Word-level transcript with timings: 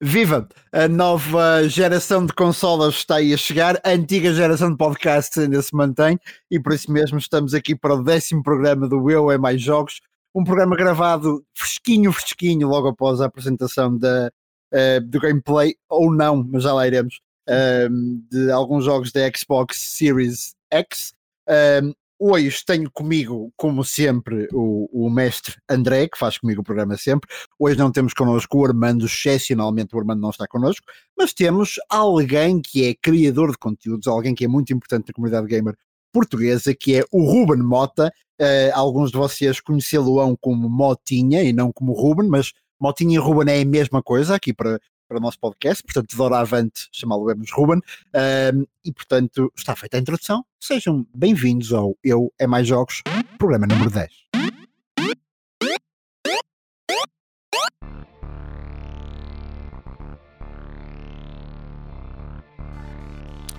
Viva! 0.00 0.48
A 0.70 0.86
nova 0.86 1.68
geração 1.68 2.24
de 2.24 2.32
consolas 2.32 2.94
está 2.94 3.16
aí 3.16 3.34
a 3.34 3.36
chegar, 3.36 3.80
a 3.82 3.90
antiga 3.90 4.32
geração 4.32 4.70
de 4.70 4.76
podcasts 4.76 5.36
ainda 5.36 5.60
se 5.60 5.74
mantém. 5.74 6.16
E 6.48 6.60
por 6.60 6.72
isso 6.72 6.92
mesmo 6.92 7.18
estamos 7.18 7.52
aqui 7.52 7.74
para 7.74 7.96
o 7.96 8.04
décimo 8.04 8.40
programa 8.40 8.86
do 8.86 9.10
Eu 9.10 9.28
é 9.28 9.36
Mais 9.36 9.60
Jogos, 9.60 10.00
um 10.32 10.44
programa 10.44 10.76
gravado 10.76 11.44
fresquinho, 11.52 12.12
fresquinho, 12.12 12.68
logo 12.68 12.86
após 12.86 13.20
a 13.20 13.26
apresentação 13.26 13.98
da, 13.98 14.30
uh, 14.72 15.00
do 15.04 15.18
gameplay, 15.18 15.74
ou 15.88 16.14
não, 16.14 16.44
mas 16.44 16.62
já 16.62 16.72
lá 16.72 16.86
iremos, 16.86 17.16
uh, 17.48 17.90
de 18.30 18.52
alguns 18.52 18.84
jogos 18.84 19.10
da 19.10 19.20
Xbox 19.36 19.78
Series 19.78 20.54
X. 20.70 21.12
Uh, 21.48 21.92
Hoje 22.20 22.64
tenho 22.66 22.90
comigo, 22.90 23.52
como 23.56 23.84
sempre, 23.84 24.48
o, 24.52 25.06
o, 25.06 25.08
mestre 25.08 25.54
André, 25.68 26.08
que 26.08 26.18
faz 26.18 26.36
comigo 26.36 26.62
o 26.62 26.64
programa 26.64 26.96
sempre. 26.96 27.30
Hoje 27.56 27.78
não 27.78 27.92
temos 27.92 28.12
connosco 28.12 28.58
o 28.58 28.66
Armando, 28.66 29.06
excepcionalmente 29.06 29.94
o 29.94 29.98
Armando 30.00 30.20
não 30.20 30.30
está 30.30 30.46
connosco, 30.48 30.84
mas 31.16 31.32
temos 31.32 31.76
alguém 31.88 32.60
que 32.60 32.88
é 32.88 32.94
criador 32.94 33.52
de 33.52 33.58
conteúdos, 33.58 34.08
alguém 34.08 34.34
que 34.34 34.44
é 34.44 34.48
muito 34.48 34.72
importante 34.72 35.08
na 35.08 35.14
comunidade 35.14 35.46
gamer 35.46 35.76
portuguesa, 36.12 36.74
que 36.74 36.96
é 36.96 37.04
o 37.12 37.22
Ruben 37.22 37.62
Mota. 37.62 38.12
Uh, 38.40 38.70
alguns 38.74 39.12
de 39.12 39.18
vocês 39.18 39.60
conhecê-lo-ão 39.60 40.36
como 40.40 40.68
Motinha 40.68 41.42
e 41.42 41.52
não 41.52 41.72
como 41.72 41.92
Ruben, 41.92 42.28
mas 42.28 42.52
Motinha 42.80 43.14
e 43.14 43.18
Ruben 43.18 43.52
é 43.52 43.62
a 43.62 43.64
mesma 43.64 44.02
coisa 44.02 44.34
aqui 44.34 44.52
para, 44.52 44.80
para 45.08 45.16
o 45.16 45.20
nosso 45.20 45.40
podcast, 45.40 45.82
portanto, 45.82 46.14
doravante 46.14 46.88
chamá-lo-emos 46.92 47.50
Ruben. 47.50 47.78
Uh, 47.78 48.68
e, 48.84 48.92
portanto, 48.92 49.50
está 49.56 49.74
feita 49.74 49.96
a 49.96 50.00
introdução. 50.00 50.44
Sejam 50.60 51.06
bem-vindos 51.14 51.72
ao 51.72 51.96
Eu 52.04 52.30
é 52.38 52.46
Mais 52.46 52.66
Jogos, 52.68 53.02
programa 53.38 53.66
número 53.66 53.90
10. 53.90 54.08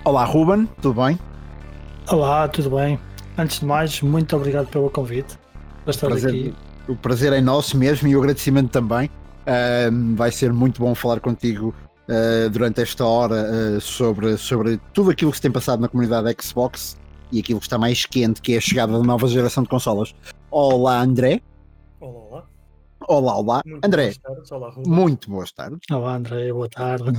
Olá, 0.04 0.24
Ruben, 0.24 0.66
tudo 0.80 1.02
bem? 1.02 1.18
Olá, 2.08 2.48
tudo 2.48 2.70
bem? 2.70 2.98
Antes 3.36 3.60
de 3.60 3.66
mais, 3.66 4.00
muito 4.00 4.34
obrigado 4.36 4.68
pelo 4.68 4.88
convite. 4.88 5.36
Para 5.84 5.90
estar 5.90 6.06
prazer, 6.08 6.30
aqui. 6.30 6.54
O 6.88 6.96
prazer 6.96 7.32
é 7.32 7.40
nosso 7.40 7.76
mesmo 7.76 8.08
e 8.08 8.16
o 8.16 8.20
agradecimento 8.20 8.70
também. 8.70 9.10
Uh, 9.40 10.14
vai 10.16 10.30
ser 10.30 10.52
muito 10.52 10.80
bom 10.80 10.94
falar 10.94 11.18
contigo 11.20 11.74
uh, 12.08 12.50
durante 12.50 12.82
esta 12.82 13.04
hora 13.04 13.46
uh, 13.50 13.80
sobre, 13.80 14.36
sobre 14.36 14.78
tudo 14.92 15.10
aquilo 15.10 15.30
que 15.30 15.38
se 15.38 15.42
tem 15.42 15.50
passado 15.50 15.80
na 15.80 15.88
comunidade 15.88 16.34
Xbox 16.42 16.98
e 17.32 17.40
aquilo 17.40 17.58
que 17.58 17.66
está 17.66 17.78
mais 17.78 18.04
quente, 18.04 18.42
que 18.42 18.54
é 18.54 18.58
a 18.58 18.60
chegada 18.60 18.92
da 18.92 19.02
nova 19.02 19.26
geração 19.28 19.62
de 19.62 19.68
consolas. 19.68 20.14
Olá, 20.50 21.00
André. 21.00 21.40
Olá, 22.00 22.20
olá. 22.20 22.46
Olá, 23.08 23.36
olá. 23.38 23.62
Muito 23.64 23.84
André, 23.84 24.12
boas 24.22 24.52
olá, 24.52 24.74
muito 24.86 25.30
boas 25.30 25.52
tardes. 25.52 25.80
Olá, 25.90 26.16
André, 26.16 26.52
boa 26.52 26.68
tarde. 26.68 27.12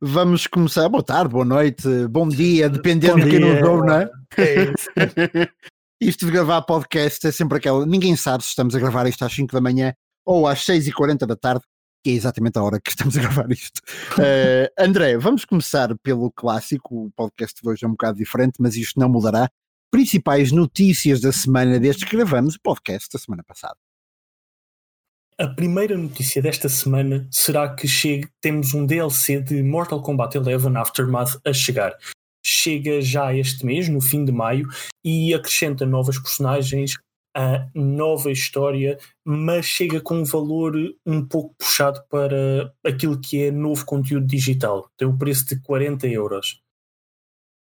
Vamos 0.00 0.46
começar. 0.46 0.88
Boa 0.88 1.02
tarde, 1.02 1.30
boa 1.30 1.44
noite, 1.44 1.88
bom 2.08 2.28
dia, 2.28 2.68
dependendo 2.68 3.18
bom 3.18 3.24
de 3.24 3.30
quem 3.30 3.40
nos 3.40 3.62
ouve, 3.62 3.86
não 3.86 3.94
é? 3.94 4.10
é 4.38 5.48
isto 6.00 6.26
de 6.26 6.32
gravar 6.32 6.62
podcast 6.62 7.26
é 7.26 7.32
sempre 7.32 7.58
aquela. 7.58 7.86
Ninguém 7.86 8.16
sabe 8.16 8.42
se 8.42 8.50
estamos 8.50 8.74
a 8.74 8.78
gravar 8.78 9.06
isto 9.06 9.24
às 9.24 9.32
5 9.32 9.52
da 9.52 9.60
manhã 9.60 9.94
ou 10.24 10.46
às 10.46 10.64
6h40 10.64 11.26
da 11.26 11.36
tarde, 11.36 11.64
que 12.04 12.10
é 12.10 12.14
exatamente 12.14 12.58
a 12.58 12.62
hora 12.62 12.80
que 12.80 12.90
estamos 12.90 13.16
a 13.16 13.20
gravar 13.20 13.50
isto. 13.50 13.80
Uh, 14.12 14.68
André, 14.78 15.16
vamos 15.18 15.44
começar 15.44 15.96
pelo 15.98 16.30
clássico. 16.30 17.06
O 17.06 17.10
podcast 17.12 17.60
de 17.62 17.68
hoje 17.68 17.84
é 17.84 17.88
um 17.88 17.92
bocado 17.92 18.18
diferente, 18.18 18.54
mas 18.58 18.76
isto 18.76 18.98
não 18.98 19.08
mudará. 19.08 19.48
Principais 19.90 20.50
notícias 20.50 21.20
da 21.20 21.30
semana 21.30 21.78
desde 21.78 22.06
que 22.06 22.16
gravamos 22.16 22.56
o 22.56 22.60
podcast 22.60 23.08
da 23.12 23.18
semana 23.18 23.44
passada. 23.44 23.76
A 25.38 25.48
primeira 25.48 25.96
notícia 25.96 26.42
desta 26.42 26.68
semana 26.68 27.26
será 27.30 27.74
que 27.74 27.88
chega, 27.88 28.28
temos 28.40 28.74
um 28.74 28.86
DLC 28.86 29.40
de 29.40 29.62
Mortal 29.62 30.02
Kombat 30.02 30.38
11 30.38 30.76
Aftermath 30.76 31.40
a 31.44 31.52
chegar. 31.52 31.96
Chega 32.44 33.00
já 33.00 33.34
este 33.34 33.64
mês, 33.64 33.88
no 33.88 34.00
fim 34.00 34.24
de 34.24 34.32
maio, 34.32 34.68
e 35.04 35.32
acrescenta 35.32 35.86
novas 35.86 36.18
personagens, 36.18 36.96
a 37.34 37.66
nova 37.74 38.30
história, 38.30 38.98
mas 39.24 39.64
chega 39.64 40.00
com 40.00 40.16
um 40.16 40.24
valor 40.24 40.74
um 41.06 41.24
pouco 41.26 41.54
puxado 41.58 42.02
para 42.08 42.72
aquilo 42.84 43.20
que 43.20 43.44
é 43.44 43.50
novo 43.50 43.84
conteúdo 43.84 44.26
digital. 44.26 44.90
Tem 44.96 45.08
o 45.08 45.16
preço 45.16 45.46
de 45.46 45.60
40 45.60 46.06
euros. 46.08 46.62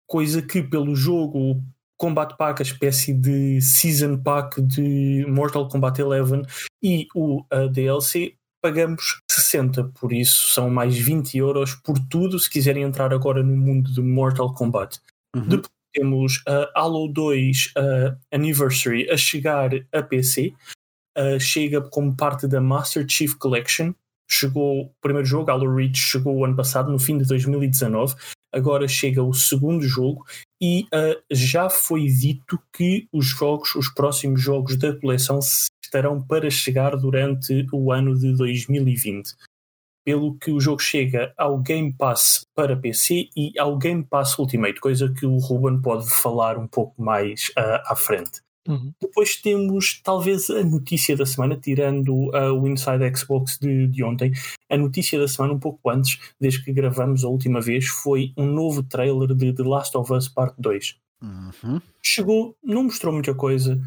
Coisa 0.07 0.41
que 0.41 0.61
pelo 0.61 0.95
jogo 0.95 1.63
Combat 1.97 2.35
Pack, 2.37 2.61
a 2.61 2.65
espécie 2.65 3.13
de 3.13 3.59
Season 3.61 4.17
Pack 4.17 4.61
de 4.61 5.25
Mortal 5.27 5.67
Kombat 5.67 6.01
11 6.01 6.43
e 6.83 7.07
o 7.15 7.43
DLC 7.71 8.35
pagamos 8.61 9.21
60, 9.29 9.91
por 9.99 10.11
isso 10.11 10.51
são 10.51 10.69
mais 10.69 10.97
20 10.97 11.37
euros 11.37 11.75
por 11.75 11.97
tudo 12.09 12.39
se 12.39 12.49
quiserem 12.49 12.83
entrar 12.83 13.13
agora 13.13 13.43
no 13.43 13.55
mundo 13.55 13.91
de 13.91 14.01
Mortal 14.01 14.53
Kombat. 14.53 14.99
Uhum. 15.35 15.47
Depois 15.47 15.69
temos 15.95 16.43
a 16.45 16.69
Halo 16.75 17.07
2 17.07 17.73
uh, 17.77 18.17
Anniversary 18.31 19.09
a 19.09 19.15
chegar 19.15 19.71
a 19.93 20.03
PC. 20.03 20.53
Uh, 21.17 21.39
chega 21.39 21.81
como 21.81 22.15
parte 22.15 22.47
da 22.47 22.59
Master 22.59 23.05
Chief 23.07 23.33
Collection. 23.35 23.93
Chegou 24.29 24.81
o 24.81 24.91
primeiro 25.01 25.25
jogo, 25.25 25.49
Halo 25.49 25.73
Reach, 25.73 25.97
chegou 25.97 26.35
o 26.35 26.45
ano 26.45 26.55
passado, 26.55 26.91
no 26.91 26.99
fim 26.99 27.17
de 27.17 27.25
2019. 27.25 28.15
Agora 28.53 28.87
chega 28.87 29.23
o 29.23 29.33
segundo 29.33 29.83
jogo 29.83 30.25
e 30.61 30.83
uh, 30.93 31.21
já 31.31 31.69
foi 31.69 32.05
dito 32.07 32.59
que 32.73 33.07
os 33.13 33.27
jogos, 33.27 33.75
os 33.75 33.93
próximos 33.93 34.41
jogos 34.41 34.77
da 34.77 34.93
coleção 34.99 35.39
estarão 35.83 36.21
para 36.21 36.49
chegar 36.49 36.95
durante 36.97 37.65
o 37.71 37.91
ano 37.91 38.17
de 38.17 38.33
2020 38.35 39.33
pelo 40.05 40.37
que 40.37 40.51
o 40.51 40.59
jogo 40.59 40.79
chega 40.79 41.33
ao 41.35 41.57
Game 41.57 41.91
Pass 41.91 42.45
para 42.55 42.77
PC 42.77 43.29
e 43.35 43.57
ao 43.59 43.75
Game 43.75 44.03
Pass 44.03 44.37
Ultimate, 44.37 44.79
coisa 44.79 45.11
que 45.11 45.25
o 45.25 45.37
Ruben 45.37 45.81
pode 45.81 46.07
falar 46.09 46.59
um 46.59 46.67
pouco 46.67 47.01
mais 47.01 47.49
uh, 47.57 47.81
à 47.85 47.95
frente. 47.95 48.45
Uhum. 48.67 48.93
Depois 48.99 49.35
temos 49.35 50.01
talvez 50.03 50.49
a 50.49 50.63
notícia 50.63 51.15
da 51.15 51.25
semana, 51.25 51.55
tirando 51.55 52.29
uh, 52.29 52.53
o 52.53 52.67
Inside 52.67 53.15
Xbox 53.15 53.57
de, 53.59 53.87
de, 53.87 54.03
ontem. 54.03 54.31
A 54.69 54.77
notícia 54.77 55.19
da 55.19 55.27
semana, 55.27 55.53
um 55.53 55.59
pouco 55.59 55.89
antes, 55.89 56.19
desde 56.39 56.63
que 56.63 56.73
gravamos 56.73 57.23
a 57.23 57.27
última 57.27 57.61
vez, 57.61 57.87
foi 57.87 58.31
um 58.37 58.45
novo 58.45 58.83
trailer 58.83 59.35
de 59.35 59.53
The 59.53 59.63
Last 59.63 59.95
of 59.97 60.11
Us 60.13 60.27
Part 60.27 60.55
2. 60.59 60.95
Uhum. 61.21 61.81
Chegou, 62.03 62.55
não 62.63 62.83
mostrou 62.83 63.13
muita 63.13 63.33
coisa, 63.33 63.79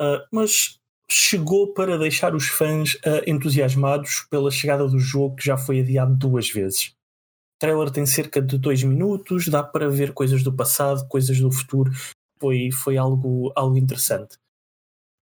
uh, 0.00 0.20
mas 0.32 0.79
chegou 1.12 1.72
para 1.72 1.98
deixar 1.98 2.34
os 2.34 2.48
fãs 2.48 2.94
uh, 2.94 3.22
entusiasmados 3.26 4.26
pela 4.30 4.50
chegada 4.50 4.86
do 4.86 4.98
jogo 4.98 5.36
que 5.36 5.44
já 5.44 5.56
foi 5.56 5.80
adiado 5.80 6.14
duas 6.14 6.48
vezes. 6.48 6.94
O 7.56 7.58
trailer 7.60 7.90
tem 7.90 8.06
cerca 8.06 8.40
de 8.40 8.56
dois 8.56 8.82
minutos, 8.82 9.48
dá 9.48 9.62
para 9.62 9.88
ver 9.88 10.12
coisas 10.12 10.42
do 10.42 10.52
passado, 10.52 11.06
coisas 11.08 11.38
do 11.38 11.50
futuro. 11.50 11.90
Foi, 12.38 12.70
foi 12.72 12.96
algo, 12.96 13.52
algo 13.54 13.76
interessante. 13.76 14.38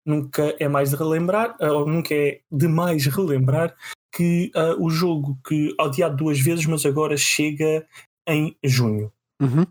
Nunca 0.06 0.56
é 0.60 0.68
mais 0.68 0.92
de 0.92 0.96
relembrar, 0.96 1.56
uh, 1.62 1.74
ou 1.74 1.88
nunca 1.88 2.14
é 2.14 2.42
demais 2.52 3.06
relembrar 3.06 3.76
que 4.14 4.52
uh, 4.56 4.84
o 4.84 4.90
jogo 4.90 5.38
que 5.48 5.76
adiado 5.80 6.18
duas 6.18 6.40
vezes, 6.40 6.66
mas 6.66 6.86
agora 6.86 7.16
chega 7.18 7.88
em 8.28 8.56
junho. 8.64 9.12
Uhum. 9.42 9.66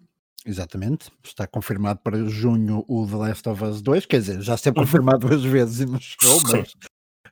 Exatamente, 0.47 1.11
está 1.25 1.45
confirmado 1.45 1.99
para 2.05 2.25
junho 2.25 2.85
o 2.87 3.05
The 3.05 3.17
Last 3.17 3.49
of 3.49 3.65
Us 3.65 3.83
2, 3.83 4.07
quer 4.07 4.21
dizer, 4.21 4.41
já 4.41 4.57
se 4.57 4.69
é 4.69 4.73
confirmado 4.73 5.27
duas 5.27 5.43
vezes 5.43 5.81
e 5.81 5.87
não 5.87 5.99
chegou, 5.99 6.41
mas 6.43 6.73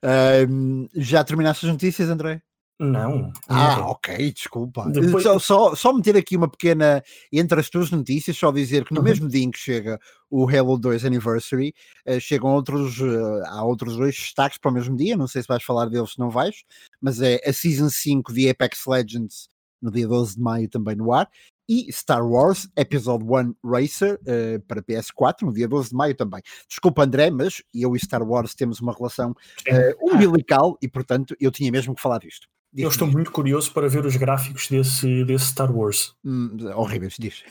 uh, 0.02 0.88
já 0.96 1.22
terminaste 1.22 1.64
as 1.64 1.72
notícias, 1.72 2.08
André? 2.08 2.42
Não. 2.76 3.32
Ah, 3.48 3.76
não. 3.76 3.86
ok, 3.90 4.32
desculpa. 4.32 4.90
Depois... 4.90 5.22
Só, 5.22 5.38
só, 5.38 5.76
só 5.76 5.92
meter 5.92 6.16
aqui 6.16 6.36
uma 6.36 6.50
pequena 6.50 7.04
entre 7.32 7.60
as 7.60 7.70
tuas 7.70 7.88
notícias, 7.92 8.36
só 8.36 8.50
dizer 8.50 8.84
que 8.84 8.92
no 8.92 8.98
uhum. 8.98 9.04
mesmo 9.04 9.28
dia 9.28 9.44
em 9.44 9.50
que 9.52 9.60
chega 9.60 10.00
o 10.28 10.48
Halo 10.48 10.76
2 10.76 11.04
Anniversary, 11.04 11.72
uh, 12.08 12.18
chegam 12.18 12.50
outros, 12.50 12.98
uh, 12.98 13.44
há 13.46 13.62
outros 13.64 13.96
dois 13.96 14.16
destaques 14.16 14.58
para 14.58 14.72
o 14.72 14.74
mesmo 14.74 14.96
dia, 14.96 15.16
não 15.16 15.28
sei 15.28 15.40
se 15.40 15.48
vais 15.48 15.62
falar 15.62 15.88
deles, 15.88 16.14
se 16.14 16.18
não 16.18 16.30
vais, 16.30 16.64
mas 17.00 17.20
é 17.20 17.40
a 17.46 17.52
Season 17.52 17.88
5 17.88 18.32
de 18.32 18.48
Apex 18.50 18.84
Legends 18.88 19.48
no 19.80 19.92
dia 19.92 20.08
12 20.08 20.34
de 20.34 20.42
maio 20.42 20.68
também 20.68 20.96
no 20.96 21.12
ar, 21.12 21.28
e 21.68 21.90
Star 21.92 22.26
Wars 22.26 22.68
Episode 22.76 23.24
1 23.24 23.54
Racer 23.64 24.20
uh, 24.22 24.60
para 24.66 24.82
PS4 24.82 25.42
no 25.42 25.52
dia 25.52 25.68
12 25.68 25.90
de 25.90 25.96
maio 25.96 26.14
também. 26.14 26.42
Desculpa, 26.68 27.04
André, 27.04 27.30
mas 27.30 27.62
eu 27.74 27.94
e 27.94 27.98
Star 27.98 28.22
Wars 28.22 28.54
temos 28.54 28.80
uma 28.80 28.92
relação 28.92 29.30
uh, 29.30 30.14
umbilical 30.14 30.76
e, 30.80 30.88
portanto, 30.88 31.34
eu 31.40 31.50
tinha 31.50 31.70
mesmo 31.70 31.94
que 31.94 32.02
falar 32.02 32.18
disto. 32.18 32.46
Diz 32.72 32.82
eu 32.82 32.88
estou 32.88 33.06
muito 33.06 33.30
curioso 33.30 33.72
para 33.72 33.88
ver 33.88 34.04
os 34.04 34.16
gráficos 34.16 34.68
desse, 34.68 35.24
desse 35.24 35.46
Star 35.46 35.70
Wars. 35.74 36.12
Hum, 36.24 36.56
horríveis, 36.74 37.14
diz. 37.18 37.44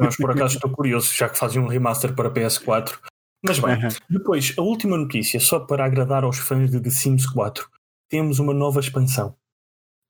Mas 0.00 0.16
por 0.16 0.32
acaso 0.32 0.56
estou 0.56 0.70
curioso, 0.70 1.14
já 1.14 1.28
que 1.28 1.38
fazem 1.38 1.62
um 1.62 1.68
remaster 1.68 2.12
para 2.12 2.28
PS4. 2.28 2.98
Mas 3.44 3.60
bem, 3.60 3.74
uhum. 3.74 3.88
depois, 4.10 4.52
a 4.58 4.62
última 4.62 4.96
notícia, 4.96 5.38
só 5.38 5.60
para 5.60 5.84
agradar 5.84 6.24
aos 6.24 6.38
fãs 6.38 6.70
de 6.70 6.80
The 6.80 6.90
Sims 6.90 7.24
4, 7.26 7.68
temos 8.08 8.40
uma 8.40 8.52
nova 8.52 8.80
expansão. 8.80 9.36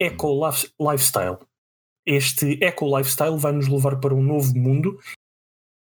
Eco 0.00 0.28
Lifestyle 0.80 1.38
este 2.06 2.62
eco 2.62 2.96
lifestyle 2.96 3.38
vai 3.38 3.52
nos 3.52 3.68
levar 3.68 3.96
para 4.00 4.14
um 4.14 4.22
novo 4.22 4.56
mundo, 4.58 4.98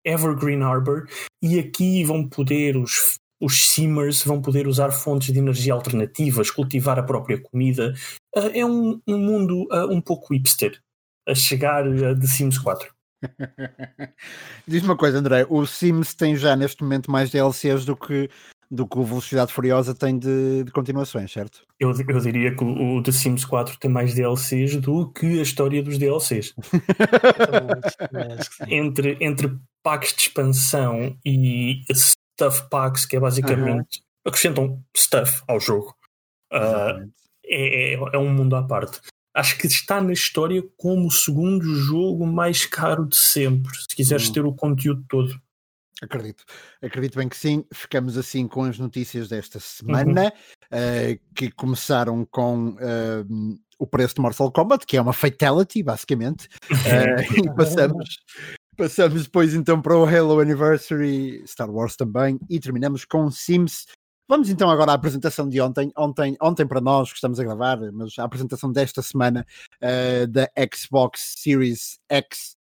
Evergreen 0.05 0.63
Harbor, 0.63 1.07
e 1.41 1.59
aqui 1.59 2.03
vão 2.03 2.27
poder 2.27 2.77
os 2.77 3.19
os 3.41 3.69
simmers 3.69 4.23
vão 4.23 4.41
poder 4.41 4.67
usar 4.67 4.91
fontes 4.91 5.31
de 5.31 5.39
energia 5.39 5.73
alternativas, 5.73 6.51
cultivar 6.51 6.99
a 6.99 7.03
própria 7.03 7.39
comida. 7.41 7.93
Uh, 8.35 8.51
é 8.53 8.65
um, 8.65 9.01
um 9.07 9.17
mundo 9.17 9.65
uh, 9.71 9.89
um 9.89 10.01
pouco 10.01 10.33
hipster 10.33 10.79
a 11.27 11.33
chegar 11.33 11.87
uh, 11.87 12.15
de 12.15 12.27
Sims 12.27 12.57
4. 12.57 12.93
Diz 14.67 14.83
uma 14.83 14.97
coisa, 14.97 15.19
André: 15.19 15.45
o 15.49 15.65
Sims 15.65 16.13
tem 16.13 16.35
já 16.35 16.55
neste 16.55 16.83
momento 16.83 17.09
mais 17.09 17.29
DLCs 17.29 17.85
do 17.85 17.95
que, 17.95 18.29
do 18.71 18.87
que 18.87 18.99
o 18.99 19.03
Velocidade 19.03 19.51
Furiosa 19.51 19.95
tem 19.95 20.17
de, 20.17 20.63
de 20.63 20.71
continuações, 20.71 21.31
certo? 21.31 21.63
Eu, 21.79 21.91
eu 21.91 22.19
diria 22.19 22.55
que 22.55 22.63
o, 22.63 22.97
o 22.97 23.03
The 23.03 23.11
Sims 23.11 23.45
4 23.45 23.77
tem 23.79 23.89
mais 23.89 24.13
DLCs 24.13 24.75
do 24.75 25.11
que 25.11 25.39
a 25.39 25.41
história 25.41 25.81
dos 25.81 25.97
DLCs. 25.97 26.53
entre, 28.67 29.17
entre 29.19 29.57
packs 29.81 30.13
de 30.15 30.21
expansão 30.21 31.17
e 31.25 31.83
stuff 31.91 32.69
packs, 32.69 33.05
que 33.05 33.15
é 33.15 33.19
basicamente 33.19 34.03
acrescentam 34.25 34.83
stuff 34.95 35.41
ao 35.47 35.59
jogo. 35.59 35.95
Uh, 36.53 37.09
é, 37.45 37.93
é, 37.93 37.99
é 38.13 38.17
um 38.17 38.31
mundo 38.31 38.55
à 38.55 38.63
parte 38.63 38.99
acho 39.33 39.57
que 39.57 39.67
está 39.67 40.01
na 40.01 40.13
história 40.13 40.61
como 40.77 41.07
o 41.07 41.11
segundo 41.11 41.63
jogo 41.75 42.25
mais 42.25 42.65
caro 42.65 43.05
de 43.05 43.15
sempre, 43.15 43.71
se 43.77 43.95
quiseres 43.95 44.29
hum. 44.29 44.33
ter 44.33 44.45
o 44.45 44.53
conteúdo 44.53 45.03
todo. 45.07 45.39
Acredito, 46.01 46.45
acredito 46.81 47.17
bem 47.17 47.27
que 47.27 47.35
sim. 47.35 47.65
Ficamos 47.73 48.17
assim 48.17 48.47
com 48.47 48.63
as 48.63 48.79
notícias 48.79 49.27
desta 49.27 49.59
semana, 49.59 50.31
uhum. 50.71 50.79
uh, 50.79 51.19
que 51.35 51.51
começaram 51.51 52.25
com 52.25 52.69
uh, 52.69 53.59
o 53.77 53.85
preço 53.85 54.15
de 54.15 54.21
Mortal 54.21 54.51
Kombat, 54.51 54.85
que 54.85 54.95
é 54.95 55.01
uma 55.01 55.13
fatality, 55.13 55.83
basicamente, 55.83 56.47
uh, 56.71 57.19
e 57.43 57.53
passamos, 57.53 58.17
passamos 58.77 59.23
depois 59.23 59.53
então 59.53 59.81
para 59.81 59.97
o 59.97 60.05
Halo 60.05 60.39
Anniversary, 60.39 61.43
Star 61.45 61.69
Wars 61.69 61.97
também, 61.97 62.39
e 62.49 62.59
terminamos 62.59 63.05
com 63.05 63.29
Sims 63.29 63.85
Vamos 64.27 64.47
então 64.51 64.69
agora 64.69 64.91
à 64.91 64.93
apresentação 64.93 65.49
de 65.49 65.59
ontem. 65.59 65.91
Ontem, 65.97 66.37
ontem 66.39 66.63
para 66.63 66.79
nós 66.79 67.09
que 67.09 67.15
estamos 67.15 67.39
a 67.39 67.43
gravar, 67.43 67.79
mas 67.91 68.13
a 68.19 68.23
apresentação 68.23 68.71
desta 68.71 69.01
semana 69.01 69.43
da 70.29 70.47
Xbox 70.71 71.33
Series 71.39 71.97
X. 72.07 72.58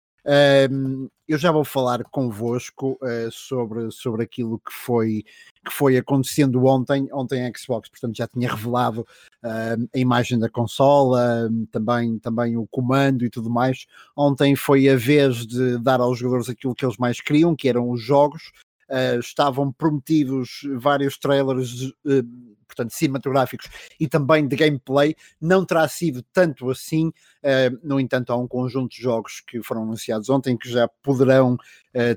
Eu 1.28 1.38
já 1.40 1.52
vou 1.52 1.64
falar 1.64 2.04
convosco 2.04 3.00
uh, 3.02 3.32
sobre, 3.32 3.90
sobre 3.92 4.24
aquilo 4.24 4.60
que 4.60 4.72
foi, 4.72 5.24
que 5.64 5.72
foi 5.72 5.98
acontecendo 5.98 6.64
ontem. 6.66 7.08
Ontem 7.12 7.46
a 7.46 7.52
Xbox, 7.56 7.90
portanto, 7.90 8.16
já 8.16 8.28
tinha 8.28 8.50
revelado 8.50 9.02
uh, 9.44 9.90
a 9.94 9.98
imagem 9.98 10.38
da 10.38 10.48
consola, 10.48 11.50
também, 11.72 12.20
também 12.20 12.58
o 12.58 12.68
comando 12.68 13.26
e 13.26 13.30
tudo 13.30 13.50
mais. 13.50 13.88
Ontem 14.16 14.56
foi 14.56 14.88
a 14.88 14.96
vez 14.96 15.48
de 15.48 15.80
dar 15.80 16.00
aos 16.00 16.20
jogadores 16.20 16.50
aquilo 16.50 16.76
que 16.76 16.86
eles 16.86 16.98
mais 16.98 17.20
queriam, 17.20 17.56
que 17.56 17.68
eram 17.68 17.90
os 17.90 18.02
jogos. 18.02 18.52
Uh, 18.88 19.20
estavam 19.20 19.72
prometidos 19.72 20.62
vários 20.78 21.18
trailers, 21.18 21.82
uh, 21.82 22.55
portanto, 22.68 22.92
cinematográficos 22.92 23.70
e 24.00 24.08
também 24.08 24.48
de 24.48 24.56
gameplay. 24.56 25.16
Não 25.40 25.66
terá 25.66 25.88
sido 25.88 26.24
tanto 26.34 26.70
assim, 26.70 27.08
uh, 27.08 27.80
no 27.84 28.00
entanto, 28.00 28.32
há 28.32 28.38
um 28.38 28.48
conjunto 28.48 28.96
de 28.96 29.02
jogos 29.02 29.42
que 29.42 29.62
foram 29.64 29.84
anunciados 29.84 30.30
ontem 30.30 30.58
que 30.58 30.70
já 30.70 30.88
poderão 31.02 31.58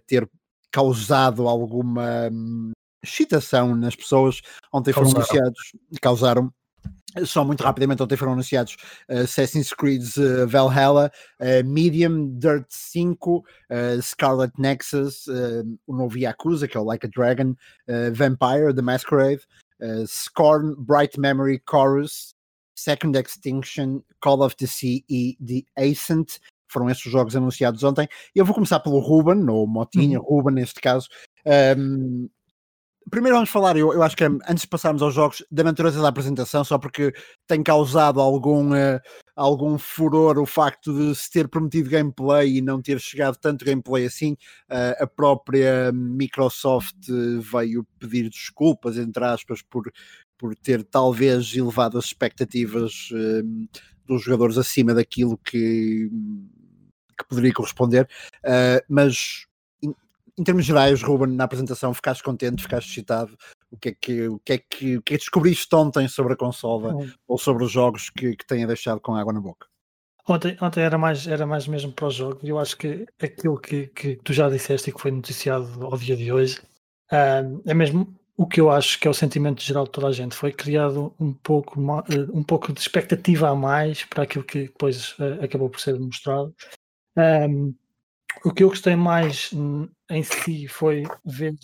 ter 0.07 0.29
causado 0.71 1.47
alguma 1.47 2.29
hum, 2.33 2.73
excitação 3.03 3.75
nas 3.75 3.95
pessoas. 3.95 4.41
Ontem 4.73 4.93
foram 4.93 5.11
anunciados, 5.11 5.73
causaram 6.01 6.53
só 7.25 7.45
muito 7.45 7.63
rapidamente, 7.63 8.03
ontem 8.03 8.17
foram 8.17 8.33
anunciados 8.33 8.77
uh, 9.09 9.21
Assassin's 9.21 9.73
Creed 9.73 10.03
uh, 10.19 10.47
Valhalla, 10.47 11.11
uh, 11.41 11.67
Medium, 11.67 12.39
Dirt 12.39 12.67
5, 12.69 13.45
Scarlet 14.03 14.53
Nexus, 14.59 15.27
o 15.87 15.97
novo 15.97 16.19
Yakuza, 16.19 16.69
que 16.69 16.77
é 16.77 16.81
o 16.81 16.85
Like 16.85 17.07
a 17.07 17.11
Dragon, 17.11 17.55
Vampire, 18.13 18.75
The 18.75 18.83
Masquerade, 18.83 19.41
Scorn, 20.07 20.75
Bright 20.79 21.19
Memory, 21.19 21.63
Chorus, 21.69 22.35
Second 22.77 23.17
Extinction, 23.17 24.03
Call 24.21 24.43
of 24.43 24.57
the 24.57 24.67
Sea 24.67 25.05
e 25.09 25.37
The 25.45 25.65
Ascent. 25.81 26.39
Foram 26.71 26.91
esses 26.91 27.11
jogos 27.11 27.35
anunciados 27.35 27.83
ontem. 27.83 28.07
Eu 28.35 28.45
vou 28.45 28.55
começar 28.55 28.81
pelo 28.81 29.01
Ruben, 29.01 29.49
ou 29.49 29.67
Motinha, 29.67 30.21
uhum. 30.21 30.27
Ruben 30.27 30.55
neste 30.55 30.81
caso. 30.81 31.09
Um, 31.77 32.29
primeiro 33.11 33.37
vamos 33.37 33.51
falar, 33.51 33.77
eu, 33.77 33.93
eu 33.93 34.03
acho 34.03 34.17
que 34.17 34.25
antes 34.25 34.63
de 34.63 34.69
passarmos 34.69 35.03
aos 35.03 35.15
jogos, 35.15 35.45
da 35.51 35.65
natureza 35.65 36.01
da 36.01 36.09
apresentação, 36.09 36.63
só 36.63 36.79
porque 36.79 37.13
tem 37.47 37.63
causado 37.63 38.21
algum, 38.21 38.73
uh, 38.73 39.01
algum 39.39 39.79
furor 39.79 40.37
o 40.37 40.45
facto 40.45 40.93
de 40.93 41.15
se 41.15 41.31
ter 41.31 41.47
prometido 41.47 41.89
gameplay 41.89 42.57
e 42.57 42.61
não 42.61 42.83
ter 42.83 42.99
chegado 42.99 43.37
tanto 43.37 43.65
gameplay 43.65 44.05
assim. 44.05 44.33
Uh, 44.69 45.05
a 45.05 45.07
própria 45.07 45.93
Microsoft 45.93 47.07
veio 47.41 47.87
pedir 48.01 48.29
desculpas, 48.29 48.99
entre 48.99 49.25
aspas, 49.25 49.63
por, 49.63 49.93
por 50.37 50.57
ter 50.57 50.83
talvez 50.83 51.55
elevado 51.55 51.97
as 51.97 52.07
expectativas 52.07 53.11
uh, 53.13 53.69
dos 54.05 54.25
jogadores 54.25 54.59
acima 54.59 54.93
daquilo 54.93 55.39
que, 55.39 56.11
que 57.17 57.29
poderia 57.29 57.53
corresponder, 57.53 58.09
mas 58.89 59.47
em 60.39 60.45
termos 60.45 60.65
gerais, 60.65 61.03
Ruben, 61.03 61.35
na 61.35 61.45
apresentação, 61.45 61.93
ficaste 61.93 62.23
contente, 62.23 62.63
ficaste 62.63 62.89
excitado? 62.89 63.37
O 63.71 63.77
que 63.77 63.91
é 63.91 63.93
que, 63.93 64.29
o 64.29 64.39
que, 64.39 64.53
é 64.53 64.59
que, 64.59 64.97
o 64.97 65.03
que, 65.03 65.15
é 65.15 65.17
que 65.17 65.23
descobriste 65.23 65.75
ontem 65.75 66.09
sobre 66.09 66.33
a 66.33 66.37
consola 66.37 66.95
hum. 66.95 67.11
ou 67.27 67.39
sobre 67.39 67.65
os 67.65 67.71
jogos 67.71 68.11
que, 68.11 68.35
que 68.35 68.47
tenha 68.47 68.67
deixado 68.67 69.01
com 69.01 69.15
água 69.15 69.33
na 69.33 69.41
boca? 69.41 69.67
Ontem, 70.27 70.57
ontem 70.61 70.83
era, 70.83 70.99
mais, 70.99 71.27
era 71.27 71.47
mais 71.47 71.67
mesmo 71.67 71.93
para 71.93 72.07
o 72.07 72.11
jogo. 72.11 72.39
Eu 72.43 72.59
acho 72.59 72.77
que 72.77 73.07
aquilo 73.21 73.59
que, 73.59 73.87
que 73.89 74.17
tu 74.17 74.33
já 74.33 74.49
disseste 74.51 74.91
e 74.91 74.93
que 74.93 75.01
foi 75.01 75.11
noticiado 75.11 75.87
ao 75.87 75.97
dia 75.97 76.17
de 76.17 76.31
hoje 76.31 76.61
uh, 77.11 77.63
é 77.67 77.75
mesmo 77.75 78.15
o 78.37 78.47
que 78.47 78.61
eu 78.61 78.71
acho 78.71 79.01
que 79.01 79.09
é 79.09 79.11
o 79.11 79.15
sentimento 79.15 79.63
geral 79.63 79.85
de 79.85 79.91
toda 79.91 80.09
a 80.09 80.13
gente. 80.13 80.35
Foi 80.35 80.53
criado 80.53 81.15
um 81.19 81.33
pouco, 81.33 81.81
um 82.33 82.43
pouco 82.43 82.73
de 82.73 82.81
expectativa 82.81 83.49
a 83.49 83.55
mais 83.55 84.05
para 84.05 84.23
aquilo 84.23 84.45
que 84.45 84.65
depois 84.65 85.13
uh, 85.19 85.43
acabou 85.43 85.71
por 85.71 85.81
ser 85.81 85.99
mostrado. 85.99 86.55
Um, 87.17 87.75
o 88.45 88.53
que 88.53 88.63
eu 88.63 88.69
gostei 88.69 88.95
mais 88.95 89.51
em 90.11 90.23
si 90.23 90.69
foi 90.69 91.05
ver 91.25 91.55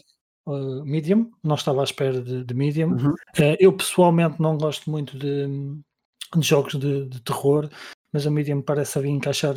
uh, 0.46 0.84
Medium, 0.84 1.30
não 1.42 1.54
estava 1.54 1.80
à 1.80 1.84
espera 1.84 2.20
de, 2.20 2.44
de 2.44 2.54
Medium. 2.54 2.90
Uhum. 2.90 3.10
Uh, 3.10 3.56
eu 3.58 3.72
pessoalmente 3.72 4.40
não 4.40 4.56
gosto 4.56 4.90
muito 4.90 5.18
de, 5.18 5.46
de 6.36 6.46
jogos 6.46 6.74
de, 6.74 7.06
de, 7.06 7.20
terror, 7.22 7.68
mas 8.12 8.26
a 8.26 8.30
Medium 8.30 8.62
parece 8.62 8.98
vir 9.00 9.10
encaixar 9.10 9.54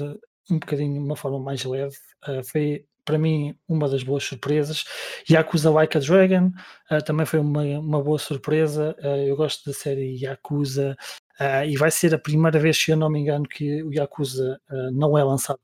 um 0.50 0.60
bocadinho 0.60 0.94
de 0.94 1.00
uma 1.00 1.16
forma 1.16 1.40
mais 1.40 1.64
leve. 1.64 1.96
Uh, 2.28 2.44
foi 2.44 2.86
para 3.06 3.18
mim 3.18 3.56
uma 3.68 3.88
das 3.88 4.04
boas 4.04 4.24
surpresas. 4.24 4.84
Yakuza 5.30 5.72
Like 5.72 5.98
a 5.98 6.02
Dragon 6.02 6.52
também 7.06 7.26
foi 7.26 7.40
uma, 7.40 7.64
uma 7.80 8.04
boa 8.04 8.20
surpresa. 8.20 8.98
Eu 9.26 9.34
gosto 9.38 9.64
da 9.66 9.74
série 9.74 10.22
Yakuza 10.22 10.94
e 11.66 11.78
vai 11.78 11.90
ser 11.90 12.14
a 12.14 12.20
primeira 12.20 12.60
vez, 12.60 12.76
se 12.78 12.92
eu 12.92 12.98
não 12.98 13.10
me 13.10 13.22
engano, 13.22 13.48
que 13.48 13.82
o 13.82 13.94
Yakuza 13.94 14.60
não 14.92 15.18
é 15.18 15.24
lançado 15.24 15.58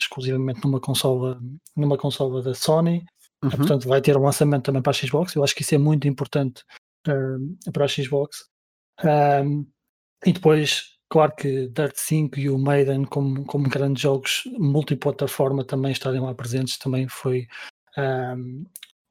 exclusivamente 0.00 0.62
numa 0.62 0.80
consola, 0.80 1.40
numa 1.74 1.96
consola 1.96 2.42
da 2.42 2.54
Sony. 2.54 3.04
Uhum. 3.42 3.50
Portanto, 3.50 3.88
vai 3.88 4.00
ter 4.00 4.16
um 4.16 4.22
lançamento 4.22 4.64
também 4.64 4.82
para 4.82 4.90
a 4.90 4.94
Xbox. 4.94 5.34
Eu 5.34 5.44
acho 5.44 5.54
que 5.54 5.62
isso 5.62 5.74
é 5.74 5.78
muito 5.78 6.08
importante 6.08 6.62
uh, 7.08 7.72
para 7.72 7.84
a 7.84 7.88
Xbox. 7.88 8.44
Um, 9.04 9.66
e 10.24 10.32
depois, 10.32 10.96
claro 11.08 11.34
que 11.36 11.68
Dirt 11.68 11.96
5 11.96 12.38
e 12.38 12.48
o 12.48 12.58
Maiden, 12.58 13.04
como, 13.04 13.44
como 13.44 13.68
grandes 13.68 14.02
jogos 14.02 14.42
multiplataforma, 14.58 15.64
também 15.64 15.92
estarem 15.92 16.20
lá 16.20 16.34
presentes, 16.34 16.78
também 16.78 17.06
foi 17.08 17.46
um, 17.98 18.64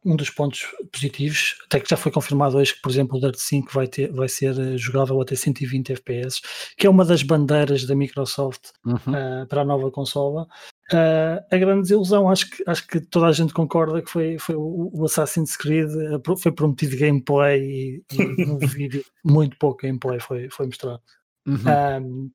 um 0.05 0.15
dos 0.15 0.29
pontos 0.29 0.63
positivos, 0.91 1.55
até 1.65 1.79
que 1.79 1.89
já 1.89 1.97
foi 1.97 2.11
confirmado 2.11 2.57
hoje 2.57 2.75
que, 2.75 2.81
por 2.81 2.91
exemplo, 2.91 3.17
o 3.17 3.19
Dirt 3.19 3.37
5 3.37 3.73
vai, 3.73 3.87
ter, 3.87 4.11
vai 4.11 4.29
ser 4.29 4.57
eh, 4.59 4.77
jogável 4.77 5.19
até 5.19 5.35
120 5.35 5.93
FPS, 5.93 6.41
que 6.77 6.85
é 6.85 6.89
uma 6.89 7.03
das 7.03 7.23
bandeiras 7.23 7.85
da 7.85 7.95
Microsoft 7.95 8.69
uhum. 8.85 8.93
uh, 8.93 9.47
para 9.47 9.61
a 9.61 9.65
nova 9.65 9.89
consola. 9.89 10.47
Uh, 10.93 11.41
a 11.51 11.57
grande 11.57 11.81
desilusão, 11.81 12.29
acho 12.29 12.47
que, 12.49 12.63
acho 12.67 12.87
que 12.87 12.99
toda 12.99 13.25
a 13.25 13.31
gente 13.31 13.53
concorda 13.53 14.03
que 14.03 14.09
foi, 14.09 14.37
foi 14.37 14.55
o, 14.55 15.03
Assassin's 15.03 15.57
Creed, 15.57 15.89
uh, 15.89 16.37
foi 16.37 16.51
prometido 16.51 16.95
gameplay 16.95 17.59
e, 17.59 18.03
e 18.13 18.45
no 18.45 18.59
vídeo 18.69 19.03
muito 19.23 19.57
pouco 19.57 19.81
gameplay 19.81 20.19
foi, 20.19 20.47
foi 20.49 20.67
mostrado. 20.67 21.01
Uhum. 21.47 22.31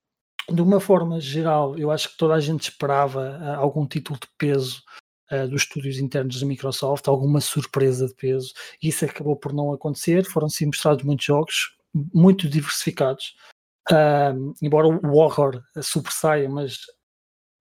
de 0.52 0.62
uma 0.62 0.78
forma 0.78 1.20
geral, 1.20 1.76
eu 1.76 1.90
acho 1.90 2.10
que 2.10 2.16
toda 2.16 2.34
a 2.34 2.40
gente 2.40 2.70
esperava 2.70 3.56
algum 3.56 3.84
título 3.84 4.18
de 4.20 4.28
peso 4.38 4.82
uh, 5.32 5.48
dos 5.48 5.62
estúdios 5.62 5.98
internos 5.98 6.40
da 6.40 6.46
Microsoft, 6.46 7.06
alguma 7.06 7.40
surpresa 7.40 8.06
de 8.06 8.14
peso, 8.14 8.52
e 8.82 8.88
isso 8.88 9.04
acabou 9.04 9.36
por 9.36 9.52
não 9.52 9.72
acontecer. 9.72 10.24
Foram-se 10.24 10.66
mostrados 10.66 11.04
muitos 11.04 11.24
jogos, 11.24 11.76
muito 11.94 12.48
diversificados, 12.48 13.34
uh, 13.90 14.54
embora 14.60 14.88
o 14.88 15.16
horror 15.16 15.62
sobressaia, 15.80 16.48
mas 16.48 16.80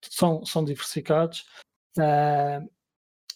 são, 0.02 0.46
são 0.46 0.64
diversificados. 0.64 1.46
Uh, 1.98 2.70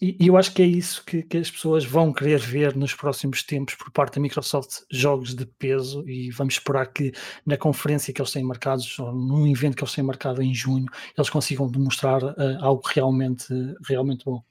e, 0.02 0.28
eu 0.28 0.36
acho 0.36 0.54
que 0.54 0.62
é 0.62 0.66
isso 0.66 1.04
que, 1.06 1.24
que, 1.24 1.38
as 1.38 1.50
pessoas 1.50 1.86
vão 1.86 2.12
querer 2.12 2.40
ver 2.40 2.76
nos 2.76 2.94
próximos 2.94 3.42
tempos 3.44 3.76
por 3.76 3.92
parte 3.92 4.16
da 4.16 4.22
Microsoft, 4.22 4.82
jogos 4.92 5.34
de 5.34 5.46
peso, 5.46 6.08
e 6.08 6.30
vamos 6.32 6.56
esperar 6.56 6.88
que 6.88 7.14
na 7.46 7.58
conferência 7.58 8.14
que 8.14 8.22
eles 8.22 8.32
têm 8.32 8.44
marcados, 8.44 9.00
ou 9.00 9.14
num 9.14 9.48
evento 9.48 9.78
que 9.78 9.84
eles 9.84 9.94
têm 9.94 10.04
marcado 10.04 10.42
em 10.42 10.54
junho, 10.54 10.88
eles 11.18 11.30
consigam 11.30 11.70
demonstrar 11.70 12.22
uh, 12.24 12.58
algo 12.60 12.82
realmente, 12.86 13.48
realmente 13.88 14.26
bom. 14.26 14.44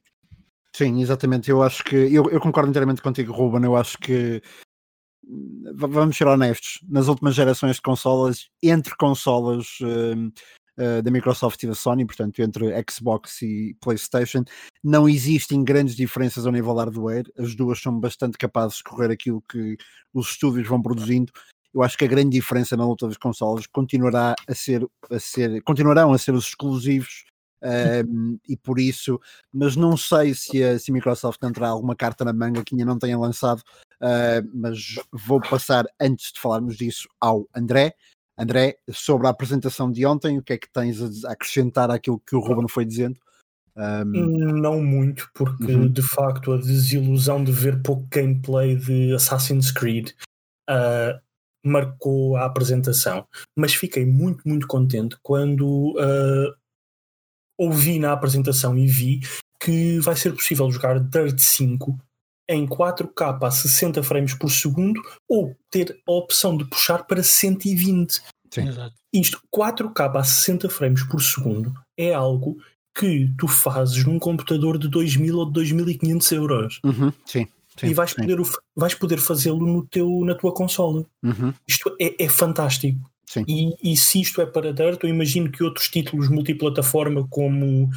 Sim, 0.75 1.03
exatamente. 1.03 1.51
Eu 1.51 1.63
acho 1.63 1.85
que 1.85 1.97
eu, 1.97 2.31
eu 2.31 2.41
concordo 2.41 2.71
inteiramente 2.71 3.03
contigo, 3.03 3.33
Ruben. 3.33 3.63
Eu 3.65 3.77
acho 3.77 3.99
que 3.99 4.41
vamos 5.75 6.17
ser 6.17 6.27
honestos, 6.27 6.81
nas 6.89 7.09
últimas 7.09 7.35
gerações 7.35 7.77
de 7.77 7.83
consolas, 7.83 8.49
entre 8.63 8.97
consolas 8.97 9.67
uh, 9.83 10.33
da 10.77 11.11
Microsoft 11.11 11.63
e 11.63 11.67
da 11.67 11.75
Sony, 11.75 12.07
portanto, 12.07 12.41
entre 12.41 12.73
Xbox 12.91 13.43
e 13.43 13.77
PlayStation, 13.81 14.43
não 14.83 15.09
existem 15.09 15.63
grandes 15.63 15.95
diferenças 15.95 16.47
ao 16.47 16.53
nível 16.53 16.75
hardware. 16.75 17.31
As 17.39 17.55
duas 17.55 17.81
são 17.81 17.99
bastante 18.01 18.39
capazes 18.39 18.79
de 18.79 18.85
correr 18.85 19.11
aquilo 19.11 19.43
que 19.43 19.77
os 20.15 20.31
estúdios 20.31 20.67
vão 20.67 20.81
produzindo. 20.81 21.33
Eu 21.75 21.83
acho 21.83 21.97
que 21.97 22.05
a 22.05 22.09
grande 22.09 22.31
diferença 22.31 22.77
na 22.77 22.87
luta 22.87 23.07
das 23.07 23.17
consolas 23.17 23.67
continuará 23.67 24.35
a 24.47 24.55
ser, 24.55 24.87
a 25.11 25.19
ser 25.19 25.63
continuarão 25.63 26.13
a 26.13 26.19
ser 26.19 26.35
os 26.35 26.47
exclusivos 26.49 27.25
um, 27.63 28.39
e 28.49 28.57
por 28.57 28.79
isso, 28.79 29.21
mas 29.53 29.77
não 29.77 29.97
sei 29.97 30.35
se 30.35 30.63
a, 30.63 30.79
se 30.79 30.91
a 30.91 30.95
Microsoft 30.95 31.43
entrar 31.43 31.69
alguma 31.69 31.95
carta 31.95 32.25
na 32.25 32.33
manga 32.33 32.65
que 32.65 32.75
ainda 32.75 32.85
não 32.85 32.99
tenha 32.99 33.19
lançado, 33.19 33.61
uh, 34.01 34.49
mas 34.53 34.97
vou 35.13 35.41
passar 35.41 35.87
antes 36.01 36.33
de 36.33 36.41
falarmos 36.41 36.77
disso 36.77 37.09
ao 37.21 37.49
André. 37.55 37.95
André, 38.39 38.77
sobre 38.91 39.27
a 39.27 39.31
apresentação 39.31 39.91
de 39.91 40.05
ontem, 40.07 40.39
o 40.39 40.43
que 40.43 40.55
é 40.55 40.59
que 40.59 40.71
tens 40.73 41.25
a 41.25 41.33
acrescentar 41.33 41.91
àquilo 41.91 42.21
que 42.21 42.35
o 42.35 42.41
Ruben 42.41 42.69
foi 42.69 42.85
dizendo? 42.85 43.19
Um... 43.77 44.05
Não 44.61 44.83
muito, 44.83 45.31
porque 45.35 45.73
uhum. 45.73 45.91
de 45.91 46.03
facto 46.03 46.53
a 46.53 46.59
desilusão 46.59 47.43
de 47.43 47.53
ver 47.53 47.83
pouco 47.83 48.07
gameplay 48.11 48.77
de 48.77 49.15
Assassin's 49.15 49.71
Creed 49.71 50.11
uh, 50.69 51.21
marcou 51.65 52.37
a 52.37 52.45
apresentação. 52.45 53.27
Mas 53.57 53.75
fiquei 53.75 54.05
muito, 54.05 54.47
muito 54.47 54.67
contente 54.67 55.17
quando 55.23 55.93
uh, 55.93 56.55
ouvi 57.59 57.99
na 57.99 58.13
apresentação 58.13 58.77
e 58.77 58.87
vi 58.87 59.21
que 59.61 59.99
vai 60.01 60.17
ser 60.17 60.33
possível 60.33 60.71
jogar 60.71 60.99
Dirt 60.99 61.39
5 61.39 61.99
em 62.49 62.67
4K 62.67 63.39
a 63.43 63.51
60 63.51 64.03
frames 64.03 64.35
por 64.35 64.51
segundo 64.51 65.01
ou 65.29 65.57
ter 65.71 66.01
a 66.07 66.13
opção 66.13 66.57
de 66.57 66.65
puxar 66.65 67.05
para 67.05 67.23
120. 67.23 68.21
Sim. 68.51 68.63
Isto, 69.13 69.41
4K 69.55 70.17
a 70.17 70.25
60 70.25 70.69
frames 70.69 71.03
por 71.05 71.23
segundo, 71.23 71.73
é 71.97 72.13
algo 72.13 72.59
que 72.95 73.31
tu 73.39 73.49
fazes 73.49 74.05
num 74.05 74.19
computador 74.19 74.77
de 74.77 74.89
2000 74.89 75.37
ou 75.37 75.47
de 75.47 75.53
2500 75.53 76.33
euros. 76.33 76.81
Uhum, 76.85 77.13
sim, 77.25 77.47
sim, 77.79 77.87
e 77.87 77.95
vais 77.95 78.13
poder, 78.13 78.39
vais 78.77 78.95
poder 78.95 79.19
fazê-lo 79.19 79.67
no 79.67 79.87
teu, 79.87 80.09
na 80.25 80.35
tua 80.35 80.53
console. 80.53 81.07
Uhum. 81.23 81.55
Isto 81.67 81.97
é, 82.01 82.25
é 82.25 82.29
fantástico. 82.29 83.11
E, 83.49 83.93
e, 83.93 83.97
se 83.97 84.21
isto 84.21 84.43
é 84.43 84.47
para 84.47 84.75
Dirt, 84.75 85.03
eu 85.03 85.09
imagino 85.09 85.51
que 85.51 85.65
outros 85.65 85.89
títulos 85.89 86.29
multiplataforma, 86.29 87.27
como 87.31 87.89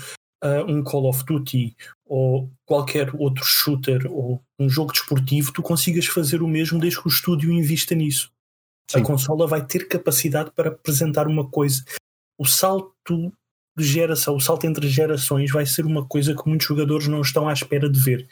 uh, 0.46 0.72
um 0.72 0.84
Call 0.84 1.10
of 1.10 1.26
Duty 1.26 1.76
ou 2.06 2.52
qualquer 2.66 3.10
outro 3.16 3.44
shooter 3.44 4.06
ou 4.12 4.42
um 4.60 4.70
jogo 4.70 4.92
desportivo, 4.92 5.52
tu 5.52 5.64
consigas 5.64 6.06
fazer 6.06 6.42
o 6.44 6.48
mesmo 6.48 6.80
desde 6.80 7.02
que 7.02 7.08
o 7.08 7.10
estúdio 7.10 7.52
invista 7.52 7.96
nisso. 7.96 8.32
Sim. 8.90 9.00
A 9.00 9.04
consola 9.04 9.48
vai 9.48 9.66
ter 9.66 9.88
capacidade 9.88 10.52
para 10.52 10.70
apresentar 10.70 11.28
uma 11.28 11.50
coisa. 11.50 11.84
O 12.38 12.46
salto 12.46 13.34
de 13.76 13.84
geração, 13.84 14.36
o 14.36 14.40
salto 14.40 14.66
entre 14.66 14.88
gerações 14.88 15.52
vai 15.52 15.66
ser 15.66 15.86
uma 15.86 16.06
coisa 16.06 16.36
que 16.36 16.48
muitos 16.48 16.68
jogadores 16.68 17.08
não 17.08 17.22
estão 17.22 17.50
à 17.50 17.54
espera 17.54 17.90
de 17.90 18.00
ver 18.00 18.28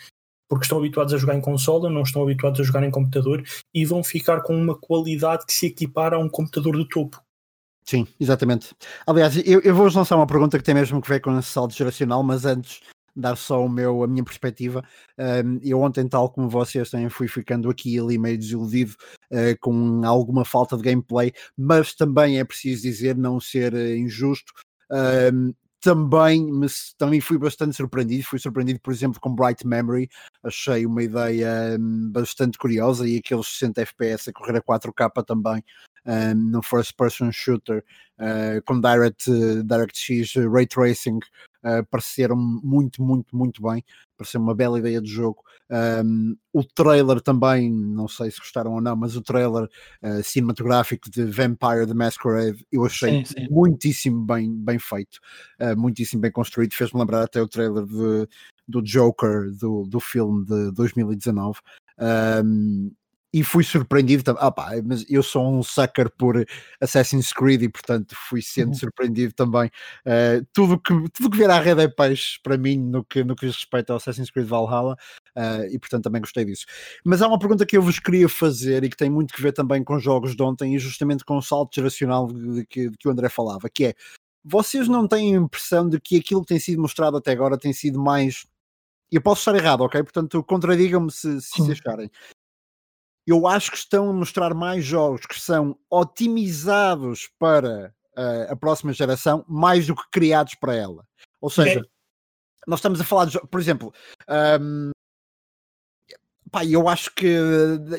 porque 0.54 0.66
estão 0.66 0.78
habituados 0.78 1.12
a 1.16 1.18
jogar 1.18 1.36
em 1.36 1.42
consola, 1.42 1.90
não 1.90 2.04
estão 2.04 2.22
habituados 2.22 2.60
a 2.60 2.64
jogar 2.64 2.84
em 2.84 2.92
computador 2.92 3.44
e 3.74 3.84
vão 3.86 4.04
ficar 4.04 4.42
com 4.42 4.56
uma 4.56 4.78
qualidade 4.78 5.48
que 5.48 5.54
se 5.54 5.66
equipara 5.66 6.16
a 6.16 6.20
um 6.20 6.30
computador 6.30 6.78
de 6.78 6.88
topo. 6.88 7.20
Sim, 7.86 8.08
exatamente. 8.20 8.74
Aliás, 9.06 9.36
eu, 9.46 9.60
eu 9.62 9.76
vou-vos 9.76 9.96
lançar 9.96 10.16
uma 10.16 10.28
pergunta 10.28 10.58
que 10.58 10.64
tem 10.64 10.74
mesmo 10.74 11.02
que 11.02 11.10
ver 11.10 11.20
com 11.20 11.38
esse 11.38 11.50
salto 11.50 11.74
geracional, 11.74 12.24
mas 12.24 12.46
antes 12.46 12.82
dar 13.16 13.36
só 13.36 13.64
o 13.64 13.70
meu, 13.70 14.04
a 14.04 14.08
minha 14.08 14.24
perspectiva. 14.24 14.84
Um, 15.18 15.60
eu 15.62 15.82
ontem, 15.82 16.08
tal 16.08 16.30
como 16.30 16.50
vocês, 16.50 16.90
também 16.90 17.10
fui 17.10 17.28
ficando 17.28 17.70
aqui 17.70 17.96
e 17.96 18.00
ali 18.00 18.18
meio 18.18 18.38
desiludido 18.38 18.96
uh, 19.32 19.58
com 19.60 20.02
alguma 20.06 20.44
falta 20.44 20.76
de 20.76 20.84
gameplay, 20.84 21.32
mas 21.58 21.94
também 21.94 22.40
é 22.40 22.44
preciso 22.44 22.84
dizer, 22.84 23.16
não 23.16 23.40
ser 23.40 23.74
uh, 23.74 23.96
injusto. 23.96 24.52
Um, 24.92 25.54
também, 25.82 26.50
mas 26.50 26.94
também 26.98 27.20
fui 27.20 27.38
bastante 27.38 27.76
surpreendido. 27.76 28.24
Fui 28.24 28.40
surpreendido, 28.40 28.80
por 28.80 28.94
exemplo, 28.94 29.20
com 29.20 29.36
Bright 29.36 29.68
Memory. 29.68 30.08
Achei 30.42 30.86
uma 30.86 31.04
ideia 31.04 31.78
um, 31.78 32.10
bastante 32.10 32.58
curiosa 32.58 33.06
e 33.08 33.18
aqueles 33.18 33.48
60 33.48 33.82
FPS 33.82 34.30
a 34.30 34.34
correr 34.34 34.58
a 34.58 34.62
4K 34.62 35.26
também 35.26 35.62
um, 36.06 36.36
no 36.36 36.62
first 36.62 36.96
person 36.98 37.32
shooter 37.32 37.84
uh, 38.20 38.62
com 38.66 38.80
Direct, 38.80 39.30
uh, 39.30 39.64
DirectX 39.64 40.36
Ray 40.52 40.68
Tracing 40.68 41.20
uh, 41.64 41.86
pareceram 41.90 42.36
muito, 42.36 43.02
muito, 43.02 43.36
muito 43.36 43.62
bem. 43.62 43.84
Pareceu 44.18 44.42
uma 44.42 44.54
bela 44.54 44.80
ideia 44.80 45.02
de 45.02 45.10
jogo. 45.10 45.44
Um, 45.70 46.36
o 46.52 46.64
trailer 46.64 47.20
também, 47.22 47.72
não 47.72 48.08
sei 48.08 48.30
se 48.30 48.38
gostaram 48.38 48.74
ou 48.74 48.82
não, 48.82 48.96
mas 48.96 49.16
o 49.16 49.22
trailer 49.22 49.64
uh, 50.04 50.24
cinematográfico 50.24 51.10
de 51.10 51.24
Vampire 51.24 51.88
the 51.88 51.94
Masquerade 51.94 52.66
eu 52.72 52.86
achei 52.86 53.26
sim, 53.26 53.26
sim. 53.26 53.48
muitíssimo 53.50 54.24
bem, 54.24 54.54
bem 54.54 54.78
feito, 54.78 55.20
uh, 55.60 55.76
muitíssimo 55.80 56.22
bem 56.22 56.32
construído. 56.32 56.74
Fez-me 56.74 57.00
lembrar 57.00 57.24
até 57.24 57.42
o 57.42 57.48
trailer 57.48 57.86
de, 57.86 58.28
do 58.68 58.82
Joker 58.82 59.52
do, 59.52 59.84
do 59.88 60.00
filme 60.00 60.46
de 60.46 60.72
2019. 60.74 61.60
Um, 62.00 62.92
e 63.34 63.44
fui 63.44 63.64
surpreendido 63.64 64.24
também. 64.24 64.42
Ah, 64.44 64.52
pá, 64.52 64.72
mas 64.86 65.04
eu 65.10 65.24
sou 65.24 65.52
um 65.52 65.64
sucker 65.64 66.10
por 66.16 66.46
Assassin's 66.80 67.34
Creed 67.34 67.64
e, 67.64 67.70
portanto, 67.70 68.16
fui 68.30 68.42
sendo 68.42 68.70
uhum. 68.70 68.74
surpreendido 68.76 69.34
também. 69.34 69.72
Uh, 70.06 70.46
tudo 70.54 70.80
que, 70.80 70.94
tudo 71.10 71.32
que 71.32 71.38
vier 71.38 71.50
à 71.50 71.60
rede 71.60 71.82
é 71.82 71.88
peixe 71.88 72.40
para 72.44 72.58
mim 72.58 72.78
no 72.78 73.04
que, 73.04 73.24
no 73.24 73.36
que 73.36 73.48
diz 73.48 73.56
respeito 73.56 73.90
ao 73.90 73.98
Assassin's 73.98 74.30
Creed 74.30 74.48
Valhalla 74.48 74.96
uh, 75.36 75.66
e, 75.72 75.80
portanto, 75.80 76.04
também 76.04 76.22
gostei 76.22 76.46
disso. 76.46 76.66
Mas 77.04 77.22
há 77.22 77.28
uma 77.28 77.40
pergunta 77.40 77.66
que 77.66 77.76
eu 77.76 77.82
vos 77.82 77.98
queria 77.98 78.30
fazer 78.30 78.84
e 78.84 78.90
que 78.90 78.98
tem 78.98 79.10
muito 79.10 79.34
que 79.34 79.42
ver 79.42 79.52
também 79.52 79.84
com 79.84 79.98
jogos 79.98 80.36
de 80.36 80.44
ontem 80.44 80.76
e 80.76 80.80
justamente 80.80 81.26
com 81.26 81.38
o 81.38 81.42
salto 81.42 81.74
geracional 81.74 82.28
de 82.28 82.66
que, 82.68 82.90
de 82.90 82.98
que 82.98 83.08
o 83.08 83.12
André 83.12 83.30
falava, 83.30 83.68
que 83.68 83.86
é 83.86 83.94
vocês 84.46 84.88
não 84.88 85.08
têm 85.08 85.36
a 85.36 85.40
impressão 85.40 85.88
de 85.88 86.00
que 86.00 86.18
aquilo 86.18 86.42
que 86.42 86.48
tem 86.48 86.60
sido 86.60 86.82
mostrado 86.82 87.18
até 87.18 87.32
agora 87.32 87.58
tem 87.58 87.72
sido 87.72 88.00
mais. 88.00 88.46
Eu 89.10 89.22
posso 89.22 89.40
estar 89.40 89.56
errado, 89.56 89.82
ok? 89.82 90.04
Portanto, 90.04 90.44
contradigam-me 90.44 91.12
se, 91.12 91.40
se, 91.40 91.64
se 91.64 91.72
acharem 91.72 92.10
eu 93.26 93.48
acho 93.48 93.72
que 93.72 93.78
estão 93.78 94.10
a 94.10 94.14
mostrar 94.14 94.54
mais 94.54 94.84
jogos 94.84 95.26
que 95.26 95.40
são 95.40 95.78
otimizados 95.90 97.30
para 97.40 97.94
uh, 98.18 98.52
a 98.52 98.56
próxima 98.56 98.94
geração 98.94 99.46
mais 99.48 99.88
do 99.88 99.96
que 99.96 100.04
criados 100.12 100.56
para 100.56 100.76
ela. 100.76 101.06
Ou 101.42 101.50
seja, 101.50 101.82
nós 102.68 102.80
estamos 102.80 103.00
a 103.00 103.04
falar 103.04 103.26
de, 103.26 103.40
por 103.48 103.60
exemplo, 103.60 103.94
um, 104.62 104.92
pá, 106.52 106.66
eu 106.66 106.88
acho 106.88 107.14
que 107.14 107.26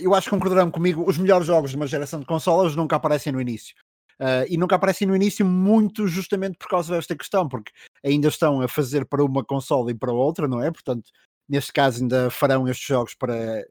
eu 0.01 0.15
acho 0.15 0.27
que 0.27 0.37
concordarão 0.37 0.71
comigo, 0.71 1.09
os 1.09 1.19
melhores 1.19 1.47
jogos 1.47 1.71
de 1.71 1.77
uma 1.77 1.87
geração 1.87 2.21
de 2.21 2.27
consolas 2.27 2.77
nunca 2.77 2.97
aparecem 2.97 3.33
no 3.33 3.41
início. 3.41 3.75
Uh, 4.21 4.47
e 4.49 4.57
nunca 4.57 4.77
aparecem 4.77 5.09
no 5.09 5.17
início 5.17 5.45
muito 5.45 6.07
justamente 6.07 6.57
por 6.57 6.69
causa 6.69 6.95
desta 6.95 7.17
questão, 7.17 7.49
porque 7.49 7.73
ainda 8.05 8.29
estão 8.29 8.61
a 8.61 8.69
fazer 8.69 9.05
para 9.05 9.25
uma 9.25 9.45
consola 9.45 9.91
e 9.91 9.95
para 9.95 10.13
outra, 10.13 10.47
não 10.47 10.63
é? 10.63 10.71
Portanto, 10.71 11.11
neste 11.49 11.73
caso 11.73 12.03
ainda 12.03 12.31
farão 12.31 12.69
estes 12.69 12.87
jogos 12.87 13.15
para 13.15 13.65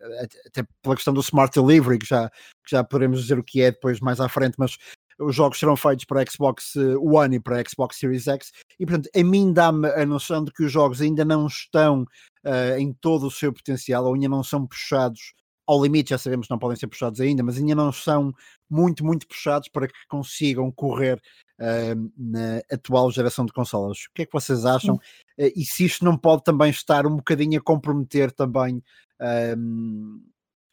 até 0.46 0.64
pela 0.82 0.96
questão 0.96 1.14
do 1.14 1.22
Smart 1.22 1.60
Delivery, 1.60 2.00
que 2.00 2.06
já, 2.06 2.30
que 2.30 2.72
já 2.72 2.84
poderemos 2.84 3.22
dizer 3.22 3.40
o 3.40 3.44
que 3.44 3.62
é 3.62 3.72
depois 3.72 4.00
mais 4.00 4.20
à 4.20 4.30
frente, 4.30 4.56
mas 4.58 4.78
os 5.20 5.36
jogos 5.36 5.60
serão 5.60 5.76
feitos 5.76 6.06
para 6.06 6.26
Xbox 6.30 6.76
eh, 6.76 6.96
One 6.98 7.36
e 7.36 7.40
para 7.40 7.64
Xbox 7.68 7.98
Series 7.98 8.28
X, 8.28 8.52
e 8.80 8.86
portanto 8.86 9.10
a 9.16 9.24
mim 9.24 9.54
dá-me 9.54 9.88
a 9.90 10.06
noção 10.06 10.44
de 10.44 10.52
que 10.52 10.64
os 10.64 10.72
jogos 10.72 11.02
ainda 11.02 11.24
não 11.24 11.48
estão 11.48 12.04
uh, 12.46 12.78
em 12.78 12.94
todo 12.94 13.28
o 13.28 13.32
seu 13.32 13.54
potencial, 13.54 14.06
ou 14.06 14.14
ainda 14.14 14.30
não 14.30 14.44
são 14.44 14.66
puxados 14.66 15.34
ao 15.66 15.82
limite, 15.82 16.10
já 16.10 16.18
sabemos 16.18 16.48
que 16.48 16.52
não 16.52 16.60
podem 16.60 16.78
ser 16.78 16.88
puxados 16.88 17.22
ainda, 17.22 17.42
mas 17.42 17.58
ainda 17.58 17.76
não 17.76 17.92
são 17.92 18.34
muito, 18.70 19.06
muito 19.06 19.28
puxados 19.28 19.70
para 19.70 19.88
que 19.88 19.94
consigam 20.10 20.72
correr 20.72 21.22
uh, 21.60 22.12
na 22.18 22.62
atual 22.72 23.12
geração 23.12 23.46
de 23.46 23.54
consolas. 23.54 24.06
O 24.10 24.14
que 24.14 24.24
é 24.24 24.26
que 24.26 24.34
vocês 24.34 24.66
acham? 24.66 24.96
Uh, 24.96 25.52
e 25.56 25.66
se 25.66 25.86
isto 25.86 26.06
não 26.06 26.18
pode 26.18 26.44
também 26.44 26.70
estar 26.70 27.06
um 27.06 27.18
bocadinho 27.18 27.60
a 27.60 27.64
comprometer 27.64 28.32
também 28.32 28.84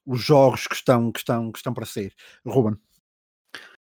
os 0.04 0.20
jogos 0.20 0.66
que 0.66 0.74
estão, 0.74 1.12
que, 1.12 1.20
estão, 1.20 1.52
que 1.52 1.58
estão 1.58 1.72
para 1.72 1.86
sair? 1.86 2.12
Ruben. 2.44 2.76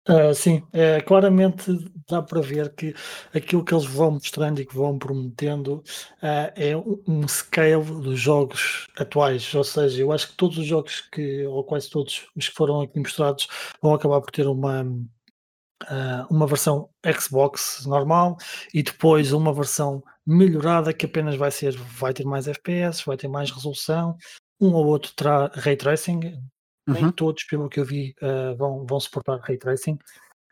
Uh, 0.08 0.36
sim, 0.36 0.62
é, 0.74 1.00
claramente 1.00 1.72
dá 2.10 2.22
para 2.22 2.42
ver 2.42 2.76
que 2.76 2.94
aquilo 3.34 3.64
que 3.64 3.74
eles 3.74 3.86
vão 3.86 4.12
mostrando 4.12 4.60
e 4.60 4.66
que 4.66 4.76
vão 4.76 5.00
prometendo 5.00 5.76
uh, 6.22 6.52
é 6.58 6.76
um, 6.76 7.02
um, 7.08 7.26
scale 7.26 7.86
dos 7.86 8.20
jogos 8.20 8.90
atuais, 8.98 9.56
ou 9.56 9.64
seja, 9.64 10.02
eu 10.02 10.12
acho 10.12 10.28
que 10.28 10.36
todos 10.36 10.58
os 10.58 10.66
jogos 10.66 11.00
que, 11.10 11.46
ou 11.46 11.64
quase 11.64 11.90
todos 11.90 12.28
os 12.36 12.50
que 12.50 12.54
foram 12.54 12.82
aqui 12.82 13.00
mostrados, 13.00 13.48
vão 13.82 13.94
acabar 13.94 14.20
por 14.20 14.30
ter 14.30 14.46
uma, 14.46 14.86
uh, 15.90 16.34
uma 16.34 16.48
versão 16.48 16.90
Xbox 17.20 17.86
normal 17.86 18.38
e 18.74 18.84
depois 18.84 19.34
uma 19.34 19.54
versão 19.54 20.04
melhorada 20.26 20.94
que 20.94 21.06
apenas 21.06 21.36
vai 21.36 21.52
ser, 21.52 21.76
vai 21.76 22.14
ter 22.14 22.26
mais 22.26 22.48
FPS, 22.48 23.04
vai 23.06 23.18
ter 23.18 23.28
mais 23.28 23.52
resolução, 23.52 24.18
um 24.60 24.74
ou 24.74 24.86
outro 24.86 25.12
terá 25.16 25.52
ray 25.54 25.76
tracing, 25.76 26.20
Uhum. 26.88 26.94
Nem 26.96 27.12
todos, 27.12 27.44
pelo 27.46 27.70
que 27.70 27.80
eu 27.80 27.86
vi, 27.86 28.14
uh, 28.22 28.56
vão, 28.58 28.86
vão 28.86 29.00
suportar 29.00 29.40
ray 29.40 29.58
tracing. 29.58 29.98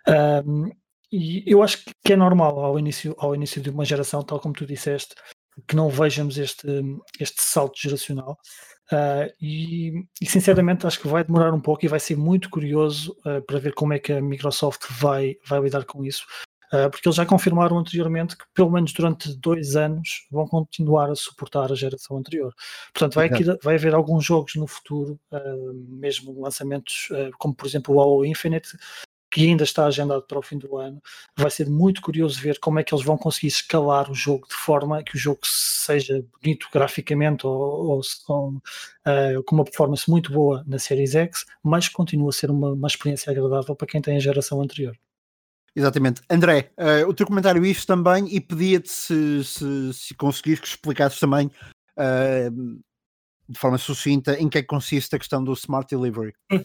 Um, 0.07 0.69
e 1.11 1.43
eu 1.45 1.61
acho 1.61 1.83
que 2.03 2.13
é 2.13 2.15
normal 2.15 2.57
ao 2.59 2.79
início, 2.79 3.13
ao 3.17 3.35
início 3.35 3.61
de 3.61 3.69
uma 3.69 3.83
geração, 3.83 4.23
tal 4.23 4.39
como 4.39 4.53
tu 4.53 4.65
disseste, 4.65 5.13
que 5.67 5.75
não 5.75 5.89
vejamos 5.89 6.37
este, 6.37 6.65
este 7.19 7.41
salto 7.41 7.77
geracional. 7.77 8.37
Uh, 8.91 9.31
e, 9.41 10.05
e, 10.21 10.25
sinceramente 10.25 10.85
acho 10.85 10.99
que 10.99 11.07
vai 11.07 11.23
demorar 11.23 11.53
um 11.53 11.61
pouco 11.61 11.85
e 11.85 11.87
vai 11.87 11.99
ser 11.99 12.17
muito 12.17 12.49
curioso 12.49 13.15
uh, 13.25 13.41
para 13.41 13.57
ver 13.57 13.73
como 13.73 13.93
é 13.93 13.99
que 13.99 14.11
a 14.11 14.21
Microsoft 14.21 14.85
vai, 14.99 15.37
vai 15.47 15.61
lidar 15.61 15.85
com 15.85 16.03
isso, 16.03 16.25
uh, 16.73 16.89
porque 16.89 17.07
eles 17.07 17.15
já 17.15 17.25
confirmaram 17.25 17.77
anteriormente 17.77 18.35
que 18.35 18.43
pelo 18.53 18.69
menos 18.69 18.91
durante 18.91 19.33
dois 19.37 19.77
anos 19.77 20.27
vão 20.29 20.45
continuar 20.45 21.09
a 21.09 21.15
suportar 21.15 21.71
a 21.71 21.75
geração 21.75 22.17
anterior. 22.17 22.53
Portanto, 22.93 23.15
vai, 23.15 23.27
aqui, 23.27 23.45
vai 23.63 23.75
haver 23.75 23.93
alguns 23.93 24.25
jogos 24.25 24.55
no 24.55 24.67
futuro, 24.67 25.17
mesmo 25.87 26.41
lançamentos 26.41 27.07
como 27.39 27.55
por 27.55 27.65
exemplo 27.65 27.95
o 27.95 28.01
Halo 28.01 28.25
Infinite, 28.25 28.77
que 29.31 29.47
ainda 29.47 29.63
está 29.63 29.85
agendado 29.85 30.23
para 30.23 30.37
o 30.37 30.41
fim 30.41 30.57
do 30.57 30.77
ano. 30.77 31.01
Vai 31.37 31.49
ser 31.49 31.69
muito 31.69 32.01
curioso 32.01 32.39
ver 32.39 32.59
como 32.59 32.79
é 32.79 32.83
que 32.83 32.93
eles 32.93 33.05
vão 33.05 33.17
conseguir 33.17 33.47
escalar 33.47 34.11
o 34.11 34.13
jogo 34.13 34.47
de 34.47 34.55
forma 34.55 35.01
que 35.03 35.15
o 35.15 35.19
jogo 35.19 35.39
seja 35.43 36.23
bonito 36.41 36.67
graficamente 36.71 37.47
ou, 37.47 37.53
ou, 37.53 38.01
ou 38.27 38.49
uh, 38.49 39.43
com 39.45 39.55
uma 39.55 39.63
performance 39.63 40.09
muito 40.09 40.31
boa 40.31 40.63
na 40.67 40.77
Series 40.77 41.15
X, 41.15 41.45
mas 41.63 41.87
continua 41.87 42.29
a 42.29 42.33
ser 42.33 42.51
uma, 42.51 42.73
uma 42.73 42.87
experiência 42.87 43.31
agradável 43.31 43.75
para 43.75 43.87
quem 43.87 44.01
tem 44.01 44.17
a 44.17 44.19
geração 44.19 44.61
anterior. 44.61 44.95
Exatamente. 45.73 46.21
André, 46.29 46.71
uh, 46.77 47.07
o 47.07 47.13
teu 47.13 47.25
comentário 47.25 47.65
isto 47.65 47.87
também 47.87 48.27
e 48.29 48.41
pedia-te 48.41 48.89
se, 48.89 49.43
se, 49.45 49.93
se 49.93 50.13
conseguires 50.15 50.59
que 50.59 50.67
explicasses 50.67 51.19
também 51.19 51.47
uh, 51.47 52.81
de 53.51 53.59
forma 53.59 53.77
sucinta 53.77 54.39
em 54.39 54.47
que 54.47 54.57
é 54.57 54.61
que 54.61 54.67
consiste 54.67 55.15
a 55.15 55.19
questão 55.19 55.43
do 55.43 55.53
Smart 55.53 55.93
Delivery. 55.93 56.33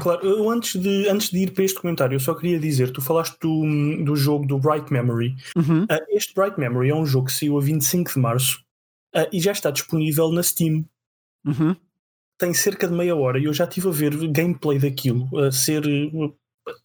Claro, 0.00 0.26
eu 0.26 0.48
antes 0.48 0.80
de, 0.80 1.08
antes 1.08 1.30
de 1.30 1.38
ir 1.40 1.52
para 1.52 1.64
este 1.64 1.78
comentário, 1.78 2.14
eu 2.14 2.20
só 2.20 2.34
queria 2.34 2.58
dizer, 2.58 2.90
tu 2.90 3.02
falaste 3.02 3.36
do, 3.40 3.62
do 4.02 4.16
jogo 4.16 4.46
do 4.46 4.58
Bright 4.58 4.90
Memory. 4.90 5.36
Uhum. 5.54 5.82
Uh, 5.84 6.06
este 6.08 6.34
Bright 6.34 6.58
Memory 6.58 6.90
é 6.90 6.94
um 6.94 7.04
jogo 7.04 7.26
que 7.26 7.32
saiu 7.32 7.58
a 7.58 7.60
25 7.60 8.14
de 8.14 8.18
março 8.18 8.62
uh, 9.14 9.28
e 9.30 9.40
já 9.40 9.52
está 9.52 9.70
disponível 9.70 10.30
na 10.32 10.42
Steam. 10.42 10.84
Uhum. 11.44 11.76
Tem 12.38 12.54
cerca 12.54 12.88
de 12.88 12.94
meia 12.94 13.14
hora 13.14 13.38
e 13.38 13.44
eu 13.44 13.52
já 13.52 13.64
estive 13.64 13.88
a 13.88 13.92
ver 13.92 14.16
gameplay 14.28 14.78
daquilo 14.78 15.28
a 15.38 15.52
ser, 15.52 15.82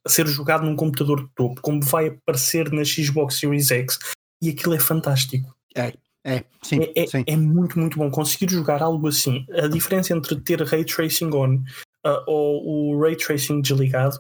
a 0.06 0.10
ser 0.10 0.28
jogado 0.28 0.66
num 0.66 0.76
computador 0.76 1.24
de 1.24 1.30
topo, 1.34 1.62
como 1.62 1.82
vai 1.82 2.08
aparecer 2.08 2.72
na 2.72 2.84
Xbox 2.84 3.40
Series 3.40 3.72
X, 3.72 3.98
e 4.42 4.50
aquilo 4.50 4.74
é 4.74 4.80
fantástico. 4.80 5.56
É, 5.76 5.94
é, 6.26 6.44
sim, 6.64 6.80
é, 6.82 7.04
é, 7.04 7.08
sim. 7.08 7.24
é, 7.28 7.38
muito, 7.38 7.78
muito 7.78 8.00
bom 8.00 8.10
conseguir 8.10 8.52
jogar 8.52 8.82
algo 8.82 9.08
assim. 9.08 9.46
A 9.52 9.68
diferença 9.68 10.12
entre 10.12 10.36
ter 10.42 10.60
ray 10.64 10.84
tracing 10.84 11.32
on 11.32 11.58
uh, 12.04 12.24
ou 12.26 12.96
o 12.96 13.00
ray 13.00 13.16
tracing 13.16 13.62
desligado 13.62 14.20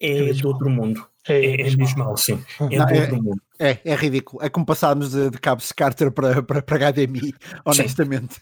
é, 0.00 0.30
é 0.30 0.32
do 0.32 0.46
outro 0.46 0.70
mundo. 0.70 1.04
É, 1.26 1.62
é 1.62 1.72
abismal, 1.72 2.16
sim. 2.16 2.40
É 2.60 2.78
Não, 2.78 2.86
do 2.86 2.94
outro 2.94 3.22
mundo. 3.22 3.42
É, 3.58 3.78
é 3.84 3.94
ridículo. 3.96 4.40
É 4.40 4.48
como 4.48 4.64
passarmos 4.64 5.10
de, 5.10 5.30
de 5.30 5.38
cabo 5.38 5.60
Carter 5.74 6.12
para, 6.12 6.40
para, 6.44 6.62
para 6.62 6.92
HDMI, 6.92 7.34
honestamente. 7.64 8.40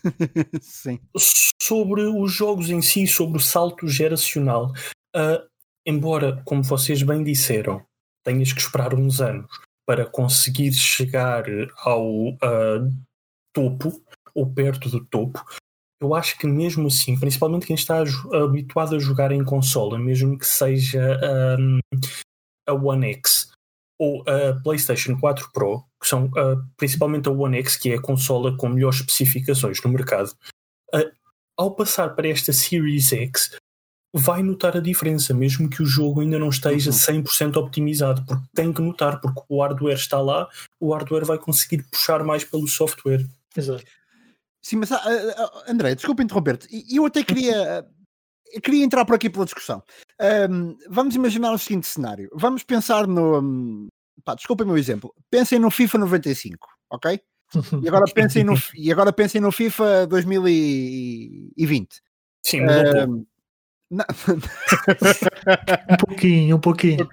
Sim. 0.60 0.98
sim. 1.16 1.54
Sobre 1.62 2.02
os 2.02 2.30
jogos 2.30 2.68
em 2.68 2.82
si, 2.82 3.06
sobre 3.06 3.38
o 3.38 3.40
salto 3.40 3.88
geracional, 3.88 4.72
uh, 5.16 5.42
embora, 5.86 6.42
como 6.44 6.62
vocês 6.62 7.02
bem 7.02 7.24
disseram, 7.24 7.82
tenhas 8.22 8.52
que 8.52 8.60
esperar 8.60 8.94
uns 8.94 9.22
anos 9.22 9.48
para 9.86 10.06
conseguir 10.06 10.72
chegar 10.72 11.44
ao 11.78 12.30
uh, 12.30 12.90
topo 13.54 14.02
ou 14.34 14.50
perto 14.52 14.88
do 14.88 15.04
topo, 15.04 15.44
eu 16.02 16.14
acho 16.14 16.36
que 16.36 16.46
mesmo 16.46 16.88
assim, 16.88 17.18
principalmente 17.18 17.66
quem 17.66 17.74
está 17.74 18.02
habituado 18.32 18.96
a 18.96 18.98
jogar 18.98 19.30
em 19.30 19.44
consola, 19.44 19.98
mesmo 19.98 20.36
que 20.36 20.46
seja 20.46 21.20
um, 21.58 21.78
a 22.66 22.72
One 22.72 23.12
X 23.14 23.52
ou 24.00 24.24
a 24.28 24.60
PlayStation 24.62 25.16
4 25.20 25.50
Pro, 25.52 25.84
que 26.00 26.08
são 26.08 26.26
uh, 26.26 26.60
principalmente 26.76 27.28
a 27.28 27.32
One 27.32 27.56
X, 27.58 27.76
que 27.76 27.92
é 27.92 27.94
a 27.94 28.02
consola 28.02 28.56
com 28.56 28.68
melhores 28.68 28.98
especificações 28.98 29.80
no 29.84 29.90
mercado, 29.90 30.32
uh, 30.92 31.12
ao 31.56 31.76
passar 31.76 32.08
para 32.16 32.26
esta 32.28 32.52
Series 32.52 33.12
X, 33.12 33.56
vai 34.12 34.42
notar 34.42 34.76
a 34.76 34.80
diferença, 34.80 35.32
mesmo 35.32 35.70
que 35.70 35.82
o 35.82 35.86
jogo 35.86 36.20
ainda 36.20 36.38
não 36.38 36.50
esteja 36.50 36.90
uhum. 36.90 37.22
100% 37.22 37.56
optimizado, 37.56 38.22
porque 38.26 38.44
tem 38.54 38.72
que 38.72 38.82
notar, 38.82 39.20
porque 39.20 39.40
o 39.48 39.62
hardware 39.62 39.96
está 39.96 40.20
lá, 40.20 40.48
o 40.78 40.92
hardware 40.92 41.24
vai 41.24 41.38
conseguir 41.38 41.82
puxar 41.84 42.22
mais 42.22 42.44
pelo 42.44 42.68
software. 42.68 43.26
Exato. 43.56 43.84
Sim, 44.60 44.76
mas 44.76 44.90
uh, 44.90 44.96
André, 45.66 45.94
desculpa 45.94 46.22
interromper-te, 46.22 46.68
eu 46.94 47.06
até 47.06 47.24
queria, 47.24 47.86
queria 48.62 48.84
entrar 48.84 49.04
por 49.04 49.16
aqui 49.16 49.30
pela 49.30 49.44
discussão. 49.44 49.82
Um, 50.50 50.76
vamos 50.88 51.16
imaginar 51.16 51.52
o 51.52 51.58
seguinte 51.58 51.86
cenário, 51.86 52.30
vamos 52.32 52.62
pensar 52.62 53.06
no. 53.06 53.40
Um, 53.40 53.88
pá, 54.24 54.34
desculpem 54.34 54.64
o 54.64 54.68
meu 54.68 54.78
exemplo, 54.78 55.12
pensem 55.30 55.58
no 55.58 55.70
FIFA 55.70 55.98
95, 55.98 56.68
ok? 56.90 57.20
E 57.82 57.88
agora 57.88 58.04
pensem 58.14 58.44
no, 58.44 58.54
e 58.76 58.92
agora 58.92 59.12
pensem 59.12 59.40
no 59.40 59.50
FIFA 59.50 60.06
2020. 60.06 62.00
Sim, 62.44 62.60
um, 62.62 63.26
não. 63.92 64.06
um 65.90 65.96
pouquinho, 66.06 66.56
um 66.56 66.60
pouquinho. 66.60 67.08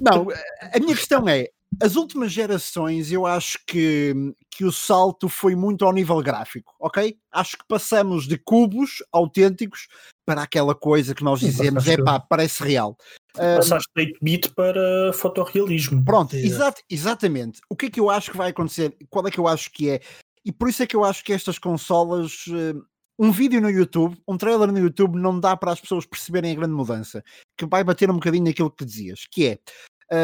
Não, 0.00 0.26
a 0.72 0.78
minha 0.80 0.96
questão 0.96 1.28
é: 1.28 1.48
as 1.80 1.96
últimas 1.96 2.32
gerações, 2.32 3.12
eu 3.12 3.24
acho 3.24 3.58
que, 3.66 4.12
que 4.50 4.64
o 4.64 4.72
salto 4.72 5.28
foi 5.28 5.54
muito 5.54 5.84
ao 5.84 5.92
nível 5.92 6.20
gráfico, 6.20 6.74
ok? 6.80 7.16
Acho 7.32 7.56
que 7.56 7.64
passamos 7.68 8.26
de 8.26 8.36
cubos 8.36 9.02
autênticos 9.12 9.86
para 10.26 10.42
aquela 10.42 10.74
coisa 10.74 11.14
que 11.14 11.22
nós 11.22 11.40
dizemos, 11.40 11.86
é 11.86 11.96
pá, 11.96 12.18
parece 12.18 12.62
real. 12.62 12.96
Passaste 13.34 13.88
um, 13.96 14.00
8-bit 14.00 14.54
para 14.54 15.12
fotorrealismo. 15.12 16.04
Pronto, 16.04 16.34
exato, 16.34 16.82
exatamente. 16.88 17.60
O 17.68 17.76
que 17.76 17.86
é 17.86 17.90
que 17.90 18.00
eu 18.00 18.10
acho 18.10 18.30
que 18.30 18.36
vai 18.36 18.50
acontecer? 18.50 18.96
Qual 19.10 19.26
é 19.26 19.30
que 19.30 19.38
eu 19.38 19.46
acho 19.46 19.70
que 19.70 19.90
é? 19.90 20.00
E 20.44 20.52
por 20.52 20.68
isso 20.68 20.82
é 20.82 20.86
que 20.86 20.96
eu 20.96 21.04
acho 21.04 21.24
que 21.24 21.32
estas 21.32 21.58
consolas 21.58 22.44
eh, 22.48 22.74
um 23.18 23.30
vídeo 23.30 23.60
no 23.60 23.70
YouTube, 23.70 24.16
um 24.26 24.36
trailer 24.36 24.70
no 24.72 24.78
YouTube, 24.78 25.18
não 25.18 25.38
dá 25.38 25.56
para 25.56 25.72
as 25.72 25.80
pessoas 25.80 26.04
perceberem 26.04 26.52
a 26.52 26.54
grande 26.54 26.74
mudança, 26.74 27.22
que 27.56 27.66
vai 27.66 27.84
bater 27.84 28.10
um 28.10 28.14
bocadinho 28.14 28.44
naquilo 28.44 28.70
que 28.70 28.84
dizias, 28.84 29.26
que 29.30 29.46
é 29.46 29.58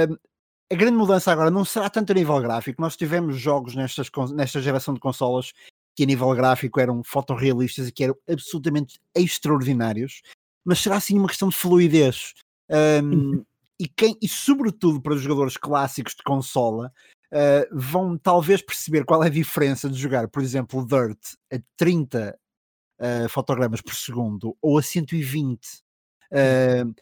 uh, 0.06 0.18
a 0.72 0.76
grande 0.76 0.96
mudança 0.96 1.32
agora 1.32 1.50
não 1.50 1.64
será 1.64 1.90
tanto 1.90 2.12
a 2.12 2.14
nível 2.14 2.40
gráfico. 2.40 2.80
Nós 2.80 2.96
tivemos 2.96 3.36
jogos 3.36 3.74
nestas, 3.74 4.08
nesta 4.32 4.62
geração 4.62 4.94
de 4.94 5.00
consolas 5.00 5.52
que 5.96 6.04
a 6.04 6.06
nível 6.06 6.32
gráfico 6.34 6.78
eram 6.78 7.02
fotorrealistas 7.02 7.88
e 7.88 7.92
que 7.92 8.04
eram 8.04 8.16
absolutamente 8.28 9.00
extraordinários, 9.14 10.22
mas 10.64 10.78
será 10.78 10.96
assim 10.96 11.18
uma 11.18 11.26
questão 11.26 11.48
de 11.48 11.56
fluidez. 11.56 12.34
Um, 13.02 13.44
e, 13.80 13.88
quem, 13.88 14.16
e 14.22 14.28
sobretudo 14.28 15.02
para 15.02 15.14
os 15.14 15.22
jogadores 15.22 15.56
clássicos 15.56 16.14
de 16.14 16.22
consola, 16.22 16.92
Uh, 17.32 17.62
vão 17.70 18.18
talvez 18.18 18.60
perceber 18.60 19.04
qual 19.04 19.22
é 19.22 19.28
a 19.28 19.30
diferença 19.30 19.88
de 19.88 19.96
jogar, 19.96 20.26
por 20.26 20.42
exemplo, 20.42 20.84
Dirt 20.84 21.36
a 21.54 21.60
30 21.76 22.36
uh, 23.00 23.28
fotogramas 23.28 23.80
por 23.80 23.94
segundo 23.94 24.56
ou 24.60 24.78
a 24.78 24.82
120. 24.82 25.58
Uh, 26.30 26.94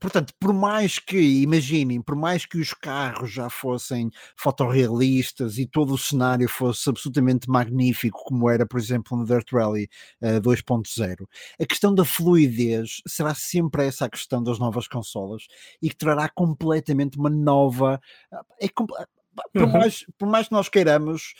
portanto, 0.00 0.34
por 0.40 0.52
mais 0.52 0.98
que, 0.98 1.16
imaginem, 1.42 2.02
por 2.02 2.16
mais 2.16 2.44
que 2.44 2.58
os 2.58 2.74
carros 2.74 3.30
já 3.30 3.48
fossem 3.48 4.10
fotorrealistas 4.36 5.56
e 5.56 5.66
todo 5.66 5.94
o 5.94 5.98
cenário 5.98 6.48
fosse 6.48 6.90
absolutamente 6.90 7.48
magnífico, 7.48 8.22
como 8.24 8.50
era, 8.50 8.66
por 8.66 8.78
exemplo, 8.78 9.16
no 9.16 9.24
Dirt 9.24 9.52
Rally 9.52 9.88
uh, 10.20 10.40
2.0, 10.40 11.26
a 11.60 11.66
questão 11.66 11.94
da 11.94 12.04
fluidez 12.04 13.00
será 13.06 13.34
sempre 13.34 13.86
essa 13.86 14.06
a 14.06 14.10
questão 14.10 14.42
das 14.42 14.58
novas 14.58 14.88
consolas 14.88 15.46
e 15.80 15.88
que 15.88 15.96
trará 15.96 16.28
completamente 16.28 17.18
uma 17.18 17.30
nova. 17.30 18.00
É, 18.60 18.68
por, 19.52 19.62
uhum. 19.62 19.72
mais, 19.72 20.04
por 20.18 20.28
mais 20.28 20.48
que 20.48 20.52
nós 20.52 20.68
queiramos, 20.68 21.34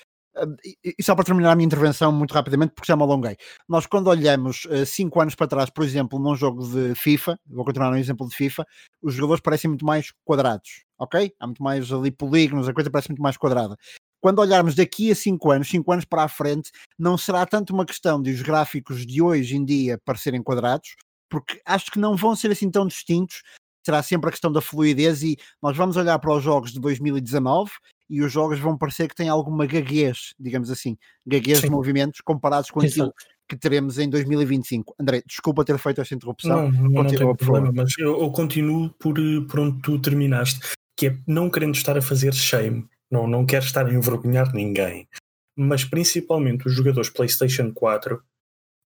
e 0.96 1.02
só 1.02 1.14
para 1.14 1.24
terminar 1.24 1.52
a 1.52 1.56
minha 1.56 1.66
intervenção 1.66 2.10
muito 2.12 2.34
rapidamente, 2.34 2.72
porque 2.74 2.86
já 2.86 2.96
me 2.96 3.02
alonguei. 3.02 3.36
Nós, 3.68 3.86
quando 3.86 4.08
olhamos 4.08 4.66
5 4.86 5.18
uh, 5.18 5.22
anos 5.22 5.34
para 5.34 5.46
trás, 5.46 5.70
por 5.70 5.84
exemplo, 5.84 6.18
num 6.18 6.34
jogo 6.34 6.66
de 6.66 6.94
FIFA, 6.94 7.38
vou 7.46 7.64
continuar 7.64 7.90
no 7.90 7.98
exemplo 7.98 8.28
de 8.28 8.34
FIFA, 8.34 8.66
os 9.02 9.14
jogadores 9.14 9.40
parecem 9.40 9.68
muito 9.68 9.84
mais 9.84 10.12
quadrados, 10.24 10.84
ok? 10.98 11.32
Há 11.38 11.46
muito 11.46 11.62
mais 11.62 11.92
ali 11.92 12.10
polígonos, 12.10 12.68
a 12.68 12.74
coisa 12.74 12.90
parece 12.90 13.10
muito 13.10 13.22
mais 13.22 13.36
quadrada. 13.36 13.76
Quando 14.20 14.38
olharmos 14.38 14.74
daqui 14.74 15.10
a 15.10 15.14
5 15.14 15.50
anos, 15.50 15.68
5 15.68 15.92
anos 15.92 16.04
para 16.04 16.24
a 16.24 16.28
frente, 16.28 16.70
não 16.98 17.16
será 17.16 17.44
tanto 17.46 17.72
uma 17.72 17.84
questão 17.84 18.20
de 18.20 18.30
os 18.30 18.42
gráficos 18.42 19.06
de 19.06 19.20
hoje 19.20 19.56
em 19.56 19.64
dia 19.64 19.98
parecerem 20.04 20.42
quadrados, 20.42 20.96
porque 21.28 21.60
acho 21.66 21.90
que 21.90 21.98
não 21.98 22.16
vão 22.16 22.34
ser 22.34 22.50
assim 22.50 22.70
tão 22.70 22.86
distintos, 22.86 23.42
será 23.84 24.02
sempre 24.02 24.28
a 24.28 24.30
questão 24.30 24.50
da 24.50 24.60
fluidez 24.60 25.22
e 25.22 25.36
nós 25.62 25.76
vamos 25.76 25.96
olhar 25.96 26.18
para 26.18 26.34
os 26.34 26.42
jogos 26.42 26.72
de 26.72 26.80
2019 26.80 27.70
e 28.08 28.22
os 28.22 28.32
jogos 28.32 28.58
vão 28.58 28.76
parecer 28.76 29.08
que 29.08 29.14
têm 29.14 29.28
alguma 29.28 29.66
gaguez, 29.66 30.34
digamos 30.38 30.70
assim, 30.70 30.96
gaguez 31.26 31.58
Sim. 31.58 31.66
de 31.66 31.70
movimentos 31.70 32.20
comparados 32.20 32.70
com 32.70 32.80
aquilo 32.80 33.12
que 33.48 33.56
teremos 33.56 33.98
em 33.98 34.08
2025. 34.08 34.94
André, 34.98 35.22
desculpa 35.26 35.64
ter 35.64 35.78
feito 35.78 36.00
esta 36.00 36.14
interrupção. 36.14 36.70
Não, 36.70 36.82
não, 36.82 37.02
Continua, 37.02 37.24
não 37.24 37.36
tem 37.36 37.46
problema, 37.46 37.72
mas 37.74 37.98
eu, 37.98 38.20
eu, 38.20 38.30
continuo 38.30 38.90
por, 38.98 39.14
por 39.48 39.60
onde 39.60 39.80
tu 39.82 39.98
terminaste, 39.98 40.60
que 40.96 41.08
é 41.08 41.18
não 41.26 41.50
querendo 41.50 41.74
estar 41.74 41.96
a 41.96 42.02
fazer 42.02 42.34
shame, 42.34 42.86
não, 43.10 43.26
não 43.26 43.44
quero 43.46 43.64
estar 43.64 43.86
a 43.86 43.92
envergonhar 43.92 44.52
ninguém, 44.54 45.08
mas 45.56 45.84
principalmente 45.84 46.66
os 46.66 46.74
jogadores 46.74 47.10
PlayStation 47.10 47.72
4, 47.72 48.22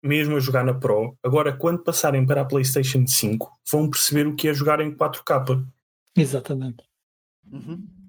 mesmo 0.02 0.36
a 0.36 0.40
jogar 0.40 0.64
na 0.64 0.74
Pro, 0.74 1.16
agora 1.22 1.56
quando 1.56 1.82
passarem 1.82 2.26
para 2.26 2.42
a 2.42 2.44
PlayStation 2.44 3.06
5, 3.06 3.50
vão 3.70 3.88
perceber 3.88 4.26
o 4.26 4.34
que 4.34 4.48
é 4.48 4.54
jogar 4.54 4.80
em 4.80 4.94
4K. 4.94 5.66
Exatamente. 6.16 6.84
Uhum 7.50 8.03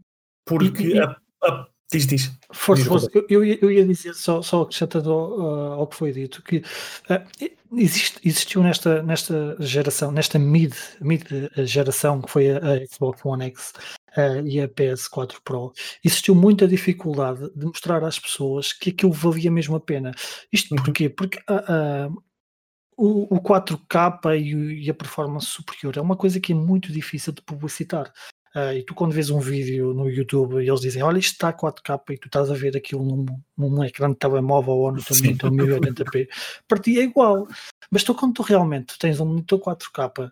porque 0.46 0.98
a, 1.00 1.18
a, 1.44 1.68
Diz, 1.92 2.08
diz. 2.08 2.32
Força, 2.52 2.86
força. 2.86 3.10
Eu, 3.30 3.44
eu, 3.46 3.72
ia, 3.72 3.86
dizer, 3.86 4.16
só, 4.16 4.42
só 4.42 4.64
acrescentando 4.64 5.12
uh, 5.12 5.74
ao 5.74 5.88
que 5.88 5.96
foi 5.96 6.12
dito, 6.12 6.42
que 6.42 6.58
uh, 6.58 7.78
existe, 7.78 8.20
existiu 8.28 8.64
nesta, 8.64 9.04
nesta 9.04 9.56
geração, 9.60 10.12
nesta 10.12 10.40
mid, 10.40 10.74
mid 11.00 11.24
geração 11.64 12.22
que 12.22 12.32
foi 12.32 12.50
a, 12.50 12.58
a 12.58 12.86
Xbox 12.88 13.24
One 13.24 13.46
X 13.46 13.74
uh, 14.18 14.46
e 14.48 14.60
a 14.60 14.68
PS4 14.68 15.36
Pro, 15.44 15.74
existiu 16.04 16.34
muita 16.34 16.68
dificuldade 16.68 17.52
de 17.56 17.66
mostrar 17.66 18.04
às 18.04 18.18
pessoas 18.18 18.74
que 18.74 18.90
aquilo 18.90 19.14
valia 19.14 19.52
mesmo 19.52 19.76
a 19.76 19.80
pena. 19.80 20.12
Isto 20.52 20.76
uhum. 20.76 20.84
porquê? 20.84 21.08
Porque 21.08 21.40
o, 22.98 23.36
o 23.36 23.42
4K 23.42 24.40
e, 24.40 24.86
e, 24.86 24.90
a 24.90 24.94
performance 24.94 25.48
superior 25.48 25.98
é 25.98 26.02
uma 26.02 26.16
coisa 26.16 26.40
que 26.40 26.52
é 26.52 26.56
muito 26.56 26.92
difícil 26.92 27.32
de 27.32 27.42
publicitar. 27.42 28.12
Uh, 28.56 28.78
e 28.78 28.84
tu 28.84 28.96
quando 28.96 29.12
vês 29.12 29.30
um 29.30 29.40
vídeo 29.40 29.94
no 29.94 30.10
YouTube 30.10 30.64
e 30.64 30.70
eles 30.70 30.80
dizem, 30.80 31.04
olha 31.04 31.20
isto 31.20 31.34
está 31.34 31.50
a 31.50 31.54
4K 31.54 32.02
e 32.12 32.18
tu 32.18 32.28
estás 32.28 32.50
a 32.50 32.54
ver 32.54 32.78
aquilo 32.78 33.04
num, 33.04 33.26
num 33.58 33.84
ecrã 33.84 34.10
de 34.10 34.16
telemóvel 34.16 34.76
ou 34.76 34.92
no 34.94 35.04
teu 35.04 35.14
monitor 35.18 35.52
1080p, 35.52 36.30
para 36.66 36.80
ti 36.80 36.98
é 36.98 37.04
igual. 37.04 37.50
Mas 37.92 38.04
tu 38.04 38.16
quando 38.16 38.36
tu 38.36 38.44
realmente 38.44 38.98
tens 38.98 39.20
um 39.20 39.26
monitor 39.26 39.60
4K 39.60 40.28
uh, 40.30 40.32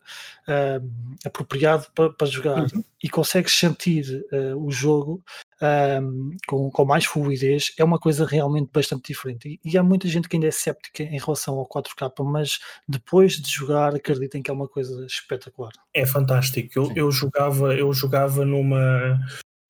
apropriado 1.26 1.88
para, 1.94 2.12
para 2.12 2.28
jogar 2.28 2.64
uhum. 2.64 2.84
e 3.04 3.10
consegues 3.10 3.52
sentir 3.52 4.26
uh, 4.32 4.56
o 4.56 4.72
jogo 4.72 5.22
com, 6.48 6.70
com 6.70 6.86
mais 6.86 7.06
fluidez, 7.06 7.74
é 7.78 7.84
uma 7.84 8.00
coisa 8.00 8.26
realmente 8.26 8.70
bastante 8.74 9.08
diferente. 9.08 9.60
E, 9.64 9.72
e, 9.72 9.78
há 9.78 9.84
muita 9.84 10.08
gente 10.08 10.28
que 10.28 10.36
ainda 10.36 10.48
é 10.48 10.52
séptica 10.52 11.04
em 11.04 11.20
relação 11.20 11.56
ao 11.56 11.68
4K, 11.68 12.24
mas 12.24 12.60
depois 12.88 13.34
de 13.34 13.50
jogar 13.50 13.96
acreditem 13.96 14.42
que 14.42 14.52
é 14.52 14.54
uma 14.54 14.68
coisa 14.68 15.06
espetacular. 15.06 15.72
É 15.94 16.06
fantástico. 16.06 16.70
Eu, 16.76 16.92
eu 16.96 17.12
jogava, 17.12 17.76
eu 17.76 17.92
jogava 17.94 18.46
numa 18.46 19.20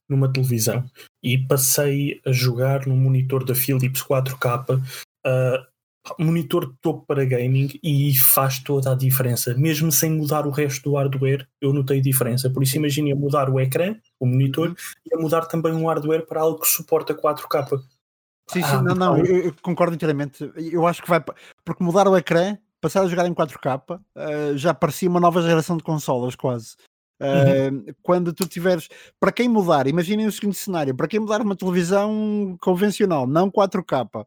numa 0.10 0.32
televisão 0.32 0.86
e 1.24 1.38
passei 1.38 2.22
a 2.26 2.32
jogar 2.32 2.86
no 2.86 2.96
monitor 2.96 3.44
da 3.46 3.56
Philips 3.56 4.04
4K 4.04 4.78
uh, 4.78 5.73
monitor 6.20 6.76
topo 6.82 7.06
para 7.06 7.26
gaming 7.26 7.80
e 7.82 8.16
faz 8.16 8.60
toda 8.60 8.92
a 8.92 8.96
diferença. 8.96 9.54
Mesmo 9.56 9.92
sem 9.92 10.12
mudar 10.12 10.46
o 10.46 10.52
resto 10.52 10.90
do 10.90 10.96
hardware, 10.96 11.48
eu 11.62 11.72
notei 11.72 12.02
diferença. 12.02 12.50
Por 12.50 12.64
isso, 12.64 12.78
imagine 12.78 13.14
mudar 13.14 13.50
o 13.50 13.60
ecrã, 13.60 13.96
o 14.20 14.26
monitor, 14.26 14.70
uhum. 14.70 14.76
e 15.06 15.16
a 15.16 15.18
mudar 15.20 15.46
também 15.46 15.74
um 15.74 15.88
hardware 15.88 16.26
para 16.26 16.42
algo 16.42 16.60
que 16.60 16.68
suporta 16.68 17.14
4K. 17.14 17.80
Sim, 18.50 18.62
sim, 18.62 18.64
ah, 18.64 18.82
não, 18.82 18.96
não, 18.96 19.18
eu, 19.18 19.46
eu, 19.46 19.56
concordo 19.62 19.96
inteiramente. 19.96 20.52
Eu 20.56 20.86
acho 20.86 21.02
que 21.02 21.10
vai. 21.10 21.24
Porque 21.64 21.84
mudar 21.84 22.08
o 22.08 22.18
ecrã, 22.18 22.58
passar 22.82 23.02
a 23.02 23.08
jogar 23.08 23.26
em 23.26 23.34
4K, 23.34 23.80
uh, 23.80 24.02
eh, 24.16 24.58
já 24.58 24.74
parecia 24.74 25.10
uma 25.10 25.20
nova 25.20 25.42
geração 25.42 25.78
de 25.78 25.84
consolas, 25.84 26.36
quase. 26.36 26.76
Uhum. 27.22 27.78
Uh, 27.78 27.96
quando 28.02 28.34
tu 28.34 28.48
tiveres, 28.48 28.90
para 29.20 29.32
quem 29.32 29.48
mudar, 29.48 29.88
imaginem 29.88 30.26
o 30.26 30.32
seguinte 30.32 30.58
cenário: 30.58 30.96
para 30.96 31.08
quem 31.08 31.20
mudar 31.20 31.42
uma 31.42 31.56
televisão 31.56 32.58
convencional, 32.60 33.28
não 33.28 33.50
4K, 33.50 34.22
uh, 34.22 34.26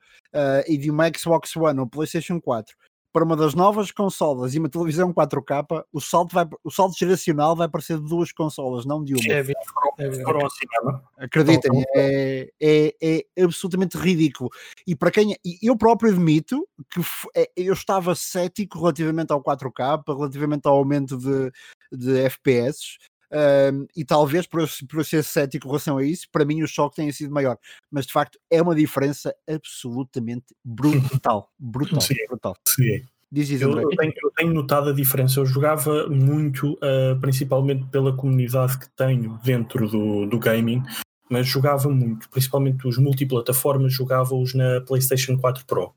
e 0.67 0.79
de 0.79 0.91
uma 0.91 1.11
Xbox 1.15 1.55
One 1.57 1.81
ou 1.81 1.87
PlayStation 1.87 2.41
4 2.41 2.75
para 3.17 3.25
uma 3.25 3.35
das 3.35 3.55
novas 3.55 3.91
consolas 3.91 4.55
e 4.55 4.59
uma 4.59 4.69
televisão 4.69 5.11
4K, 5.11 5.87
o 5.91 6.03
salto, 6.03 6.35
vai, 6.35 6.47
o 6.63 6.71
salto 6.71 6.99
geracional 6.99 7.57
vai 7.57 7.67
parecer 7.67 7.97
de 7.99 8.07
duas 8.07 8.31
consolas, 8.31 8.85
não 8.85 9.03
de 9.03 9.15
uma. 9.15 9.33
É, 9.33 9.41
é, 9.41 9.41
é, 9.41 11.25
Acreditem, 11.25 11.83
é, 11.95 12.53
é, 12.61 12.95
é, 13.35 13.43
absolutamente 13.43 13.97
ridículo. 13.97 14.51
E 14.87 14.95
para 14.95 15.11
quem. 15.11 15.35
Eu 15.63 15.79
próprio 15.79 16.13
admito 16.13 16.69
que 16.91 17.01
é, 17.35 17.51
eu 17.57 17.73
estava 17.73 18.15
cético 18.15 18.81
relativamente 18.81 19.33
ao 19.33 19.43
4K, 19.43 20.03
relativamente 20.07 20.67
ao 20.69 20.77
aumento 20.77 21.17
de, 21.17 21.51
de 21.91 22.21
FPS. 22.21 22.99
Um, 23.33 23.87
e 23.97 24.05
talvez 24.05 24.47
por 24.47 24.61
eu, 24.61 24.69
por 24.89 25.01
eu 25.01 25.05
ser 25.05 25.25
cético 25.25 25.67
em 25.67 25.71
relação 25.71 25.99
a 25.99 26.05
isso, 26.05 26.29
para 26.31 26.45
mim 26.45 26.63
o 26.63 26.69
choque 26.69 26.97
tenha 26.97 27.13
sido 27.13 27.33
maior, 27.33 27.59
mas 27.91 28.07
de 28.07 28.13
facto 28.13 28.39
é 28.51 28.63
uma 28.63 28.75
diferença 28.75 29.35
absolutamente 29.49 30.55
brutal. 30.65 31.51
Brutal. 31.59 32.01
Sim, 32.01 32.15
brutal. 32.29 32.57
Sim. 32.67 33.03
Diz, 33.31 33.49
diz, 33.49 33.61
eu, 33.61 33.71
eu, 33.79 33.89
tenho, 33.91 34.13
eu, 34.23 34.31
tenho, 34.31 34.55
notado 34.55 34.91
a 34.91 34.93
diferença. 34.93 35.41
Eu 35.41 35.47
jogava 35.47 36.07
muito, 36.09 36.75
uh, 36.75 37.19
principalmente 37.21 37.85
pela 37.87 38.17
comunidade 38.17 38.79
que 38.79 38.89
tenho 38.91 39.41
dentro 39.43 39.89
do, 39.89 40.27
do 40.27 40.39
gaming, 40.39 40.83
mas 41.29 41.47
jogava 41.47 41.89
muito, 41.89 42.31
principalmente 42.31 42.87
os 42.87 42.99
multiplataformas, 42.99 43.93
jogava-os 43.93 44.55
na 44.55 44.81
PlayStation 44.81 45.37
4 45.37 45.67
Pro. 45.67 45.93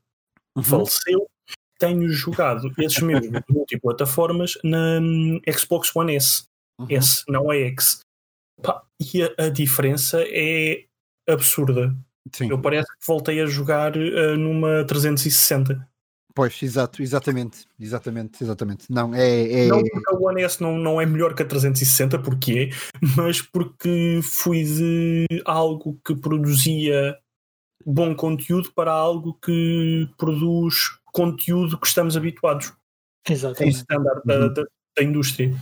Uhum. 0.56 0.62
Faleceu. 0.62 1.28
Tenho 1.78 2.10
jogado 2.10 2.70
esses 2.78 3.00
mesmos 3.00 3.40
multiplataformas 3.48 4.58
na 4.62 4.98
hum, 5.00 5.40
Xbox 5.50 5.94
One 5.94 6.16
S. 6.16 6.49
Uhum. 6.80 6.86
S, 6.88 7.22
não 7.28 7.52
é 7.52 7.58
X. 7.68 8.00
Pá, 8.62 8.82
e 8.98 9.22
a, 9.22 9.46
a, 9.46 9.48
diferença 9.48 10.22
é 10.26 10.84
absurda. 11.28 11.94
Sim. 12.34 12.50
Eu 12.50 12.60
parece 12.60 12.86
que 12.86 13.06
voltei 13.06 13.40
a 13.40 13.46
jogar 13.46 13.96
uh, 13.96 14.36
numa 14.36 14.84
360. 14.84 15.88
Pois, 16.34 16.62
exato, 16.62 17.02
exatamente, 17.02 17.66
exatamente, 17.78 18.42
exatamente. 18.42 18.86
Não, 18.88 19.14
é, 19.14 19.64
é... 19.64 19.66
não 19.66 19.82
porque 19.82 20.14
a 20.14 20.16
One 20.16 20.42
S 20.42 20.62
não, 20.62 20.78
não 20.78 21.00
é 21.00 21.06
melhor 21.06 21.34
que 21.34 21.42
a 21.42 21.46
360, 21.46 22.18
porque 22.20 22.70
é, 22.70 22.96
mas 23.16 23.42
porque 23.42 24.20
fui 24.22 24.62
de 24.62 25.26
algo 25.44 25.98
que 26.04 26.14
produzia 26.14 27.18
bom 27.84 28.14
conteúdo 28.14 28.72
para 28.72 28.92
algo 28.92 29.34
que 29.42 30.08
produz 30.16 30.98
conteúdo 31.06 31.78
que 31.78 31.86
estamos 31.86 32.16
habituados. 32.16 32.72
Exatamente. 33.28 33.76
Em 33.76 33.80
standard 33.80 34.22
da, 34.24 34.38
uhum. 34.38 34.54
da, 34.54 34.64
da 34.96 35.02
indústria. 35.02 35.54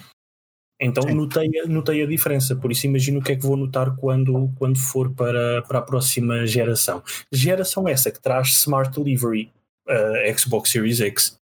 Então 0.80 1.02
notei, 1.12 1.50
notei 1.66 2.02
a 2.04 2.06
diferença, 2.06 2.54
por 2.54 2.70
isso 2.70 2.86
imagino 2.86 3.18
o 3.18 3.22
que 3.22 3.32
é 3.32 3.36
que 3.36 3.42
vou 3.42 3.56
notar 3.56 3.96
quando, 3.96 4.52
quando 4.56 4.78
for 4.78 5.12
para, 5.12 5.60
para 5.62 5.80
a 5.80 5.82
próxima 5.82 6.46
geração. 6.46 7.02
Geração 7.32 7.88
essa 7.88 8.12
que 8.12 8.20
traz 8.20 8.50
Smart 8.50 8.96
Delivery, 8.96 9.52
uh, 9.88 10.38
Xbox 10.38 10.70
Series 10.70 11.00
X. 11.00 11.36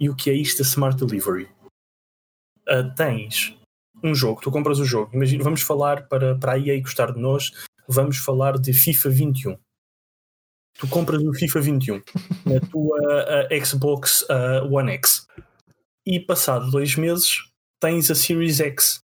E 0.00 0.10
o 0.10 0.16
que 0.16 0.28
é 0.28 0.34
isto 0.34 0.58
da 0.58 0.68
Smart 0.68 0.98
Delivery? 0.98 1.48
Uh, 2.68 2.92
tens 2.96 3.56
um 4.02 4.12
jogo, 4.14 4.40
tu 4.40 4.50
compras 4.50 4.80
o 4.80 4.84
jogo, 4.84 5.14
imagina, 5.14 5.44
vamos 5.44 5.62
falar 5.62 6.08
para, 6.08 6.36
para 6.36 6.52
a 6.52 6.58
EA 6.58 6.80
gostar 6.80 7.12
de 7.12 7.20
nós, 7.20 7.52
vamos 7.86 8.18
falar 8.18 8.58
de 8.58 8.72
FIFA 8.72 9.08
21. 9.08 9.58
Tu 10.78 10.88
compras 10.88 11.22
o 11.22 11.32
FIFA 11.32 11.60
21 11.60 12.02
na 12.44 12.60
tua 12.70 12.98
uh, 12.98 13.66
Xbox 13.66 14.24
One 14.70 14.92
X 14.92 15.26
e 16.06 16.20
passado 16.20 16.70
dois 16.70 16.94
meses 16.94 17.47
tens 17.80 18.10
a 18.10 18.14
Series 18.14 18.60
X. 18.60 19.00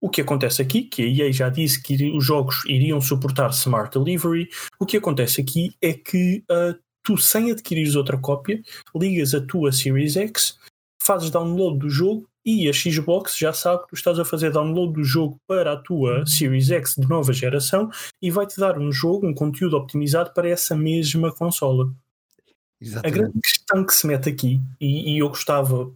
O 0.00 0.10
que 0.10 0.20
acontece 0.20 0.60
aqui, 0.60 0.82
que 0.82 1.02
a 1.02 1.06
EA 1.06 1.32
já 1.32 1.48
disse 1.48 1.82
que 1.82 2.10
os 2.10 2.24
jogos 2.24 2.64
iriam 2.66 3.00
suportar 3.00 3.50
Smart 3.50 3.98
Delivery, 3.98 4.48
o 4.78 4.84
que 4.84 4.98
acontece 4.98 5.40
aqui 5.40 5.74
é 5.80 5.94
que 5.94 6.44
uh, 6.50 6.78
tu, 7.02 7.16
sem 7.16 7.50
adquirires 7.50 7.96
outra 7.96 8.18
cópia, 8.18 8.62
ligas 8.94 9.34
a 9.34 9.40
tua 9.40 9.72
Series 9.72 10.16
X, 10.16 10.58
fazes 11.02 11.30
download 11.30 11.78
do 11.78 11.88
jogo 11.88 12.28
e 12.44 12.68
a 12.68 12.72
Xbox 12.72 13.36
já 13.36 13.52
sabe 13.52 13.82
que 13.82 13.88
tu 13.88 13.94
estás 13.94 14.18
a 14.18 14.24
fazer 14.24 14.52
download 14.52 14.92
do 14.92 15.02
jogo 15.02 15.40
para 15.46 15.72
a 15.72 15.76
tua 15.76 16.24
Series 16.26 16.70
X 16.70 16.94
de 16.96 17.08
nova 17.08 17.32
geração 17.32 17.90
e 18.20 18.30
vai-te 18.30 18.58
dar 18.58 18.78
um 18.78 18.92
jogo, 18.92 19.26
um 19.26 19.34
conteúdo 19.34 19.76
optimizado 19.76 20.32
para 20.32 20.48
essa 20.48 20.76
mesma 20.76 21.32
consola. 21.32 21.92
Exatamente. 22.80 23.14
A 23.14 23.22
grande 23.22 23.40
questão 23.40 23.84
que 23.84 23.94
se 23.94 24.06
mete 24.06 24.28
aqui, 24.28 24.60
e, 24.80 25.14
e 25.14 25.18
eu 25.18 25.28
gostava 25.28 25.90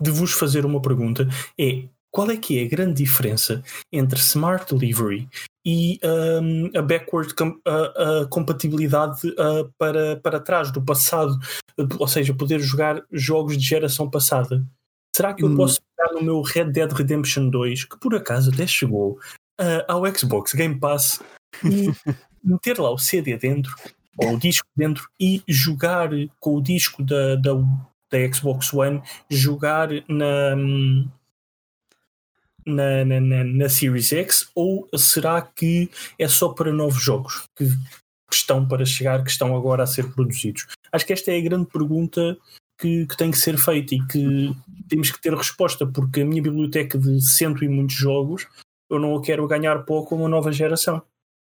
de 0.00 0.10
vos 0.10 0.32
fazer 0.32 0.64
uma 0.64 0.80
pergunta 0.80 1.28
é 1.58 1.84
qual 2.10 2.30
é 2.30 2.36
que 2.36 2.58
é 2.58 2.64
a 2.64 2.68
grande 2.68 2.94
diferença 2.94 3.62
entre 3.92 4.18
Smart 4.18 4.74
Delivery 4.74 5.28
e 5.64 6.00
um, 6.42 6.70
a 6.76 6.82
backward 6.82 7.34
com, 7.34 7.60
a, 7.64 8.22
a 8.22 8.26
compatibilidade 8.26 9.28
uh, 9.28 9.70
para, 9.78 10.16
para 10.16 10.40
trás 10.40 10.72
do 10.72 10.82
passado, 10.82 11.38
ou 11.98 12.08
seja, 12.08 12.34
poder 12.34 12.58
jogar 12.60 13.02
jogos 13.12 13.56
de 13.56 13.64
geração 13.64 14.10
passada. 14.10 14.64
Será 15.14 15.34
que 15.34 15.44
eu 15.44 15.48
hum. 15.48 15.56
posso 15.56 15.80
pegar 15.96 16.12
no 16.14 16.22
meu 16.22 16.40
Red 16.40 16.72
Dead 16.72 16.90
Redemption 16.90 17.50
2, 17.50 17.84
que 17.84 17.98
por 17.98 18.14
acaso 18.14 18.50
até 18.50 18.66
chegou 18.66 19.18
uh, 19.60 19.84
ao 19.86 20.02
Xbox 20.14 20.52
Game 20.54 20.78
Pass, 20.78 21.20
e 21.64 21.88
meter 22.42 22.78
lá 22.78 22.90
o 22.90 22.98
CD 22.98 23.36
dentro, 23.36 23.74
ou 24.16 24.34
o 24.34 24.38
disco 24.38 24.66
dentro, 24.74 25.08
e 25.20 25.42
jogar 25.46 26.10
com 26.40 26.56
o 26.56 26.62
disco 26.62 27.02
da, 27.04 27.36
da 27.36 27.52
da 28.10 28.32
Xbox 28.32 28.72
One 28.72 29.02
jogar 29.28 29.88
na, 30.08 30.56
na, 32.66 33.04
na, 33.04 33.20
na, 33.20 33.44
na 33.44 33.68
Series 33.68 34.12
X 34.12 34.50
ou 34.54 34.88
será 34.96 35.40
que 35.42 35.90
é 36.18 36.28
só 36.28 36.50
para 36.50 36.72
novos 36.72 37.02
jogos 37.02 37.44
que, 37.56 37.66
estão 38.32 38.66
para 38.66 38.84
chegar, 38.84 39.24
que 39.24 39.30
estão 39.30 39.56
agora 39.56 39.82
a 39.82 39.86
ser 39.86 40.12
produzidos? 40.12 40.66
Acho 40.92 41.06
que 41.06 41.12
esta 41.12 41.32
é 41.32 41.38
a 41.38 41.42
grande 41.42 41.66
pergunta 41.66 42.36
que, 42.78 43.06
que, 43.06 43.16
tem 43.16 43.30
que 43.30 43.38
ser 43.38 43.58
feita 43.58 43.94
e 43.94 44.06
que 44.06 44.54
temos 44.88 45.10
que 45.10 45.20
ter 45.20 45.34
resposta, 45.34 45.86
porque 45.86 46.22
a 46.22 46.24
minha 46.24 46.42
biblioteca 46.42 46.98
de 46.98 47.20
cento 47.20 47.64
e 47.64 47.68
muitos 47.68 47.96
jogos 47.96 48.46
eu 48.88 48.98
não 48.98 49.16
a 49.16 49.22
quero 49.22 49.46
ganhar 49.46 49.84
pouco 49.84 50.16
uma 50.16 50.28
nova 50.28 50.50
geração 50.50 51.02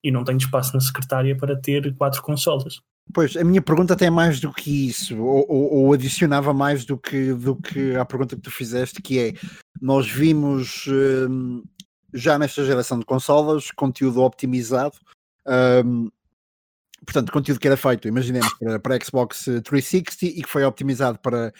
e 0.05 0.11
não 0.11 0.25
tenho 0.25 0.39
espaço 0.39 0.75
na 0.75 0.81
secretária 0.81 1.37
para 1.37 1.57
ter 1.57 1.95
quatro 1.97 2.23
consolas. 2.23 2.81
Pois, 3.13 3.37
a 3.37 3.45
minha 3.45 3.63
pergunta 3.63 3.95
até 3.95 4.07
é 4.07 4.11
mais 4.11 4.41
do 4.41 4.53
que 4.53 4.89
isso, 4.89 5.19
ou, 5.19 5.45
ou, 5.49 5.73
ou, 5.73 5.93
adicionava 5.93 6.53
mais 6.53 6.85
do 6.85 6.97
que, 6.97 7.33
do 7.33 7.57
que 7.57 7.97
a 7.97 8.05
pergunta 8.05 8.37
que 8.37 8.43
tu 8.43 8.51
fizeste, 8.51 9.03
que 9.03 9.19
é, 9.19 9.33
nós 9.81 10.09
vimos 10.09 10.87
hum, 10.87 11.63
já 12.13 12.39
nesta 12.39 12.65
geração 12.65 12.99
de 12.99 13.05
consolas 13.05 13.71
conteúdo 13.71 14.23
optimizado 14.23 14.97
Um, 15.47 16.11
portanto, 17.05 17.33
conteúdo 17.33 17.59
que 17.59 17.67
era 17.67 17.77
feito, 17.77 18.07
imaginemos, 18.07 18.53
para, 18.55 18.79
para 18.79 19.05
Xbox 19.05 19.45
360 19.65 20.27
e 20.27 20.43
que 20.43 20.49
foi 20.49 20.65
optimizado 20.65 21.19
para 21.19 21.53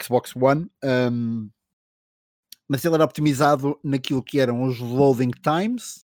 Xbox 0.00 0.34
One. 0.36 0.70
Um, 0.82 1.50
mas 2.68 2.84
ele 2.84 2.94
era 2.94 3.04
optimizado 3.04 3.78
naquilo 3.82 4.22
que 4.22 4.40
eram 4.40 4.62
os 4.62 4.78
loading 4.78 5.32
times 5.42 6.03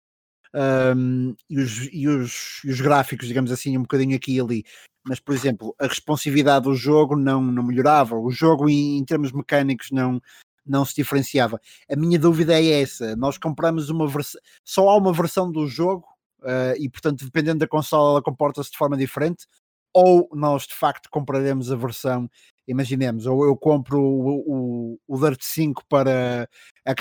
um, 0.53 1.35
e, 1.49 1.59
os, 1.59 1.89
e, 1.91 2.07
os, 2.07 2.61
e, 2.63 2.69
os, 2.69 2.81
gráficos, 2.81 3.27
digamos 3.27 3.51
assim, 3.51 3.77
um 3.77 3.81
bocadinho 3.81 4.15
aqui 4.15 4.35
e 4.35 4.39
ali. 4.39 4.63
Mas, 5.05 5.19
por 5.19 5.33
exemplo, 5.33 5.75
a 5.79 5.87
responsividade 5.87 6.65
do 6.65 6.75
jogo 6.75 7.15
não, 7.15 7.41
não 7.41 7.63
melhorava, 7.63 8.15
o 8.15 8.29
jogo 8.31 8.69
em, 8.69 8.97
em 8.97 9.05
termos 9.05 9.31
mecânicos 9.31 9.91
não, 9.91 10.21
não 10.65 10.83
se 10.85 10.95
diferenciava. 10.95 11.59
A 11.89 11.95
minha 11.95 12.19
dúvida 12.19 12.53
é 12.53 12.81
essa: 12.81 13.15
nós 13.15 13.37
compramos 13.37 13.89
uma 13.89 14.07
versão, 14.07 14.41
só 14.63 14.89
há 14.89 14.97
uma 14.97 15.13
versão 15.13 15.51
do 15.51 15.67
jogo 15.67 16.05
uh, 16.41 16.75
e, 16.77 16.89
portanto, 16.89 17.25
dependendo 17.25 17.59
da 17.59 17.67
consola, 17.67 18.11
ela 18.11 18.21
comporta-se 18.21 18.71
de 18.71 18.77
forma 18.77 18.97
diferente, 18.97 19.45
ou 19.93 20.29
nós 20.33 20.67
de 20.67 20.75
facto 20.75 21.09
compraremos 21.09 21.71
a 21.71 21.75
versão 21.75 22.29
imaginemos, 22.67 23.25
ou 23.25 23.43
eu 23.43 23.57
compro 23.57 23.99
o, 23.99 24.93
o, 24.93 24.99
o 25.07 25.17
Dirt 25.17 25.41
5 25.41 25.83
para 25.89 26.47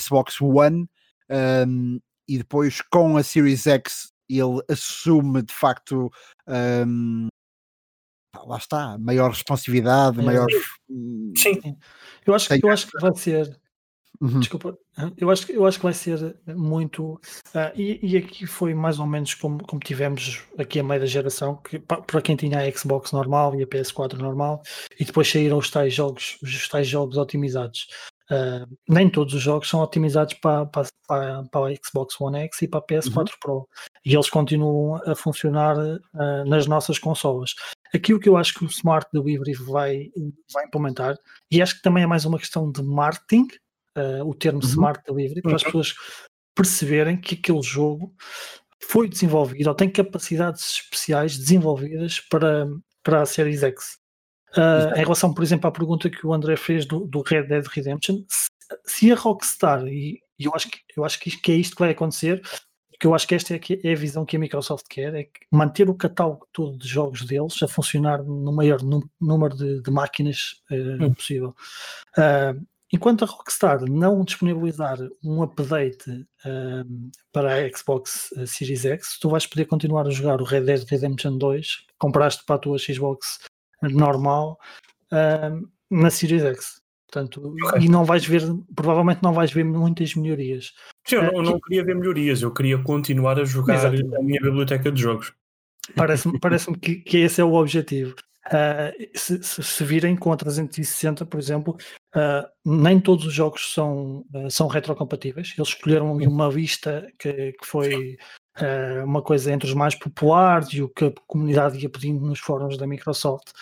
Xbox 0.01 0.41
One 0.41 0.89
um, 1.31 2.01
e 2.29 2.39
depois 2.39 2.81
com 2.81 3.17
a 3.17 3.23
Series 3.23 3.67
X 3.67 4.13
ele 4.29 4.63
assume 4.69 5.43
de 5.43 5.55
facto 5.55 6.11
um, 6.87 7.29
lá 8.45 8.59
está, 8.59 8.99
maior 8.99 9.31
responsividade, 9.31 10.21
é, 10.21 10.23
maior. 10.23 10.47
Sim, 11.37 11.77
eu 12.27 12.35
acho, 12.35 12.53
eu 12.55 12.71
acho 12.71 12.87
que 12.87 13.01
vai 13.01 13.17
ser 13.17 13.59
Uhum. 14.21 14.41
Desculpa, 14.41 14.77
eu 15.17 15.31
acho, 15.31 15.53
eu 15.53 15.65
acho 15.65 15.79
que 15.79 15.85
vai 15.85 15.95
ser 15.95 16.37
muito. 16.47 17.15
Uh, 17.55 17.71
e, 17.77 18.01
e, 18.03 18.17
aqui 18.17 18.47
foi 18.47 18.75
mais 18.75 18.99
ou 18.99 19.07
menos 19.07 19.35
como, 19.35 19.65
como 19.65 19.81
tivemos 19.81 20.43
aqui 20.59 20.81
a 20.81 20.83
meio 20.83 21.01
da 21.01 21.07
geração, 21.07 21.57
que 21.57 21.79
para 21.79 22.21
quem 22.21 22.35
tinha 22.35 22.59
a 22.59 22.71
Xbox 22.71 23.13
normal 23.13 23.55
e 23.55 23.63
a 23.63 23.67
PS4 23.67 24.15
normal, 24.15 24.61
e 24.99 25.05
depois 25.05 25.31
saíram 25.31 25.59
os 25.59 25.71
tais 25.71 25.95
jogos, 25.95 26.37
os 26.43 26.69
tais 26.69 26.89
jogos 26.89 27.17
otimizados. 27.17 27.87
Uh, 28.31 28.77
nem 28.87 29.09
todos 29.09 29.33
os 29.33 29.41
jogos 29.41 29.71
são 29.71 29.81
otimizados 29.81 30.35
para, 30.35 30.67
para, 30.67 30.89
para, 31.07 31.43
para 31.45 31.75
Xbox 31.83 32.21
One 32.21 32.39
X 32.41 32.63
e 32.63 32.69
para 32.69 32.81
a 32.81 32.87
PS4 32.87 33.17
uhum. 33.17 33.25
Pro. 33.41 33.69
E 34.05 34.15
eles 34.15 34.29
continuam 34.29 35.01
a 35.07 35.15
funcionar 35.15 35.77
uh, 35.79 36.45
nas 36.47 36.67
nossas 36.67 36.99
consolas. 36.99 37.55
Aquilo 37.95 38.21
que 38.21 38.29
eu 38.29 38.37
acho 38.37 38.53
que 38.53 38.65
o 38.65 38.69
Smart 38.69 39.09
Delivery 39.13 39.55
vai, 39.55 40.11
vai 40.53 40.67
implementar, 40.67 41.17
e 41.51 41.63
acho 41.63 41.77
que 41.77 41.83
também 41.83 42.03
é 42.03 42.07
mais 42.07 42.27
uma 42.27 42.39
questão 42.39 42.71
de 42.71 42.83
marketing, 42.83 43.49
uh, 43.97 44.29
o 44.29 44.35
termo 44.35 44.61
uhum. 44.61 44.69
Smart 44.69 45.03
Delivery, 45.07 45.41
para 45.41 45.57
as 45.57 45.63
uhum. 45.63 45.67
pessoas 45.67 45.95
perceberem 46.55 47.19
que 47.19 47.35
aquele 47.35 47.63
jogo 47.63 48.13
foi 48.83 49.09
desenvolvido 49.09 49.69
ou 49.69 49.75
tem 49.75 49.91
capacidades 49.91 50.81
especiais 50.81 51.39
desenvolvidas 51.39 52.21
para, 52.21 52.67
para 53.03 53.23
a 53.23 53.27
Series 53.27 53.63
X. 53.63 53.99
Uh, 54.57 54.97
em 54.97 55.03
relação, 55.03 55.33
por 55.33 55.45
exemplo, 55.45 55.69
à 55.69 55.73
pergunta 55.73 56.09
que 56.09 56.27
o 56.27 56.33
André 56.33 56.57
fez 56.57 56.87
do, 56.87 57.01
do 57.07 57.23
Red 57.23 57.45
Dead 57.45 57.67
Redemption, 57.67 58.25
se, 58.29 58.49
se 58.87 59.13
a 59.13 59.15
Rockstar, 59.15 59.87
e, 59.87 60.21
e 60.39 60.45
eu 60.45 60.55
acho, 60.55 60.71
que, 60.71 60.79
eu 60.97 61.05
acho 61.05 61.21
que, 61.21 61.31
que 61.31 61.53
é 61.53 61.57
isto 61.57 61.77
que 61.77 61.83
vai 61.83 61.91
acontecer, 61.91 62.41
porque 62.99 63.07
eu 63.07 63.15
acho 63.15 63.29
que 63.29 63.35
esta 63.37 63.55
é, 63.55 63.61
é, 63.85 63.93
a 63.93 63.97
visão 63.97 64.25
que 64.27 64.37
a 64.37 64.41
Microsoft 64.41 64.87
quer, 64.89 65.15
é 65.15 65.29
manter 65.53 65.89
o 65.89 65.95
catálogo 65.95 66.49
todo 66.53 66.77
de 66.77 66.89
jogos 66.89 67.25
deles 67.25 67.63
a 67.63 67.69
funcionar 67.69 68.25
no 68.25 68.53
maior 68.53 68.81
número 69.21 69.57
de, 69.57 69.81
de 69.81 69.91
máquinas 69.91 70.57
uh, 70.69 71.05
hum. 71.05 71.15
possível. 71.15 71.55
Uh, 72.19 72.61
enquanto 72.93 73.23
a 73.23 73.29
Rockstar 73.29 73.83
não 73.89 74.25
disponibilizar 74.25 74.99
um 75.23 75.43
update 75.45 76.27
um, 76.45 77.11
para 77.33 77.55
a 77.55 77.71
Xbox 77.71 78.31
Series 78.47 78.85
X, 78.85 79.17
tu 79.21 79.29
vais 79.29 79.47
poder 79.47 79.67
continuar 79.67 80.07
a 80.09 80.11
jogar 80.11 80.41
o 80.41 80.45
Red 80.45 80.63
Dead 80.63 80.85
Redemption 80.89 81.39
2, 81.39 81.77
que 81.77 81.95
compraste 81.99 82.45
para 82.45 82.57
a 82.57 82.59
tua 82.59 82.79
Xbox 82.79 83.39
normal, 83.83 84.59
um, 85.13 85.69
na 85.91 86.11
Series 86.11 86.43
X. 86.43 86.81
Portanto, 87.11 87.55
okay. 87.65 87.87
e 87.87 87.89
não 87.89 88.05
vais 88.05 88.27
ver, 88.27 88.43
provavelmente 88.75 89.23
não 89.23 89.33
vais 89.33 89.51
ver 89.51 89.65
muitas 89.65 90.15
melhorias. 90.15 90.75
Sim, 91.07 91.17
eu 91.17 91.33
não, 91.33 91.43
não 91.43 91.61
queria 91.61 91.83
ver 91.83 91.97
melhorias, 91.97 92.43
eu 92.43 92.53
queria 92.53 92.77
continuar 92.83 93.41
a 93.41 93.45
jogar 93.45 93.77
Exatamente. 93.77 94.15
a 94.15 94.23
minha 94.23 94.41
biblioteca 94.41 94.93
de 94.93 95.01
jogos. 95.01 95.33
Parece-me 95.97 96.39
parece 96.41 96.71
que, 96.75 96.97
que 96.97 97.19
esse 97.19 97.41
é 97.41 97.45
o 97.45 97.55
objetivo. 97.55 98.15
Uh, 98.49 99.09
se, 99.15 99.43
se, 99.43 99.63
se, 99.63 99.85
virem 99.85 100.17
com 100.17 100.33
a 100.33 100.37
360, 100.37 101.27
por 101.27 101.39
exemplo, 101.39 101.77
uh, 102.17 102.49
nem 102.65 102.99
todos 102.99 103.27
os 103.27 103.33
jogos 103.33 103.75
são, 103.75 104.25
uh, 104.35 104.51
são 104.51 104.69
retrocompatíveis. 104.69 105.55
Eles 105.57 105.69
escolheram 105.69 106.15
uma 106.15 106.51
vista 106.51 107.07
que, 107.19 107.53
que 107.53 107.67
foi 107.67 108.17
uma 109.05 109.23
coisa 109.23 109.53
entre 109.53 109.69
os 109.69 109.75
mais 109.75 109.95
populares 109.95 110.71
e 110.71 110.83
o 110.83 110.89
que 110.89 111.05
a 111.05 111.13
comunidade 111.29 111.79
ia 111.79 111.89
pedindo 111.89 112.27
nos 112.27 112.41
fóruns 112.41 112.77
da 112.77 112.89
Microsoft. 112.89 113.53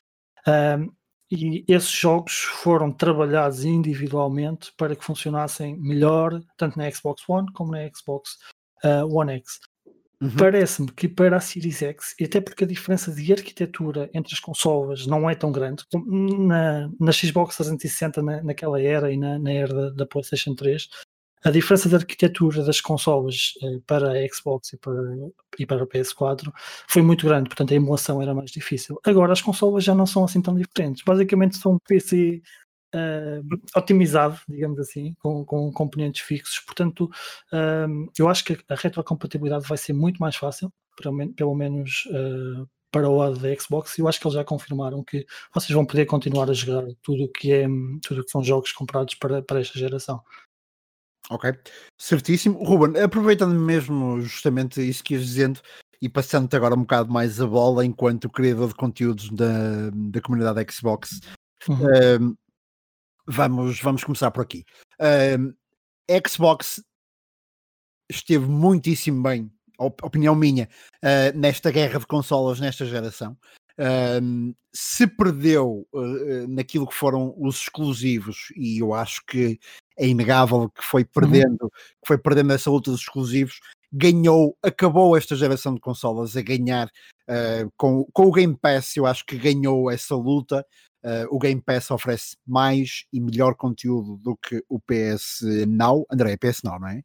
E 1.30 1.64
esses 1.66 1.90
jogos 1.90 2.35
foram 2.35 2.92
trabalhados 2.92 3.64
individualmente 3.64 4.72
para 4.76 4.94
que 4.94 5.04
funcionassem 5.04 5.76
melhor, 5.76 6.40
tanto 6.56 6.78
na 6.78 6.90
Xbox 6.90 7.22
One 7.28 7.50
como 7.52 7.72
na 7.72 7.88
Xbox 7.88 8.38
One 9.11 9.32
X. 9.32 9.59
Uhum. 10.20 10.30
Parece-me 10.30 10.90
que 10.92 11.09
para 11.09 11.37
a 11.37 11.40
Series 11.40 11.82
X, 11.82 12.14
e 12.18 12.24
até 12.24 12.40
porque 12.40 12.64
a 12.64 12.66
diferença 12.66 13.12
de 13.12 13.32
arquitetura 13.32 14.09
entre 14.14 14.32
as 14.32 14.40
consolas 14.40 15.06
não 15.06 15.28
é 15.28 15.35
tão 15.35 15.52
grande, 15.52 15.85
na, 16.06 16.90
na 16.98 17.12
Xbox 17.12 17.56
360 17.56 18.22
na, 18.22 18.42
naquela 18.42 18.80
era 18.80 19.12
e 19.12 19.16
na, 19.18 19.38
na 19.38 19.52
era 19.52 19.74
da, 19.74 19.90
da, 19.90 20.06
PlayStation 20.06 20.54
3, 20.54 20.88
a 21.46 21.50
diferença 21.52 21.88
de 21.88 21.94
arquitetura 21.94 22.64
das 22.64 22.80
consolas 22.80 23.54
eh, 23.62 23.78
para 23.87 24.11
a 24.11 24.28
Xbox 24.28 24.72
e 24.72 24.76
para, 24.76 25.00
e 25.56 25.64
para 25.64 25.85
a 25.85 25.87
PS4 25.87 26.52
foi 26.88 27.02
muito 27.02 27.24
grande, 27.24 27.48
portanto 27.48 27.70
a 27.72 27.76
emulação 27.76 28.20
era 28.20 28.35
mais 28.35 28.50
difícil. 28.50 28.98
Agora 29.04 29.32
as 29.32 29.40
consolas 29.40 29.85
já 29.85 29.94
não 29.94 30.06
são 30.06 30.24
assim 30.24 30.42
tão 30.42 30.56
diferentes, 30.56 31.04
basicamente 31.06 31.56
são 31.56 31.74
um 31.74 31.78
PC 31.78 32.42
uh, 32.96 33.59
otimizado, 33.76 34.40
digamos 34.48 34.80
assim, 34.80 35.14
com, 35.20 35.44
com 35.44 35.70
componentes 35.72 36.22
fixos. 36.22 36.59
Portanto, 36.66 37.09
uh, 37.52 38.11
eu 38.18 38.28
acho 38.28 38.44
que 38.44 38.59
a 38.68 38.74
retrocompatibilidade 38.74 39.68
vai 39.68 39.78
ser 39.78 39.92
muito 39.92 40.18
mais 40.18 40.35
fácil, 40.35 40.72
pelo, 41.00 41.32
pelo 41.32 41.54
menos 41.54 42.06
uh, 42.06 42.68
para 42.90 43.09
o 43.09 43.16
lado 43.16 43.38
da 43.38 43.54
Xbox. 43.54 43.96
Eu 43.98 44.09
acho 44.09 44.18
que 44.18 44.26
eles 44.26 44.35
já 44.35 44.44
confirmaram 44.44 45.04
que 45.04 45.24
vocês 45.54 45.70
vão 45.70 45.87
poder 45.87 46.06
continuar 46.06 46.50
a 46.50 46.54
jogar 46.54 46.85
tudo 47.02 47.24
o 47.24 47.28
que 47.28 47.52
é 47.52 47.66
tudo 48.02 48.24
que 48.24 48.30
são 48.30 48.42
jogos 48.42 48.72
comprados 48.72 49.14
para, 49.14 49.42
para 49.42 49.61
esta 49.61 49.78
geração. 49.78 50.20
Ok, 51.30 51.52
certíssimo. 51.98 52.62
Ruben, 52.62 53.02
aproveitando 53.02 53.54
mesmo 53.54 54.20
justamente 54.20 54.80
isso 54.80 55.02
que 55.02 55.14
ias 55.14 55.24
dizendo 55.24 55.60
e 56.00 56.08
passando-te 56.08 56.54
agora 56.54 56.74
um 56.74 56.82
bocado 56.82 57.10
mais 57.12 57.40
a 57.40 57.46
bola 57.46 57.84
enquanto 57.84 58.30
criador 58.30 58.68
de 58.68 58.74
conteúdos 58.74 59.30
da, 59.30 59.90
da 59.92 60.20
comunidade 60.20 60.72
Xbox, 60.72 61.20
uhum. 61.68 62.36
Vamos, 63.26 63.80
vamos 63.80 64.04
começar 64.04 64.30
por 64.30 64.42
aqui. 64.42 64.64
Uh, 65.00 65.52
Xbox 66.28 66.80
esteve 68.08 68.46
muitíssimo 68.46 69.20
bem, 69.20 69.50
opinião 69.78 70.34
minha, 70.36 70.68
uh, 71.02 71.36
nesta 71.36 71.72
guerra 71.72 71.98
de 71.98 72.06
consolas 72.06 72.60
nesta 72.60 72.86
geração. 72.86 73.36
Se 74.74 75.06
perdeu 75.06 75.86
uh, 75.92 76.48
naquilo 76.48 76.86
que 76.86 76.94
foram 76.94 77.34
os 77.38 77.62
exclusivos, 77.62 78.48
e 78.56 78.78
eu 78.80 78.92
acho 78.94 79.24
que 79.26 79.58
é 79.98 80.06
inegável 80.06 80.70
que 80.70 80.84
foi 80.84 81.02
uhum. 81.02 81.08
perdendo, 81.12 81.62
uhum. 81.62 81.68
que 81.68 82.06
foi 82.06 82.18
perdendo 82.18 82.52
essa 82.52 82.70
luta 82.70 82.90
dos 82.90 83.00
exclusivos, 83.00 83.60
ganhou, 83.92 84.56
acabou 84.62 85.16
esta 85.16 85.34
geração 85.34 85.74
de 85.74 85.80
consolas 85.80 86.36
a 86.36 86.42
ganhar 86.42 86.86
uh, 86.86 87.72
com, 87.76 88.04
com 88.12 88.26
o 88.26 88.32
Game 88.32 88.56
Pass, 88.60 88.96
eu 88.96 89.06
acho 89.06 89.24
que 89.24 89.36
ganhou 89.36 89.90
essa 89.90 90.14
luta 90.14 90.64
Uh, 91.06 91.22
o 91.30 91.38
Game 91.38 91.62
Pass 91.62 91.92
oferece 91.92 92.36
mais 92.44 93.04
e 93.12 93.20
melhor 93.20 93.54
conteúdo 93.54 94.16
do 94.16 94.36
que 94.36 94.60
o 94.68 94.80
PS 94.80 95.40
Now. 95.68 96.04
André, 96.10 96.32
é 96.32 96.36
PS 96.36 96.62
Now, 96.64 96.80
não 96.80 96.88
é? 96.88 97.00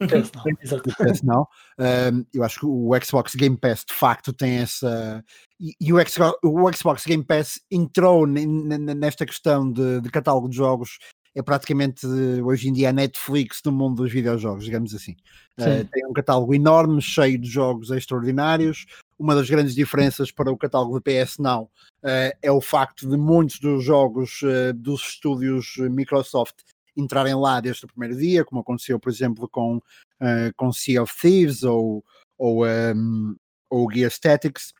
PS 0.00 0.32
Now, 0.32 0.44
exato. 0.62 0.90
PS 0.90 1.22
Now. 1.22 1.48
Um, 1.78 2.24
eu 2.34 2.44
acho 2.44 2.60
que 2.60 2.66
o 2.66 2.90
Xbox 3.02 3.34
Game 3.34 3.56
Pass 3.56 3.84
de 3.86 3.94
facto 3.94 4.32
tem 4.32 4.58
essa. 4.58 5.24
E, 5.60 5.74
e 5.80 5.92
o, 5.92 6.08
Xbox, 6.08 6.38
o, 6.42 6.72
Xbox, 6.72 7.04
Game 7.06 7.24
Pass 7.24 7.60
entrou 7.70 8.26
nesta 8.26 9.24
questão 9.24 9.70
de, 9.70 10.00
de, 10.00 10.10
catálogo 10.10 10.48
de 10.48 10.56
jogos. 10.56 10.98
É 11.34 11.42
praticamente 11.42 12.06
hoje 12.06 12.68
em 12.68 12.72
dia 12.72 12.88
a 12.88 12.92
Netflix 12.94 13.60
do 13.62 13.70
mundo 13.70 14.02
dos 14.02 14.12
videojogos, 14.12 14.64
digamos 14.64 14.94
assim. 14.94 15.14
Uh, 15.60 15.84
tem 15.92 16.06
um 16.06 16.12
catálogo 16.12 16.54
enorme, 16.54 17.00
cheio 17.02 17.38
de 17.38 17.48
jogos 17.48 17.90
extraordinários 17.90 18.86
uma 19.18 19.34
das 19.34 19.48
grandes 19.48 19.74
diferenças 19.74 20.30
para 20.30 20.50
o 20.50 20.56
catálogo 20.56 21.00
da 21.00 21.00
PS 21.00 21.38
Now 21.38 21.70
uh, 22.02 22.36
é 22.42 22.50
o 22.50 22.60
facto 22.60 23.08
de 23.08 23.16
muitos 23.16 23.58
dos 23.58 23.82
jogos 23.82 24.42
uh, 24.42 24.72
dos 24.74 25.00
estúdios 25.08 25.74
Microsoft 25.78 26.56
entrarem 26.96 27.34
lá 27.34 27.60
desde 27.60 27.84
o 27.84 27.88
primeiro 27.88 28.16
dia, 28.16 28.44
como 28.44 28.60
aconteceu, 28.60 28.98
por 28.98 29.10
exemplo, 29.10 29.48
com, 29.48 29.76
uh, 29.76 30.52
com 30.56 30.72
Sea 30.72 31.02
of 31.02 31.12
Thieves 31.20 31.62
ou, 31.62 32.04
ou, 32.38 32.64
um, 32.64 32.66
ehm, 32.66 33.34
ou 33.70 33.90
Gear 33.92 34.10
Statics. 34.10 34.72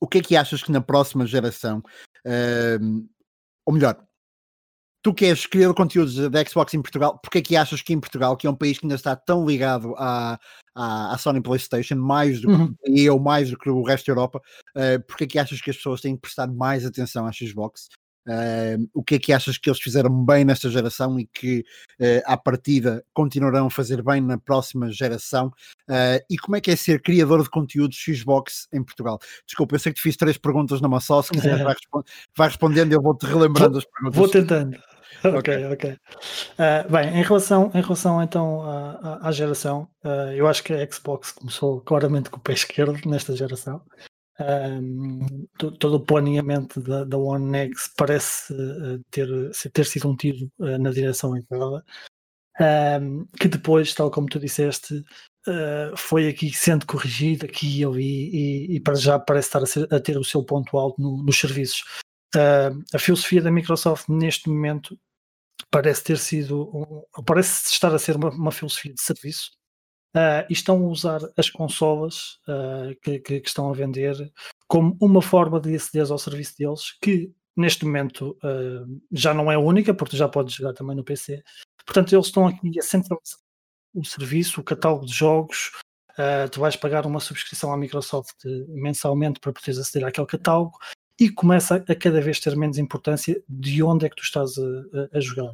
O 0.00 0.06
que 0.06 0.18
é 0.18 0.22
que 0.22 0.36
achas 0.36 0.62
que 0.62 0.72
na 0.72 0.80
próxima 0.80 1.26
geração, 1.26 1.82
ehm, 2.24 3.06
ou 3.66 3.74
melhor, 3.74 4.04
tu 5.02 5.14
que 5.14 5.26
és 5.26 5.46
criador 5.46 5.74
de 5.74 5.82
conteúdos 5.82 6.30
da 6.30 6.44
Xbox 6.44 6.74
em 6.74 6.82
Portugal, 6.82 7.18
porque 7.18 7.38
é 7.38 7.42
que 7.42 7.56
achas 7.56 7.82
que 7.82 7.92
em 7.92 8.00
Portugal, 8.00 8.36
que 8.36 8.46
é 8.46 8.50
um 8.50 8.56
país 8.56 8.78
que 8.78 8.84
ainda 8.84 8.94
está 8.94 9.16
tão 9.16 9.46
ligado 9.46 9.94
à, 9.96 10.38
à, 10.74 11.14
à 11.14 11.18
Sony 11.18 11.40
PlayStation, 11.40 11.96
mais 11.96 12.40
do 12.40 12.48
que 12.48 12.54
Uhum. 12.54 12.74
eu, 12.84 13.18
mais 13.18 13.50
do 13.50 13.58
que 13.58 13.70
o 13.70 13.82
resto 13.82 14.06
da 14.06 14.12
Europa, 14.12 14.40
uh, 14.76 15.02
porque 15.06 15.24
é 15.24 15.26
que 15.26 15.38
achas 15.38 15.60
que 15.60 15.70
as 15.70 15.76
pessoas 15.76 16.00
têm 16.00 16.14
que 16.14 16.22
prestar 16.22 16.46
mais 16.48 16.84
atenção 16.84 17.26
à 17.26 17.32
Xbox? 17.32 17.88
Uh, 18.26 18.88
o 18.92 19.02
que 19.02 19.14
é 19.14 19.18
que 19.18 19.32
achas 19.32 19.56
que 19.56 19.68
eles 19.68 19.80
fizeram 19.80 20.24
bem 20.24 20.44
nesta 20.44 20.68
geração 20.68 21.18
e 21.18 21.26
que 21.26 21.64
uh, 22.00 22.22
à 22.26 22.36
partida 22.36 23.02
continuarão 23.14 23.66
a 23.66 23.70
fazer 23.70 24.02
bem 24.02 24.20
na 24.20 24.38
próxima 24.38 24.90
geração? 24.90 25.48
Uh, 25.88 26.20
e 26.28 26.36
como 26.36 26.56
é 26.56 26.60
que 26.60 26.70
é 26.70 26.76
ser 26.76 27.00
criador 27.00 27.42
de 27.42 27.50
conteúdos 27.50 27.98
Xbox 27.98 28.68
em 28.72 28.82
Portugal? 28.82 29.18
Desculpa, 29.46 29.74
eu 29.74 29.78
sei 29.78 29.92
que 29.92 29.98
te 29.98 30.02
fiz 30.02 30.16
três 30.16 30.36
perguntas 30.36 30.80
numa 30.80 31.00
só, 31.00 31.22
se 31.22 31.30
quiser 31.30 31.62
vai, 31.62 31.74
respon 31.74 32.02
vai 32.36 32.48
respondendo, 32.48 32.92
eu 32.92 33.02
vou-te 33.02 33.24
relembrando 33.24 33.72
vou, 33.72 33.78
as 33.78 33.84
perguntas. 33.84 34.16
Vou 34.16 34.28
tentando. 34.28 34.78
Ok, 35.24 35.66
ok. 35.66 35.90
Uh, 35.92 36.90
bem, 36.90 37.08
em 37.18 37.22
relação, 37.22 37.70
em 37.74 37.82
relação 37.82 38.22
então 38.22 38.62
à, 38.62 39.28
à 39.28 39.32
geração, 39.32 39.88
uh, 40.04 40.32
eu 40.32 40.46
acho 40.48 40.62
que 40.62 40.72
a 40.72 40.90
Xbox 40.90 41.32
começou 41.32 41.80
claramente 41.80 42.30
com 42.30 42.38
o 42.38 42.40
pé 42.40 42.52
esquerdo 42.52 42.98
nesta 43.06 43.36
geração. 43.36 43.82
Um, 44.40 45.46
todo 45.56 45.96
o 45.96 46.00
planeamento 46.00 46.80
da, 46.80 47.04
da 47.04 47.18
One 47.18 47.56
X 47.58 47.92
parece 47.94 48.54
uh, 48.54 48.98
ter, 49.10 49.28
ter 49.72 49.84
sido 49.84 50.08
um 50.08 50.16
tiro 50.16 50.50
na 50.58 50.90
direção 50.90 51.36
errada. 51.36 51.84
Um, 52.58 53.26
que 53.38 53.48
depois, 53.48 53.94
tal 53.94 54.10
como 54.10 54.28
tu 54.28 54.38
disseste, 54.38 55.04
foi 55.96 56.28
aqui 56.28 56.52
sendo 56.52 56.86
corrigido, 56.86 57.46
aqui 57.46 57.80
e 57.80 57.84
ali, 57.84 58.30
e, 58.30 58.76
e, 58.76 58.80
para 58.80 58.94
já 58.94 59.18
parece 59.18 59.48
estar 59.48 59.62
a, 59.62 59.66
ser, 59.66 59.94
a 59.94 60.00
ter 60.00 60.18
o 60.18 60.24
seu 60.24 60.44
ponto 60.44 60.76
alto 60.76 61.00
no, 61.00 61.22
nos 61.22 61.38
serviços. 61.38 61.82
a 62.92 62.98
filosofia 62.98 63.42
da 63.42 63.50
Microsoft 63.50 64.08
neste 64.08 64.48
momento 64.48 64.98
parece 65.70 66.04
ter 66.04 66.18
sido, 66.18 67.06
parece 67.26 67.72
estar 67.72 67.94
a 67.94 67.98
ser 67.98 68.16
uma, 68.16 68.30
uma 68.30 68.52
filosofia 68.52 68.92
de 68.92 69.00
serviço 69.00 69.59
uh, 70.16 70.46
e 70.48 70.52
estão 70.52 70.76
a 70.76 70.88
usar 70.88 71.20
as 71.36 71.50
consolas 71.50 72.38
uh, 72.48 72.94
que, 73.02 73.18
que, 73.18 73.40
que, 73.40 73.48
estão 73.48 73.68
a 73.68 73.72
vender 73.72 74.32
como 74.66 74.96
uma 75.00 75.22
forma 75.22 75.60
de 75.60 75.74
aceder 75.74 76.10
ao 76.10 76.18
serviço 76.18 76.56
deles, 76.58 76.92
que 77.00 77.32
neste 77.56 77.84
momento 77.84 78.36
uh, 78.42 79.00
já 79.12 79.34
não 79.34 79.50
é 79.50 79.58
única, 79.58 79.94
porque 79.94 80.16
já 80.16 80.28
podes 80.28 80.54
jogar 80.54 80.72
também 80.72 80.96
no 80.96 81.04
PC. 81.04 81.42
Portanto, 81.84 82.14
eles 82.14 82.26
estão 82.26 82.46
aqui 82.46 82.78
a 82.78 82.82
centralizar 82.82 83.40
o 83.92 84.04
serviço, 84.04 84.60
o 84.60 84.64
catálogo 84.64 85.04
de 85.04 85.12
jogos. 85.12 85.72
tu 86.52 86.60
vais 86.60 86.76
pagar 86.76 87.06
uma 87.06 87.18
subscrição 87.18 87.72
à 87.72 87.76
Microsoft 87.76 88.36
mensalmente 88.68 89.40
para 89.40 89.52
poderes 89.52 89.78
aceder 89.78 90.06
àquele 90.06 90.28
catálogo 90.28 90.78
e 91.18 91.28
começa 91.28 91.84
a 91.88 91.94
cada 91.96 92.20
vez 92.20 92.38
ter 92.38 92.56
menos 92.56 92.78
importância 92.78 93.42
de 93.48 93.82
onde 93.82 94.06
é 94.06 94.08
que 94.08 94.14
tu 94.14 94.22
estás 94.22 94.52
a, 94.58 95.16
a 95.16 95.20
jogar. 95.20 95.52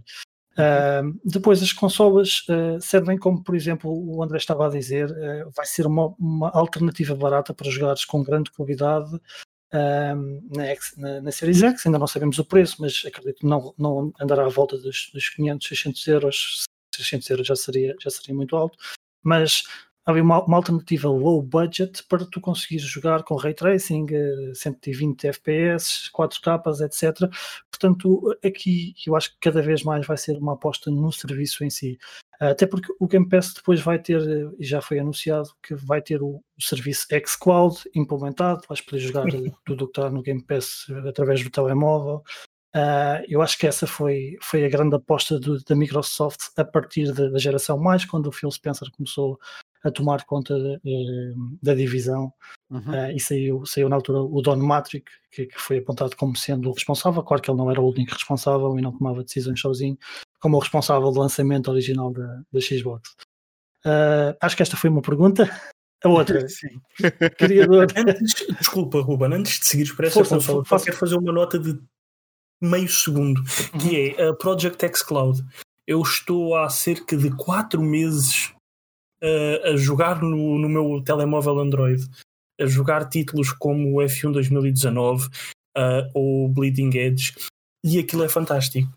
Uh, 0.56 1.20
depois 1.22 1.62
as 1.62 1.70
consolas 1.70 2.46
uh, 2.48 2.80
servem 2.80 3.18
como, 3.18 3.44
por 3.44 3.54
exemplo, 3.54 3.90
o 3.92 4.22
André 4.22 4.38
estava 4.38 4.66
a 4.66 4.70
dizer, 4.70 5.10
uh, 5.10 5.50
vai 5.54 5.66
ser 5.66 5.86
uma, 5.86 6.14
uma, 6.18 6.50
alternativa 6.50 7.14
barata 7.14 7.52
para 7.52 7.70
jogares 7.70 8.06
com 8.06 8.22
grande 8.22 8.50
qualidade 8.50 9.20
na, 10.54 10.64
X, 10.64 10.94
na, 10.96 11.20
na 11.20 11.30
Series 11.30 11.62
X, 11.62 11.84
ainda 11.84 11.98
não 11.98 12.06
sabemos 12.06 12.38
o 12.38 12.44
preço, 12.44 12.76
mas 12.80 13.02
acredito 13.04 13.40
que 13.40 13.46
não, 13.46 13.74
não 13.76 14.10
andará 14.18 14.46
à 14.46 14.48
volta 14.48 14.78
dos, 14.78 15.10
dos 15.12 15.28
500, 15.28 15.68
600 15.68 16.06
euros, 16.06 16.64
600 16.94 17.28
euros 17.30 17.46
já 17.46 17.56
seria, 17.56 17.94
já 18.00 18.08
seria 18.08 18.34
muito 18.34 18.56
alto, 18.56 18.78
mas 19.22 19.64
havia 20.06 20.22
uma, 20.22 20.42
uma, 20.44 20.56
alternativa 20.56 21.08
low 21.08 21.42
budget 21.42 22.04
para 22.04 22.24
tu 22.24 22.40
conseguires 22.40 22.86
jogar 22.86 23.24
com 23.24 23.34
ray 23.34 23.52
tracing, 23.52 24.06
120 24.54 25.26
FPS, 25.26 26.10
4K, 26.16 26.84
etc. 26.84 27.28
Portanto, 27.70 28.38
aqui 28.44 28.94
eu 29.04 29.16
acho 29.16 29.32
que 29.32 29.38
cada 29.40 29.60
vez 29.60 29.82
mais 29.82 30.06
vai 30.06 30.16
ser 30.16 30.38
uma 30.38 30.54
aposta 30.54 30.90
no 30.90 31.12
serviço 31.12 31.64
em 31.64 31.70
si. 31.70 31.98
Até 32.38 32.66
porque 32.66 32.92
o 33.00 33.08
Game 33.08 33.28
Pass 33.28 33.54
depois 33.54 33.80
vai 33.80 33.98
ter, 33.98 34.20
e 34.58 34.64
já 34.64 34.80
foi 34.80 34.98
anunciado, 34.98 35.48
que 35.62 35.74
vai 35.74 36.02
ter 36.02 36.22
o, 36.22 36.42
o 36.56 36.62
serviço 36.62 37.06
xCloud 37.26 37.76
implementado, 37.94 38.62
vais 38.68 38.80
poder 38.80 38.98
jogar 39.00 39.24
tudo 39.64 39.84
o 39.84 39.88
que 39.88 39.98
está 39.98 40.10
no 40.10 40.22
Game 40.22 40.42
Pass 40.42 40.86
através 41.08 41.42
do 41.42 41.50
telemóvel. 41.50 42.22
Uh, 42.76 43.24
eu 43.26 43.40
acho 43.40 43.56
que 43.56 43.66
essa 43.66 43.86
foi, 43.86 44.36
foi 44.42 44.66
a 44.66 44.68
grande 44.68 44.94
aposta 44.94 45.40
do, 45.40 45.58
da 45.64 45.74
Microsoft 45.74 46.50
a 46.58 46.64
partir 46.64 47.10
da, 47.10 47.30
da, 47.30 47.38
geração 47.38 47.78
mais, 47.78 48.04
quando 48.04 48.26
o 48.26 48.32
Phil 48.32 48.50
Spencer 48.50 48.90
começou 48.90 49.38
a 49.84 49.90
tomar 49.90 50.24
conta 50.24 50.54
de, 50.82 51.34
da 51.62 51.74
divisão 51.74 52.32
uhum. 52.70 52.80
uh, 52.80 53.10
e 53.14 53.20
saiu, 53.20 53.64
saiu 53.64 53.88
na 53.88 53.96
altura 53.96 54.20
o 54.20 54.42
Don 54.42 54.56
Matrick, 54.56 55.10
que, 55.30 55.46
que, 55.46 55.58
foi 55.58 55.78
apontado 55.78 56.16
como 56.16 56.36
sendo 56.36 56.70
o 56.70 56.72
responsável, 56.72 57.22
claro 57.22 57.42
que 57.42 57.50
ele 57.50 57.58
não 57.58 57.70
era 57.70 57.80
o 57.80 57.90
único 57.90 58.12
responsável 58.12 58.78
e 58.78 58.82
não 58.82 58.96
tomava 58.96 59.22
decisões 59.22 59.60
sozinho, 59.60 59.96
como 60.40 60.56
o 60.56 60.60
responsável 60.60 61.10
do 61.10 61.20
lançamento 61.20 61.70
original 61.70 62.12
da, 62.12 62.42
da 62.52 62.60
Xbox. 62.60 63.10
Uh, 63.84 64.36
acho 64.40 64.56
que 64.56 64.62
esta 64.62 64.76
foi 64.76 64.90
uma 64.90 65.02
pergunta. 65.02 65.48
A 66.04 66.08
outra, 66.08 66.46
Sim. 66.48 66.80
criador. 67.38 67.86
Antes, 67.96 68.46
desculpa, 68.58 69.00
Ruben, 69.00 69.32
antes 69.32 69.60
de 69.60 69.66
seguires 69.66 69.92
para 69.92 70.06
essa 70.06 70.14
Força, 70.14 70.34
consola, 70.34 70.64
faço... 70.64 70.84
quero 70.84 70.96
fazer 70.96 71.16
uma 71.16 71.32
nota 71.32 71.58
de 71.58 71.78
meio 72.60 72.88
segundo, 72.88 73.42
que 73.78 74.14
uhum. 74.14 74.24
é 74.24 74.28
a 74.28 74.34
Project 74.34 74.84
X 74.84 75.02
Cloud. 75.02 75.44
Eu 75.86 76.00
estou 76.02 76.56
há 76.56 76.68
cerca 76.68 77.16
de 77.16 77.30
4 77.30 77.80
meses 77.80 78.52
uh, 79.22 79.68
a 79.72 79.76
jogar 79.76 80.22
no, 80.22 80.58
no 80.58 80.68
meu 80.68 81.02
telemóvel 81.02 81.58
Android, 81.58 82.04
a 82.60 82.66
jogar 82.66 83.08
títulos 83.08 83.52
como 83.52 83.96
o 83.96 84.02
F1 84.02 84.32
2019 84.32 85.26
uh, 85.26 86.10
ou 86.14 86.48
Bleeding 86.48 86.96
Edge, 86.96 87.34
e 87.84 87.98
aquilo 87.98 88.24
é 88.24 88.28
fantástico. 88.28 88.90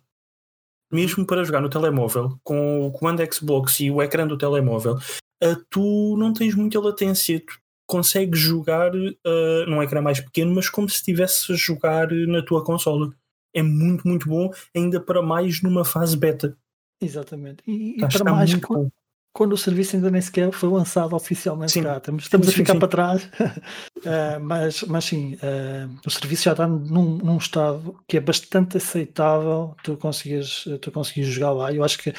Mesmo 0.92 1.26
para 1.26 1.44
jogar 1.44 1.62
no 1.62 1.70
telemóvel, 1.70 2.40
com 2.44 2.88
o 2.88 2.92
comando 2.92 3.22
Xbox 3.32 3.80
e 3.80 3.92
o 3.92 4.02
ecrã 4.02 4.26
do 4.26 4.38
telemóvel, 4.38 4.96
uh, 4.96 5.66
tu 5.70 6.16
não 6.18 6.34
tens 6.34 6.56
muita 6.56 6.80
latência, 6.80 7.40
tu 7.40 7.60
consegues 7.88 8.40
jogar 8.40 8.96
uh, 8.96 9.66
num 9.68 9.84
ecrã 9.84 10.02
mais 10.02 10.20
pequeno, 10.20 10.54
mas 10.54 10.70
como 10.70 10.90
se 10.90 10.96
estivesse 10.96 11.52
a 11.52 11.56
jogar 11.56 12.12
na 12.12 12.42
tua 12.42 12.64
consola. 12.64 13.14
É 13.54 13.64
muito, 13.64 14.08
muito 14.08 14.30
bom, 14.30 14.52
ainda 14.76 15.00
para 15.00 15.24
mais 15.24 15.62
numa 15.62 15.84
fase 15.84 16.16
beta. 16.16 16.56
Exatamente. 17.02 17.64
E, 17.66 17.96
e 17.96 18.08
para 18.08 18.32
mais, 18.32 18.54
com, 18.56 18.92
quando 19.34 19.54
o 19.54 19.58
serviço 19.58 19.96
ainda 19.96 20.10
nem 20.10 20.22
sequer 20.22 20.52
foi 20.52 20.70
lançado 20.70 21.16
oficialmente 21.16 21.74
sim. 21.74 21.84
cá. 21.84 21.98
Estamos, 21.98 22.24
estamos 22.24 22.48
sim, 22.48 22.54
a 22.54 22.56
ficar 22.56 22.74
sim, 22.74 22.80
para 22.80 22.88
trás, 22.88 23.24
uh, 23.24 24.40
mas, 24.42 24.84
mas 24.84 25.06
sim, 25.06 25.36
uh, 25.36 26.00
o 26.06 26.10
serviço 26.10 26.44
já 26.44 26.52
está 26.52 26.68
num, 26.68 27.18
num, 27.18 27.38
estado 27.38 27.96
que 28.08 28.18
é 28.18 28.20
bastante 28.20 28.78
aceitável 28.78 29.76
tu 29.84 29.96
conseguires, 29.98 30.66
tu 30.82 30.92
conseguires 30.92 31.30
jogar 31.34 31.52
lá. 31.52 31.74
Eu 31.74 31.84
acho 31.84 31.98
que 32.00 32.14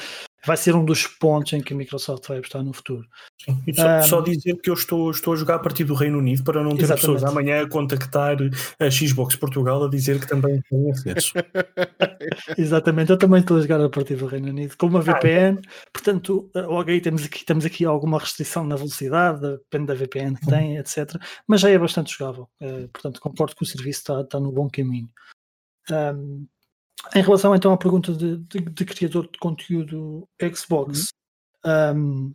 vai 0.45 0.57
ser 0.57 0.75
um 0.75 0.83
dos 0.83 1.05
pontos 1.05 1.53
em 1.53 1.61
que 1.61 1.73
a 1.73 1.77
Microsoft 1.77 2.27
vai 2.27 2.37
apostar 2.37 2.63
no 2.63 2.73
futuro. 2.73 3.07
E 3.67 3.73
só, 3.73 3.97
um, 3.97 4.03
só, 4.03 4.21
dizer 4.21 4.55
que 4.61 4.69
eu 4.69 4.73
estou, 4.73 5.11
estou 5.11 5.33
a 5.33 5.35
jogar 5.35 5.55
a 5.55 5.59
partir 5.59 5.83
do 5.83 5.93
Reino 5.93 6.17
Unido 6.17 6.43
para 6.43 6.63
não 6.63 6.71
ter 6.71 6.83
exatamente. 6.83 7.01
pessoas 7.01 7.23
amanhã 7.23 7.63
a 7.63 7.69
contactar 7.69 8.37
a 8.79 8.89
Xbox 8.89 9.35
Portugal 9.35 9.83
a 9.83 9.89
dizer 9.89 10.19
que 10.19 10.27
também 10.27 10.61
tem 10.61 10.91
acesso. 10.91 11.33
exatamente, 12.57 13.11
eu 13.11 13.17
também 13.17 13.39
estou 13.39 13.57
a 13.57 13.61
jogar 13.61 13.81
a 13.81 13.89
partir 13.89 14.15
do 14.15 14.25
Reino 14.25 14.49
Unido 14.49 14.75
com 14.77 14.87
uma 14.87 15.01
VPN, 15.01 15.59
ah, 15.59 15.69
portanto, 15.93 16.49
logo 16.55 16.89
aí 16.89 17.01
temos 17.01 17.25
aqui, 17.25 17.45
temos 17.45 17.65
aqui 17.65 17.85
alguma 17.85 18.19
restrição 18.19 18.63
na 18.63 18.75
velocidade, 18.75 19.41
depende 19.41 19.87
da 19.87 19.93
VPN 19.93 20.35
que 20.35 20.45
tem, 20.47 20.77
etc. 20.77 21.15
Mas 21.47 21.61
já 21.61 21.69
é 21.69 21.77
bastante 21.77 22.11
jogável, 22.11 22.49
uh, 22.61 22.87
portanto, 22.89 23.19
concordo 23.19 23.55
que 23.55 23.63
o 23.63 23.65
serviço 23.67 23.99
está, 23.99 24.21
está 24.21 24.39
no 24.39 24.51
bom 24.51 24.69
caminho. 24.69 25.09
Um, 25.89 26.47
em 27.15 27.21
relação 27.21 27.55
então 27.55 27.73
à 27.73 27.77
pergunta 27.77 28.13
de, 28.13 28.37
de, 28.37 28.59
de 28.59 28.85
criador 28.85 29.29
de 29.31 29.37
conteúdo 29.39 30.27
Xbox, 30.55 31.07
uhum. 31.65 31.95
um, 31.95 32.33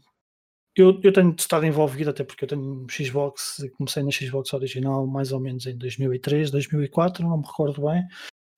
eu, 0.77 1.01
eu, 1.03 1.13
tenho 1.13 1.35
estado 1.39 1.65
envolvido, 1.65 2.11
até 2.11 2.23
porque 2.23 2.45
eu 2.45 2.49
tenho 2.49 2.87
Xbox, 2.91 3.65
comecei 3.79 4.03
na 4.03 4.11
Xbox 4.11 4.53
original 4.53 5.07
mais 5.07 5.33
ou 5.33 5.41
menos 5.41 5.65
em 5.67 5.77
2003, 5.77 6.51
2004, 6.51 7.27
não 7.27 7.39
me 7.39 7.47
recordo 7.47 7.87
bem. 7.87 8.07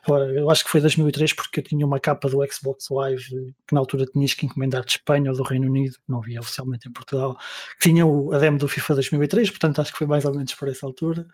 Agora, 0.04 0.32
eu 0.32 0.50
acho 0.50 0.64
que 0.64 0.70
foi 0.70 0.80
2003 0.80 1.34
porque 1.34 1.60
eu 1.60 1.64
tinha 1.64 1.84
uma 1.84 2.00
capa 2.00 2.28
do 2.28 2.38
Xbox 2.50 2.88
Live 2.90 3.54
que 3.66 3.74
na 3.74 3.80
altura 3.80 4.06
tinhas 4.06 4.32
que 4.32 4.46
encomendar 4.46 4.84
de 4.84 4.92
Espanha 4.92 5.30
ou 5.30 5.36
do 5.36 5.42
Reino 5.42 5.66
Unido, 5.66 5.94
que 5.94 6.08
não 6.08 6.18
havia 6.18 6.40
oficialmente 6.40 6.88
em 6.88 6.92
Portugal, 6.92 7.36
que 7.78 7.90
tinha 7.90 8.06
o, 8.06 8.32
a 8.32 8.38
demo 8.38 8.58
do 8.58 8.66
FIFA 8.66 8.94
2003, 8.94 9.50
portanto 9.50 9.80
acho 9.80 9.92
que 9.92 9.98
foi 9.98 10.06
mais 10.06 10.24
ou 10.24 10.32
menos 10.32 10.54
por 10.54 10.68
essa 10.68 10.86
altura. 10.86 11.26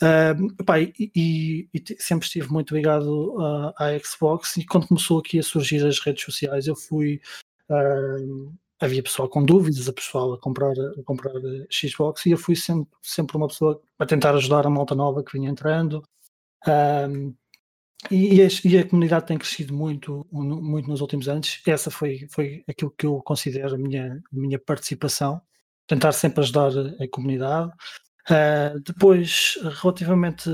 Uh, 0.00 0.64
pá, 0.64 0.80
e, 0.80 0.92
e, 0.98 1.68
e, 1.72 1.84
sempre 1.98 2.26
estive 2.26 2.50
muito 2.50 2.74
ligado 2.74 3.36
uh, 3.36 3.72
à 3.78 3.96
Xbox 4.02 4.56
e 4.56 4.64
quando 4.66 4.88
começou 4.88 5.20
aqui 5.20 5.38
a 5.38 5.42
surgir 5.42 5.86
as 5.86 6.00
redes 6.00 6.24
sociais 6.24 6.66
eu 6.66 6.74
fui 6.74 7.20
uh, 7.70 8.52
havia 8.80 9.02
pessoal 9.02 9.28
com 9.28 9.44
dúvidas, 9.44 9.88
a 9.88 9.92
pessoal 9.92 10.32
a 10.32 10.40
comprar, 10.40 10.72
a 10.72 11.02
comprar 11.04 11.32
Xbox 11.70 12.26
e 12.26 12.32
eu 12.32 12.38
fui 12.38 12.56
sempre, 12.56 12.90
sempre 13.00 13.36
uma 13.36 13.46
pessoa 13.46 13.80
a 13.96 14.04
tentar 14.04 14.34
ajudar 14.34 14.66
a 14.66 14.70
malta 14.70 14.94
nova 14.94 15.22
que 15.22 15.38
vinha 15.38 15.48
entrando. 15.48 16.02
E, 18.10 18.42
a, 18.42 18.48
e, 18.64 18.78
a, 18.78 18.88
comunidade 18.88 19.26
tem 19.26 19.38
crescido 19.38 19.72
muito, 19.72 20.26
muito 20.32 20.88
nos 20.88 21.00
últimos 21.00 21.28
anos. 21.28 21.62
Essa 21.64 21.88
foi, 21.88 22.26
foi 22.28 22.64
aquilo 22.68 22.90
que 22.90 23.06
eu 23.06 23.22
considero 23.22 23.76
a 23.76 23.78
minha, 23.78 24.14
a 24.14 24.36
minha 24.36 24.58
participação 24.58 25.40
tentar 25.86 26.10
sempre 26.12 26.40
ajudar 26.40 26.72
a 27.00 27.08
comunidade 27.08 27.70
Uh, 28.30 28.78
depois, 28.80 29.58
relativamente 29.82 30.48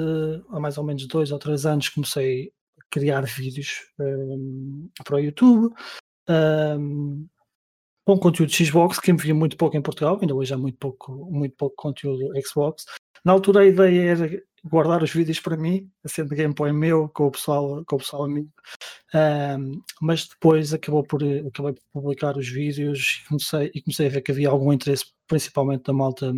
a 0.51 0.59
mais 0.61 0.79
ou 0.79 0.85
menos 0.85 1.07
dois 1.07 1.31
ou 1.31 1.39
três 1.39 1.67
anos, 1.67 1.89
comecei 1.89 2.53
criar 2.91 3.23
vídeos 3.27 3.81
um, 3.99 4.89
para 5.05 5.17
o 5.17 5.21
YouTube. 5.21 5.75
Um, 6.29 7.27
com 8.05 8.19
conteúdo 8.19 8.53
Xbox, 8.53 8.99
que 8.99 9.11
envia 9.11 9.35
muito 9.35 9.57
pouco 9.57 9.77
em 9.77 9.83
Portugal, 9.83 10.19
ainda 10.21 10.35
hoje 10.35 10.55
há 10.55 10.57
muito 10.57 10.79
pouco, 10.79 11.31
muito 11.31 11.55
pouco 11.57 11.77
conteúdo 11.77 12.33
Xbox. 12.41 12.87
Na 13.23 13.33
altura 13.33 13.61
a 13.61 13.67
ideia 13.67 14.11
era 14.13 14.43
guardar 14.65 15.03
os 15.03 15.13
vídeos 15.13 15.41
para 15.41 15.59
mim, 15.59 15.91
sendo 16.07 16.35
gameplay 16.35 16.73
meu, 16.73 17.09
com 17.11 17.27
o 17.27 17.31
pessoal, 17.31 17.85
com 17.85 17.97
o 17.97 17.99
pessoal 17.99 18.25
amigo. 18.25 18.51
Um, 19.15 19.83
mas 20.01 20.27
depois 20.27 20.73
acabou 20.73 21.05
por, 21.05 21.23
acabei 21.23 21.75
por 21.75 21.83
publicar 21.93 22.37
os 22.39 22.49
vídeos 22.49 23.21
e 23.23 23.29
comecei, 23.29 23.71
e 23.75 23.83
comecei 23.83 24.07
a 24.07 24.11
ver 24.11 24.23
que 24.23 24.33
havia 24.33 24.49
algum 24.49 24.73
interesse, 24.73 25.05
principalmente 25.27 25.85
da 25.85 25.93
malta 25.93 26.33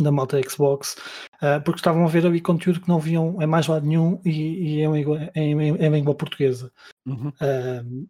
da 0.00 0.12
malta 0.12 0.40
Xbox, 0.42 0.96
uh, 1.36 1.62
porque 1.64 1.80
estavam 1.80 2.04
a 2.04 2.08
ver 2.08 2.26
ali 2.26 2.40
conteúdo 2.40 2.80
que 2.80 2.88
não 2.88 2.98
viam 2.98 3.40
em 3.40 3.46
mais 3.46 3.66
lado 3.66 3.86
nenhum 3.86 4.20
e, 4.24 4.30
e 4.30 4.80
em, 4.80 5.04
em, 5.34 5.60
em, 5.60 5.76
em, 5.76 5.90
língua 5.90 6.14
portuguesa. 6.14 6.72
Uhum. 7.06 7.32
Um, 7.40 8.06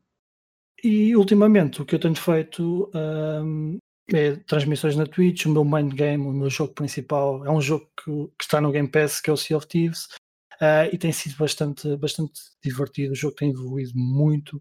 e 0.83 1.17
ultimamente 1.17 1.81
o 1.81 1.85
que 1.85 1.95
eu 1.95 1.99
tenho 1.99 2.17
feito 2.17 2.91
um, 2.95 3.79
é 4.13 4.37
transmissões 4.37 4.97
na 4.97 5.07
Twitch, 5.07 5.47
o 5.47 5.51
meu 5.51 5.65
main 5.65 5.89
game, 5.89 6.27
o 6.27 6.33
meu 6.33 6.51
jogo 6.51 6.75
principal 6.75 7.45
é 7.45 7.51
um 7.51 7.61
jogo 7.61 7.89
que, 7.97 8.11
que 8.39 8.45
está 8.45 8.61
no 8.61 8.71
Game 8.71 8.89
Pass, 8.89 9.21
que 9.21 9.31
é 9.31 9.33
o 9.33 9.37
Sea 9.37 9.57
of 9.57 9.67
Thieves, 9.67 10.05
uh, 10.61 10.89
e 10.93 10.99
tem 10.99 11.13
sido 11.13 11.37
bastante, 11.37 11.97
bastante 11.97 12.41
divertido. 12.63 13.13
O 13.13 13.17
jogo 13.17 13.35
tem 13.37 13.51
evoluído 13.51 13.93
muito 13.95 14.61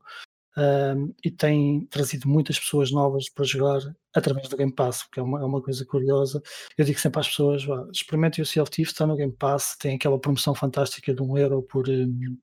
e 1.24 1.32
tem 1.32 1.86
trazido 1.88 2.28
muitas 2.28 2.58
pessoas 2.58 2.92
novas 2.92 3.30
para 3.30 3.44
jogar 3.44 3.82
através 4.16 4.48
do 4.48 4.56
Game 4.56 4.74
Pass, 4.74 5.04
porque 5.04 5.20
é 5.20 5.24
uma, 5.24 5.42
é 5.42 5.44
uma 5.44 5.62
coisa 5.62 5.86
curiosa. 5.86 6.42
Eu 6.78 6.86
digo 6.86 7.00
sempre 7.00 7.20
às 7.20 7.28
pessoas: 7.28 7.64
experimentem 7.92 8.42
o 8.42 8.46
Sea 8.46 8.64
of 8.64 8.72
Thieves, 8.72 8.94
está 8.94 9.06
no 9.06 9.16
Game 9.16 9.34
Pass, 9.34 9.76
tem 9.78 9.96
aquela 9.96 10.20
promoção 10.20 10.56
fantástica 10.56 11.14
de 11.14 11.22
um 11.22 11.38
euro 11.38 11.62
por. 11.64 11.90
Um, 11.90 12.38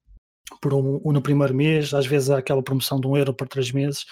por 0.60 0.74
um, 0.74 1.00
um, 1.02 1.12
no 1.12 1.22
primeiro 1.22 1.54
mês, 1.54 1.94
às 1.94 2.04
vezes 2.04 2.28
há 2.28 2.36
aquela 2.36 2.62
promoção 2.62 3.00
de 3.00 3.06
um 3.06 3.16
euro 3.16 3.32
por 3.32 3.48
três 3.48 3.72
meses, 3.72 4.04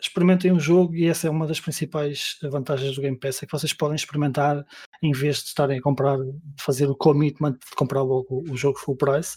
experimentem 0.00 0.52
o 0.52 0.60
jogo 0.60 0.94
e 0.94 1.06
essa 1.06 1.26
é 1.26 1.30
uma 1.30 1.46
das 1.46 1.60
principais 1.60 2.38
vantagens 2.42 2.94
do 2.94 3.02
Game 3.02 3.18
Pass, 3.18 3.42
é 3.42 3.46
que 3.46 3.52
vocês 3.52 3.72
podem 3.72 3.96
experimentar 3.96 4.64
em 5.02 5.12
vez 5.12 5.38
de 5.38 5.44
estarem 5.44 5.78
a 5.78 5.82
comprar, 5.82 6.18
fazer 6.60 6.88
o 6.88 6.96
commitment 6.96 7.52
de 7.52 7.74
comprar 7.76 8.02
logo 8.02 8.44
o 8.48 8.56
jogo 8.56 8.78
full 8.78 8.96
price. 8.96 9.36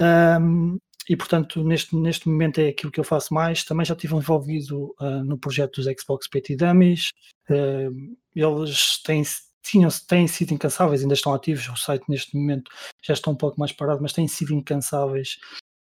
Um, 0.00 0.78
e 1.08 1.16
portanto, 1.16 1.64
neste, 1.64 1.96
neste 1.96 2.28
momento 2.28 2.60
é 2.60 2.68
aquilo 2.68 2.92
que 2.92 3.00
eu 3.00 3.04
faço 3.04 3.32
mais. 3.32 3.64
Também 3.64 3.84
já 3.84 3.94
estive 3.94 4.14
envolvido 4.14 4.94
uh, 5.00 5.24
no 5.24 5.38
projeto 5.38 5.82
dos 5.82 6.00
Xbox 6.00 6.28
PT 6.28 6.56
Dummies. 6.56 7.10
Uh, 7.48 8.16
eles 8.34 9.02
têm, 9.02 9.22
tinham, 9.62 9.90
têm 10.06 10.26
sido 10.28 10.52
incansáveis, 10.52 11.02
ainda 11.02 11.14
estão 11.14 11.34
ativos. 11.34 11.68
O 11.68 11.76
site 11.76 12.04
neste 12.08 12.36
momento 12.36 12.70
já 13.02 13.14
está 13.14 13.30
um 13.30 13.36
pouco 13.36 13.58
mais 13.58 13.72
parado, 13.72 14.02
mas 14.02 14.12
têm 14.12 14.28
sido 14.28 14.54
incansáveis 14.54 15.38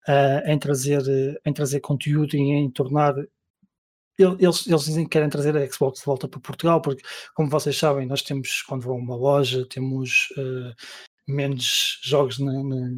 uh, 0.08 0.50
em, 0.50 0.60
trazer, 0.60 1.02
em 1.46 1.54
trazer 1.54 1.80
conteúdo 1.80 2.36
e 2.36 2.40
em 2.40 2.70
tornar 2.70 3.16
eles, 4.18 4.66
eles 4.66 4.86
dizem 4.86 5.04
que 5.04 5.10
querem 5.10 5.30
trazer 5.30 5.56
a 5.58 5.70
Xbox 5.70 6.00
de 6.00 6.06
volta 6.06 6.28
para 6.28 6.40
Portugal, 6.40 6.82
porque, 6.82 7.04
como 7.34 7.50
vocês 7.50 7.78
sabem, 7.78 8.06
nós 8.06 8.22
temos, 8.22 8.62
quando 8.62 8.84
vão 8.84 8.96
a 8.96 9.00
uma 9.00 9.16
loja, 9.16 9.68
temos 9.68 10.30
uh, 10.38 10.74
menos 11.28 12.00
jogos 12.04 12.40
na, 12.40 12.52
na, 12.64 12.92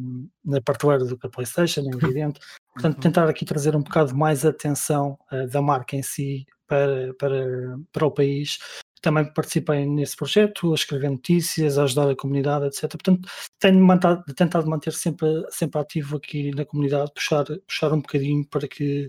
na 0.44 0.58
do 0.98 1.18
que 1.18 1.26
a 1.26 1.30
PlayStation, 1.30 1.82
é 1.82 2.04
evidente. 2.04 2.40
Portanto, 2.74 2.94
uhum. 2.96 3.00
tentar 3.00 3.28
aqui 3.28 3.44
trazer 3.44 3.74
um 3.74 3.82
bocado 3.82 4.16
mais 4.16 4.44
atenção 4.44 5.18
uh, 5.32 5.46
da 5.48 5.60
marca 5.60 5.96
em 5.96 6.02
si 6.02 6.46
para, 6.66 7.12
para, 7.14 7.78
para 7.92 8.06
o 8.06 8.10
país. 8.10 8.58
Também 9.00 9.32
participei 9.32 9.86
nesse 9.86 10.16
projeto, 10.16 10.72
a 10.72 10.74
escrever 10.74 11.10
notícias, 11.10 11.78
a 11.78 11.84
ajudar 11.84 12.10
a 12.10 12.16
comunidade, 12.16 12.66
etc. 12.66 12.90
Portanto, 12.90 13.28
tenho 13.58 13.84
mantado, 13.84 14.22
tentado 14.34 14.68
manter 14.68 14.92
sempre, 14.92 15.28
sempre 15.50 15.80
ativo 15.80 16.16
aqui 16.16 16.50
na 16.50 16.64
comunidade, 16.64 17.12
puxar, 17.14 17.44
puxar 17.66 17.92
um 17.92 18.00
bocadinho 18.00 18.44
para 18.46 18.66
que 18.68 19.08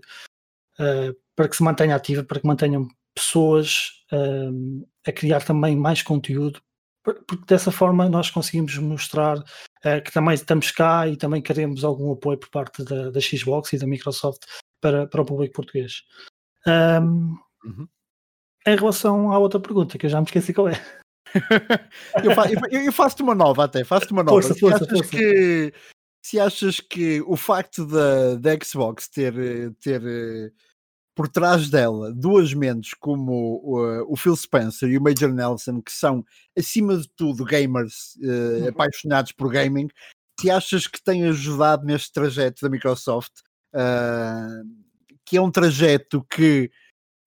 uh, 0.80 1.16
para 1.36 1.48
que 1.48 1.56
se 1.56 1.64
mantenha 1.64 1.96
ativa, 1.96 2.22
para 2.22 2.40
que 2.40 2.46
mantenham 2.46 2.88
pessoas 3.16 4.04
um, 4.12 4.86
a 5.08 5.12
criar 5.12 5.42
também 5.42 5.74
mais 5.74 6.02
conteúdo, 6.02 6.62
porque 7.04 7.46
dessa 7.48 7.72
forma 7.72 8.10
nós 8.10 8.30
conseguimos 8.30 8.78
mostrar 8.78 9.38
uh, 9.38 10.04
que 10.04 10.12
também 10.12 10.34
estamos 10.34 10.72
cá 10.72 11.08
e 11.08 11.16
também 11.16 11.42
queremos 11.42 11.84
algum 11.84 12.12
apoio 12.12 12.38
por 12.38 12.50
parte 12.50 12.84
da, 12.84 13.10
da 13.10 13.20
Xbox 13.20 13.74
e 13.74 13.78
da 13.78 13.88
Microsoft 13.88 14.42
para, 14.82 15.08
para 15.08 15.22
o 15.22 15.26
público 15.26 15.54
português. 15.54 16.04
Um, 16.68 17.38
uhum. 17.64 17.88
Em 18.68 18.76
relação 18.76 19.32
à 19.32 19.40
outra 19.40 19.60
pergunta, 19.60 19.98
que 19.98 20.06
eu 20.06 20.10
já 20.10 20.20
me 20.20 20.26
esqueci 20.26 20.54
qual 20.54 20.70
é. 20.70 20.82
eu, 22.24 22.34
fa 22.36 22.52
eu, 22.52 22.82
eu 22.82 22.92
faço-te 22.92 23.24
uma 23.24 23.36
nova 23.36 23.64
até, 23.64 23.84
faço-te 23.84 24.12
uma 24.12 24.24
nova. 24.24 24.42
Força, 24.42 24.60
força, 24.60 24.86
força. 24.86 25.10
Que, 25.10 25.74
se 26.22 26.40
achas 26.40 26.80
que 26.80 27.22
o 27.22 27.38
facto 27.38 27.86
da, 27.86 28.36
da 28.36 28.52
Xbox 28.64 29.08
ter, 29.08 29.34
ter 29.80 30.02
por 31.20 31.28
trás 31.28 31.70
dela 31.70 32.14
duas 32.14 32.54
mentes 32.54 32.94
como 32.94 33.58
uh, 33.58 34.06
o 34.08 34.16
Phil 34.16 34.38
Spencer 34.38 34.88
e 34.88 34.98
o 34.98 35.02
Major 35.02 35.34
Nelson, 35.34 35.82
que 35.82 35.92
são, 35.92 36.24
acima 36.58 36.96
de 36.96 37.10
tudo, 37.10 37.44
gamers 37.44 38.16
uh, 38.24 38.62
uhum. 38.62 38.70
apaixonados 38.70 39.34
por 39.34 39.52
gaming, 39.52 39.90
se 40.40 40.50
achas 40.50 40.88
que 40.88 41.04
tem 41.04 41.26
ajudado 41.26 41.86
neste 41.86 42.14
trajeto 42.14 42.62
da 42.62 42.70
Microsoft, 42.70 43.34
uh, 43.76 44.66
que 45.26 45.36
é 45.36 45.42
um 45.42 45.52
trajeto 45.52 46.26
que 46.30 46.72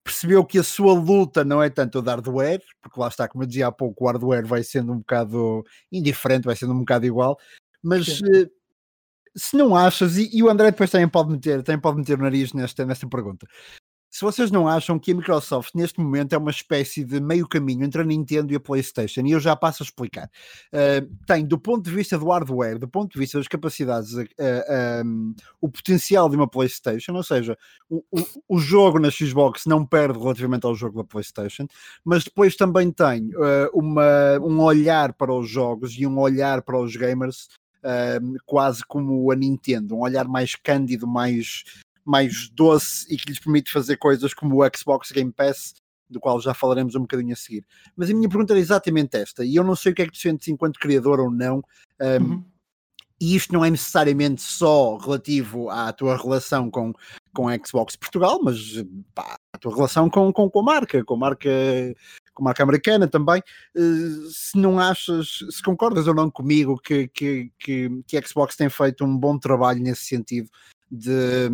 percebeu 0.03 0.43
que 0.43 0.57
a 0.57 0.63
sua 0.63 0.95
luta 0.95 1.45
não 1.45 1.61
é 1.61 1.69
tanto 1.69 1.99
o 1.99 2.01
de 2.01 2.09
hardware, 2.09 2.63
porque 2.81 2.99
lá 2.99 3.09
está, 3.09 3.27
como 3.27 3.43
eu 3.43 3.47
dizia 3.47 3.67
há 3.67 3.71
pouco, 3.71 4.05
o 4.05 4.07
hardware 4.07 4.47
vai 4.47 4.63
sendo 4.63 4.91
um 4.91 4.97
bocado 4.97 5.63
indiferente, 5.91 6.45
vai 6.45 6.55
sendo 6.55 6.73
um 6.73 6.79
bocado 6.79 7.05
igual, 7.05 7.37
mas 7.79 8.07
se 9.35 9.55
não 9.55 9.75
achas, 9.75 10.17
e, 10.17 10.29
e, 10.35 10.43
o 10.43 10.49
André 10.49 10.71
depois 10.71 10.89
também 10.89 11.07
pode 11.07 11.31
meter, 11.31 11.63
também 11.63 11.79
pode 11.79 11.97
meter 11.97 12.17
o 12.17 12.21
nariz 12.21 12.53
nesta, 12.53 12.85
nesta 12.85 13.07
pergunta, 13.07 13.47
se 14.13 14.23
vocês 14.23 14.51
não 14.51 14.67
acham 14.67 14.99
que 14.99 15.11
a 15.11 15.15
Microsoft 15.15 15.71
neste 15.73 15.99
momento 15.99 16.33
é 16.33 16.37
uma 16.37 16.51
espécie 16.51 17.03
de 17.03 17.19
meio 17.19 17.47
caminho 17.47 17.83
entre 17.83 17.99
a 17.99 18.05
Nintendo 18.05 18.53
e 18.53 18.55
a 18.55 18.59
PlayStation, 18.59 19.21
e 19.21 19.31
eu 19.31 19.39
já 19.39 19.55
passo 19.55 19.81
a 19.81 19.85
explicar, 19.85 20.29
uh, 20.71 21.15
tem 21.25 21.43
do 21.43 21.57
ponto 21.57 21.83
de 21.83 21.89
vista 21.89 22.15
do 22.15 22.29
hardware, 22.29 22.77
do 22.77 22.87
ponto 22.87 23.11
de 23.11 23.17
vista 23.17 23.39
das 23.39 23.47
capacidades, 23.47 24.13
uh, 24.13 24.21
uh, 24.21 25.03
um, 25.03 25.33
o 25.59 25.67
potencial 25.67 26.29
de 26.29 26.35
uma 26.35 26.47
PlayStation, 26.47 27.13
ou 27.13 27.23
seja, 27.23 27.57
o, 27.89 28.03
o, 28.11 28.23
o, 28.49 28.59
jogo 28.59 28.99
na 28.99 29.09
Xbox 29.09 29.65
não 29.65 29.83
perde 29.83 30.19
relativamente 30.19 30.67
ao 30.67 30.75
jogo 30.75 30.97
da 30.97 31.03
PlayStation, 31.03 31.65
mas 32.05 32.23
depois 32.23 32.55
também 32.55 32.91
tem 32.91 33.31
uma, 33.73 34.39
um 34.43 34.61
olhar 34.61 35.13
para 35.13 35.33
os 35.33 35.49
jogos 35.49 35.95
e 35.97 36.05
um 36.05 36.19
olhar 36.19 36.61
para 36.61 36.79
os 36.79 36.95
gamers. 36.95 37.47
quase 38.45 38.83
como 38.87 39.31
a 39.31 39.35
Nintendo, 39.35 39.95
um 39.95 40.01
olhar 40.01 40.27
mais 40.27 40.55
cândido, 40.55 41.07
mais 41.07 41.63
mais 42.05 42.49
doce 42.49 43.05
e 43.13 43.17
que 43.17 43.29
lhes 43.29 43.39
permite 43.39 43.71
fazer 43.71 43.97
coisas 43.97 44.33
como 44.33 44.63
o 44.63 44.69
Xbox 44.75 45.11
Game 45.11 45.31
Pass, 45.31 45.75
do 46.09 46.19
qual 46.19 46.39
já 46.39 46.53
falaremos 46.53 46.95
um 46.95 47.01
bocadinho 47.01 47.33
a 47.33 47.35
seguir. 47.35 47.65
Mas 47.95 48.09
a 48.09 48.13
minha 48.13 48.29
pergunta 48.29 48.53
era 48.53 48.59
exatamente 48.59 49.17
esta, 49.17 49.43
e 49.43 49.55
eu 49.55 49.63
não 49.63 49.75
sei 49.75 49.91
o 49.91 49.95
que 49.95 50.01
é 50.01 50.05
que 50.05 50.11
tu 50.11 50.17
sentes 50.17 50.47
enquanto 50.47 50.79
criador 50.79 51.19
ou 51.19 51.31
não. 51.31 51.63
Um, 52.01 52.23
uhum. 52.23 52.43
E 53.21 53.35
isto 53.35 53.53
não 53.53 53.63
é 53.63 53.69
necessariamente 53.69 54.41
só 54.41 54.97
relativo 54.97 55.69
à 55.69 55.93
tua 55.93 56.17
relação 56.17 56.69
com, 56.69 56.93
com 57.33 57.47
a 57.47 57.57
Xbox 57.57 57.95
Portugal, 57.95 58.39
mas 58.43 58.83
pá, 59.15 59.37
a 59.53 59.57
tua 59.57 59.73
relação 59.73 60.09
com, 60.09 60.33
com, 60.33 60.49
com 60.49 60.59
a 60.59 60.63
marca, 60.63 61.03
com 61.05 61.13
a 61.13 61.17
marca 61.17 61.49
com 62.33 62.43
a 62.43 62.45
marca 62.45 62.63
americana 62.63 63.07
também. 63.07 63.41
Uh, 63.75 64.29
se 64.29 64.57
não 64.57 64.79
achas, 64.79 65.39
se 65.49 65.61
concordas 65.63 66.07
ou 66.07 66.13
não 66.13 66.29
comigo 66.29 66.77
que, 66.79 67.07
que, 67.07 67.51
que, 67.59 68.03
que 68.07 68.17
a 68.17 68.21
Xbox 68.27 68.55
tem 68.55 68.69
feito 68.69 69.05
um 69.05 69.17
bom 69.17 69.37
trabalho 69.37 69.81
nesse 69.81 70.05
sentido 70.05 70.49
de, 70.93 71.49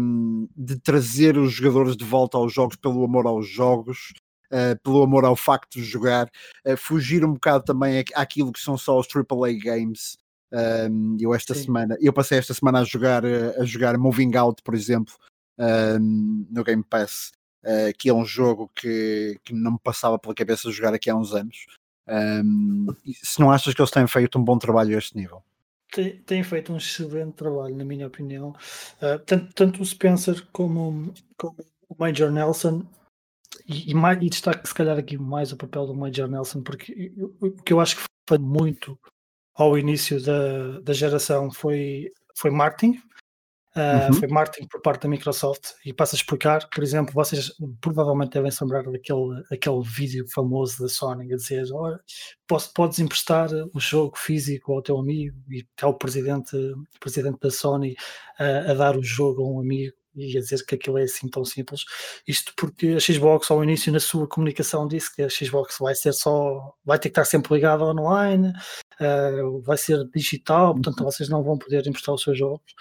de 0.55 0.77
trazer 0.79 1.37
os 1.37 1.53
jogadores 1.53 1.95
de 1.95 2.03
volta 2.03 2.37
aos 2.37 2.53
jogos 2.53 2.75
pelo 2.75 3.03
amor 3.03 3.25
aos 3.25 3.47
jogos, 3.47 4.13
Uh, 4.51 4.73
pelo 4.81 5.03
amor 5.03 5.25
ao 5.25 5.35
facto 5.35 5.73
de 5.75 5.83
jogar, 5.83 6.27
uh, 6.65 6.75
fugir 6.75 7.23
um 7.23 7.33
bocado 7.33 7.63
também 7.63 8.03
àquilo 8.15 8.51
que 8.51 8.59
são 8.59 8.75
só 8.79 8.99
os 8.99 9.05
AAA 9.05 9.53
games. 9.63 10.17
Um, 10.51 11.15
eu 11.19 11.35
esta 11.35 11.53
Sim. 11.53 11.65
semana, 11.65 11.95
eu 12.01 12.11
passei 12.11 12.39
esta 12.39 12.55
semana 12.55 12.79
a 12.79 12.83
jogar 12.83 13.23
a 13.23 13.63
jogar 13.63 13.95
Moving 13.95 14.35
Out, 14.35 14.63
por 14.63 14.73
exemplo, 14.73 15.13
um, 15.59 16.47
no 16.49 16.63
Game 16.63 16.83
Pass, 16.83 17.31
uh, 17.63 17.95
que 17.95 18.09
é 18.09 18.13
um 18.13 18.25
jogo 18.25 18.71
que, 18.75 19.39
que 19.45 19.53
não 19.53 19.73
me 19.73 19.79
passava 19.83 20.17
pela 20.17 20.33
cabeça 20.33 20.71
jogar 20.71 20.95
aqui 20.95 21.11
há 21.11 21.15
uns 21.15 21.35
anos. 21.35 21.67
Um, 22.07 22.87
se 23.23 23.39
não 23.39 23.51
achas 23.51 23.71
que 23.75 23.79
eles 23.79 23.91
têm 23.91 24.07
feito 24.07 24.39
um 24.39 24.43
bom 24.43 24.57
trabalho 24.57 24.95
a 24.95 24.97
este 24.97 25.15
nível? 25.15 25.43
Tem, 26.25 26.43
feito 26.43 26.71
um 26.71 26.77
excelente 26.77 27.33
trabalho, 27.33 27.75
na 27.75 27.85
minha 27.85 28.07
opinião. 28.07 28.49
Uh, 29.01 29.19
tanto, 29.25 29.53
tanto, 29.53 29.81
o 29.81 29.85
Spencer 29.85 30.45
como, 30.51 31.13
como, 31.37 31.55
o 31.87 31.95
Major 31.97 32.31
Nelson, 32.31 32.85
e, 33.67 33.91
e, 33.91 33.95
e 33.95 34.29
destaque 34.29 34.67
se 34.67 34.73
calhar 34.73 34.97
aqui 34.97 35.17
mais 35.17 35.51
o 35.51 35.57
papel 35.57 35.87
do 35.87 35.95
Major 35.95 36.27
Nelson, 36.27 36.61
porque 36.61 37.11
o 37.41 37.51
que 37.51 37.73
eu 37.73 37.79
acho 37.79 37.97
que 37.97 38.03
foi 38.27 38.37
muito 38.37 38.99
ao 39.55 39.77
início 39.77 40.21
da, 40.23 40.79
da 40.79 40.93
geração 40.93 41.51
foi, 41.51 42.11
foi 42.35 42.51
marketing. 42.51 43.01
Uh, 43.79 44.07
uhum. 44.07 44.13
Foi 44.19 44.27
marketing 44.27 44.67
por 44.67 44.81
parte 44.81 45.03
da 45.03 45.09
Microsoft 45.09 45.69
e 45.85 45.93
passo 45.93 46.13
a 46.13 46.17
explicar, 46.17 46.67
por 46.69 46.83
exemplo, 46.83 47.13
vocês 47.13 47.49
provavelmente 47.79 48.31
devem 48.31 48.51
se 48.51 48.61
lembrar 48.61 48.83
daquele 48.83 49.41
aquele 49.49 49.81
vídeo 49.81 50.25
famoso 50.27 50.81
da 50.81 50.89
Sony 50.89 51.31
a 51.31 51.37
dizer 51.37 51.63
oh, 51.71 51.97
podes 52.75 52.99
emprestar 52.99 53.49
o 53.73 53.79
jogo 53.79 54.17
físico 54.17 54.73
ao 54.73 54.81
teu 54.81 54.97
amigo 54.97 55.37
e 55.49 55.65
até 55.77 55.85
o 55.87 55.93
presidente, 55.93 56.57
o 56.57 56.99
presidente 56.99 57.39
da 57.39 57.49
Sony 57.49 57.93
uh, 58.37 58.71
a 58.71 58.73
dar 58.73 58.97
o 58.97 59.03
jogo 59.03 59.43
a 59.43 59.47
um 59.47 59.61
amigo 59.61 59.95
e 60.13 60.37
a 60.37 60.41
dizer 60.41 60.65
que 60.65 60.75
aquilo 60.75 60.97
é 60.97 61.03
assim 61.03 61.29
tão 61.29 61.45
simples. 61.45 61.85
Isto 62.27 62.51
porque 62.57 62.87
a 62.87 62.99
Xbox 62.99 63.49
ao 63.49 63.63
início 63.63 63.93
na 63.93 64.01
sua 64.01 64.27
comunicação 64.27 64.89
disse 64.89 65.15
que 65.15 65.21
a 65.21 65.29
Xbox 65.29 65.77
vai 65.79 65.95
ser 65.95 66.11
só, 66.11 66.73
vai 66.83 66.99
ter 66.99 67.07
que 67.09 67.13
estar 67.13 67.23
sempre 67.23 67.53
ligada 67.53 67.85
online, 67.85 68.51
uh, 68.99 69.61
vai 69.61 69.77
ser 69.77 70.03
digital, 70.13 70.73
portanto 70.73 70.99
uhum. 70.99 71.05
vocês 71.05 71.29
não 71.29 71.41
vão 71.43 71.57
poder 71.57 71.87
emprestar 71.87 72.13
os 72.13 72.23
seus 72.23 72.37
jogos. 72.37 72.73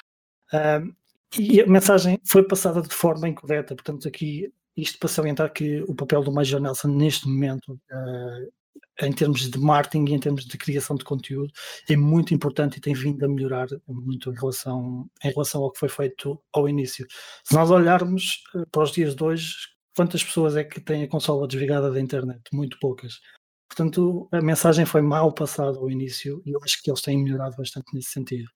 E 1.38 1.60
a 1.60 1.66
mensagem 1.66 2.18
foi 2.24 2.42
passada 2.46 2.80
de 2.80 2.94
forma 2.94 3.28
incorreta, 3.28 3.74
portanto 3.74 4.08
aqui 4.08 4.52
isto 4.76 4.98
para 4.98 5.08
salientar 5.08 5.52
que 5.52 5.82
o 5.82 5.94
papel 5.94 6.22
do 6.22 6.32
Major 6.32 6.60
Nelson 6.60 6.88
neste 6.88 7.28
momento 7.28 7.72
uh, 7.72 8.52
em 9.00 9.12
termos 9.12 9.48
de 9.48 9.58
marketing 9.58 10.10
e 10.10 10.14
em 10.14 10.18
termos 10.18 10.44
de 10.44 10.58
criação 10.58 10.96
de 10.96 11.04
conteúdo 11.04 11.52
é 11.88 11.96
muito 11.96 12.34
importante 12.34 12.78
e 12.78 12.80
tem 12.80 12.94
vindo 12.94 13.24
a 13.24 13.28
melhorar 13.28 13.68
muito 13.86 14.30
em 14.30 14.34
relação, 14.34 15.08
em 15.24 15.30
relação 15.30 15.62
ao 15.62 15.70
que 15.70 15.78
foi 15.78 15.88
feito 15.88 16.40
ao 16.52 16.68
início. 16.68 17.06
Se 17.44 17.54
nós 17.54 17.70
olharmos 17.70 18.42
eh, 18.54 18.64
para 18.70 18.82
os 18.82 18.92
dias 18.92 19.14
de 19.14 19.22
hoje, 19.22 19.54
quantas 19.96 20.22
pessoas 20.24 20.56
é 20.56 20.64
que 20.64 20.80
têm 20.80 21.04
a 21.04 21.08
consola 21.08 21.46
desligada 21.46 21.90
da 21.90 22.00
internet? 22.00 22.40
Muito 22.52 22.78
poucas. 22.80 23.20
Portanto, 23.68 24.28
a 24.32 24.40
mensagem 24.40 24.84
foi 24.86 25.02
mal 25.02 25.32
passada 25.32 25.78
ao 25.78 25.90
início 25.90 26.42
e 26.44 26.52
eu 26.52 26.60
acho 26.64 26.82
que 26.82 26.90
eles 26.90 27.02
têm 27.02 27.22
melhorado 27.22 27.56
bastante 27.56 27.86
nesse 27.94 28.10
sentido. 28.10 28.48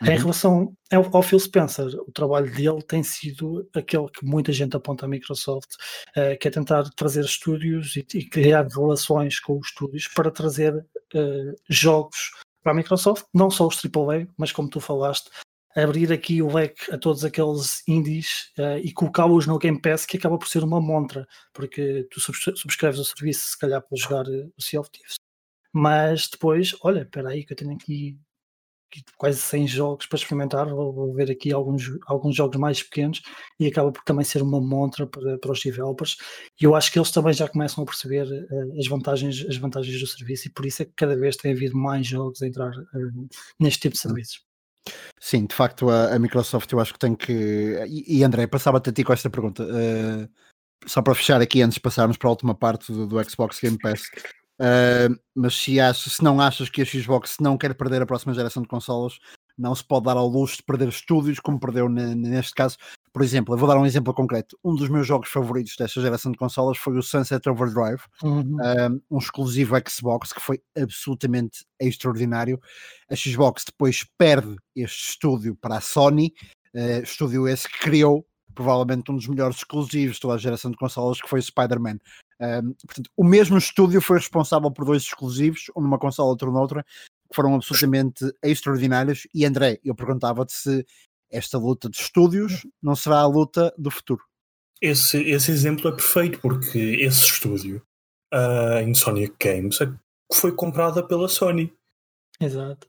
Uhum. 0.00 0.08
Em 0.08 0.16
relação 0.16 0.76
ao, 0.92 1.16
ao, 1.16 1.22
Phil 1.22 1.40
Spencer, 1.40 1.86
o 2.06 2.12
trabalho 2.12 2.52
dele 2.54 2.80
tem 2.82 3.02
sido 3.02 3.68
aquele 3.74 4.08
que 4.08 4.24
muita 4.24 4.52
gente 4.52 4.76
aponta 4.76 5.06
à 5.06 5.08
Microsoft, 5.08 5.74
uh, 6.16 6.38
que 6.38 6.46
é 6.46 6.50
tentar 6.50 6.84
trazer 6.90 7.24
estúdios 7.24 7.96
e, 7.96 8.06
e, 8.14 8.24
criar 8.24 8.66
relações 8.68 9.40
com 9.40 9.58
os 9.58 9.68
estúdios 9.68 10.06
para 10.08 10.30
trazer 10.30 10.74
uh, 10.74 11.54
jogos 11.68 12.30
para 12.62 12.72
a 12.72 12.74
Microsoft, 12.74 13.24
não 13.34 13.50
só 13.50 13.66
os 13.66 13.80
AAA, 13.84 14.28
mas 14.36 14.52
como 14.52 14.70
tu 14.70 14.80
falaste, 14.80 15.30
abrir 15.74 16.12
aqui 16.12 16.42
o 16.42 16.52
leque 16.52 16.92
a 16.92 16.98
todos 16.98 17.24
aqueles 17.24 17.82
indies 17.88 18.52
uh, 18.58 18.78
e 18.78 18.92
colocá-los 18.92 19.46
no 19.46 19.58
Game 19.58 19.80
Pass, 19.80 20.06
que 20.06 20.16
acaba 20.16 20.38
por 20.38 20.46
ser 20.46 20.62
uma 20.62 20.80
montra, 20.80 21.26
porque 21.52 22.06
tu 22.10 22.20
subscreves 22.20 23.00
o 23.00 23.04
serviço 23.04 23.50
se 23.50 23.58
calhar 23.58 23.82
para 23.82 23.98
jogar 23.98 24.26
o 24.28 24.62
Sea 24.62 24.80
of 24.80 24.90
Thieves, 24.90 25.16
mas 25.72 26.28
depois, 26.28 26.76
olha, 26.82 27.02
espera 27.02 27.30
aí 27.30 27.44
que 27.44 27.52
eu 27.52 27.56
tenho 27.56 27.72
aqui 27.72 28.16
quase 29.16 29.38
100 29.38 29.66
jogos 29.66 30.06
para 30.06 30.16
experimentar, 30.16 30.68
vou, 30.68 30.92
vou, 30.92 31.14
ver 31.14 31.30
aqui 31.30 31.52
alguns, 31.52 31.90
alguns 32.06 32.34
jogos 32.34 32.58
mais 32.58 32.82
pequenos 32.82 33.22
e 33.58 33.66
acaba 33.66 33.92
por 33.92 34.02
também 34.04 34.24
ser 34.24 34.42
uma 34.42 34.60
montra 34.60 35.06
para, 35.06 35.38
para 35.38 35.52
os 35.52 35.62
developers. 35.62 36.16
E 36.60 36.64
eu 36.64 36.74
acho 36.74 36.90
que 36.92 36.98
eles 36.98 37.10
também 37.10 37.32
já 37.32 37.48
começam 37.48 37.82
a 37.82 37.86
perceber 37.86 38.26
uh, 38.26 38.78
as, 38.78 38.86
vantagens, 38.86 39.44
as 39.48 39.56
vantagens 39.56 40.00
do 40.00 40.06
serviço 40.06 40.48
e 40.48 40.50
por 40.50 40.66
isso 40.66 40.82
é 40.82 40.84
que 40.84 40.92
cada 40.96 41.16
vez 41.16 41.36
tem 41.36 41.52
havido 41.52 41.76
mais 41.76 42.06
jogos 42.06 42.42
a 42.42 42.46
entrar 42.46 42.70
uh, 42.70 43.28
neste 43.58 43.80
tipo 43.80 43.94
de 43.94 44.00
serviços. 44.00 44.42
Sim, 45.20 45.46
de 45.46 45.54
facto 45.54 45.90
a, 45.90 46.14
a, 46.14 46.18
Microsoft 46.18 46.72
eu 46.72 46.80
acho 46.80 46.94
que 46.94 46.98
tem 46.98 47.14
que 47.14 47.84
e, 47.86 48.18
e 48.18 48.24
André, 48.24 48.46
passava-te 48.46 48.88
a 48.88 48.92
ti 48.92 49.04
com 49.04 49.12
esta 49.12 49.28
pergunta 49.28 49.62
uh, 49.64 50.28
só 50.86 51.02
para 51.02 51.14
fechar 51.14 51.40
aqui 51.40 51.60
antes 51.60 51.74
de 51.74 51.80
passarmos 51.80 52.16
para 52.16 52.28
a 52.28 52.30
última 52.30 52.54
parte 52.54 52.92
do, 52.92 53.06
do 53.06 53.22
Xbox 53.22 53.60
Game 53.60 53.78
Pass 53.78 54.02
Uh, 54.60 55.14
mas 55.34 55.54
se, 55.54 55.78
achas, 55.78 56.14
se 56.14 56.24
não 56.24 56.40
achas 56.40 56.68
que 56.68 56.82
a 56.82 56.84
Xbox 56.84 57.36
não 57.40 57.56
quer 57.56 57.74
perder 57.74 58.02
a 58.02 58.06
próxima 58.06 58.34
geração 58.34 58.62
de 58.62 58.68
consolas, 58.68 59.18
não 59.56 59.74
se 59.74 59.84
pode 59.84 60.06
dar 60.06 60.16
ao 60.16 60.28
luxo 60.28 60.58
de 60.58 60.62
perder 60.62 60.88
estúdios, 60.88 61.40
como 61.40 61.58
perdeu 61.58 61.88
neste 61.88 62.54
caso. 62.54 62.76
Por 63.12 63.22
exemplo, 63.22 63.54
eu 63.54 63.58
vou 63.58 63.68
dar 63.68 63.76
um 63.76 63.86
exemplo 63.86 64.14
concreto. 64.14 64.56
Um 64.62 64.74
dos 64.74 64.88
meus 64.88 65.06
jogos 65.06 65.28
favoritos 65.28 65.74
desta 65.76 66.00
geração 66.00 66.30
de 66.30 66.38
consolas 66.38 66.78
foi 66.78 66.96
o 66.96 67.02
Sunset 67.02 67.48
Overdrive, 67.48 68.02
uhum. 68.22 68.56
um 69.10 69.18
exclusivo 69.18 69.74
Xbox 69.88 70.32
que 70.32 70.40
foi 70.40 70.60
absolutamente 70.76 71.64
extraordinário. 71.80 72.60
A 73.10 73.16
Xbox 73.16 73.64
depois 73.64 74.06
perde 74.16 74.56
este 74.76 75.10
estúdio 75.10 75.56
para 75.56 75.78
a 75.78 75.80
Sony, 75.80 76.32
uh, 76.74 77.02
estúdio 77.02 77.48
esse 77.48 77.68
que 77.68 77.80
criou 77.80 78.24
provavelmente 78.54 79.10
um 79.10 79.14
dos 79.14 79.28
melhores 79.28 79.58
exclusivos 79.58 80.16
de 80.16 80.20
toda 80.20 80.34
a 80.34 80.38
geração 80.38 80.70
de 80.70 80.76
consolas, 80.76 81.20
que 81.20 81.28
foi 81.28 81.38
o 81.38 81.42
Spider-Man. 81.42 81.98
Um, 82.40 82.72
portanto, 82.86 83.10
o 83.16 83.24
mesmo 83.24 83.58
estúdio 83.58 84.00
foi 84.00 84.18
responsável 84.18 84.70
por 84.70 84.84
dois 84.84 85.02
exclusivos, 85.02 85.70
um 85.76 85.80
numa 85.80 85.98
consola, 85.98 86.28
outro 86.28 86.52
noutra, 86.52 86.84
que 87.28 87.34
foram 87.34 87.54
absolutamente 87.54 88.24
extraordinários. 88.42 89.26
E 89.34 89.44
André, 89.44 89.78
eu 89.84 89.94
perguntava-te 89.94 90.52
se 90.52 90.86
esta 91.30 91.58
luta 91.58 91.90
de 91.90 91.98
estúdios 91.98 92.66
não 92.82 92.94
será 92.94 93.18
a 93.18 93.26
luta 93.26 93.74
do 93.76 93.90
futuro. 93.90 94.22
Esse, 94.80 95.18
esse 95.22 95.50
exemplo 95.50 95.88
é 95.88 95.92
perfeito, 95.92 96.40
porque 96.40 96.78
esse 96.78 97.24
estúdio, 97.24 97.82
a 98.32 98.80
uh, 98.80 98.88
Insomniac 98.88 99.34
Games, 99.40 99.80
é 99.80 99.92
foi 100.32 100.52
comprada 100.52 101.02
pela 101.02 101.28
Sony. 101.28 101.72
Exato. 102.40 102.86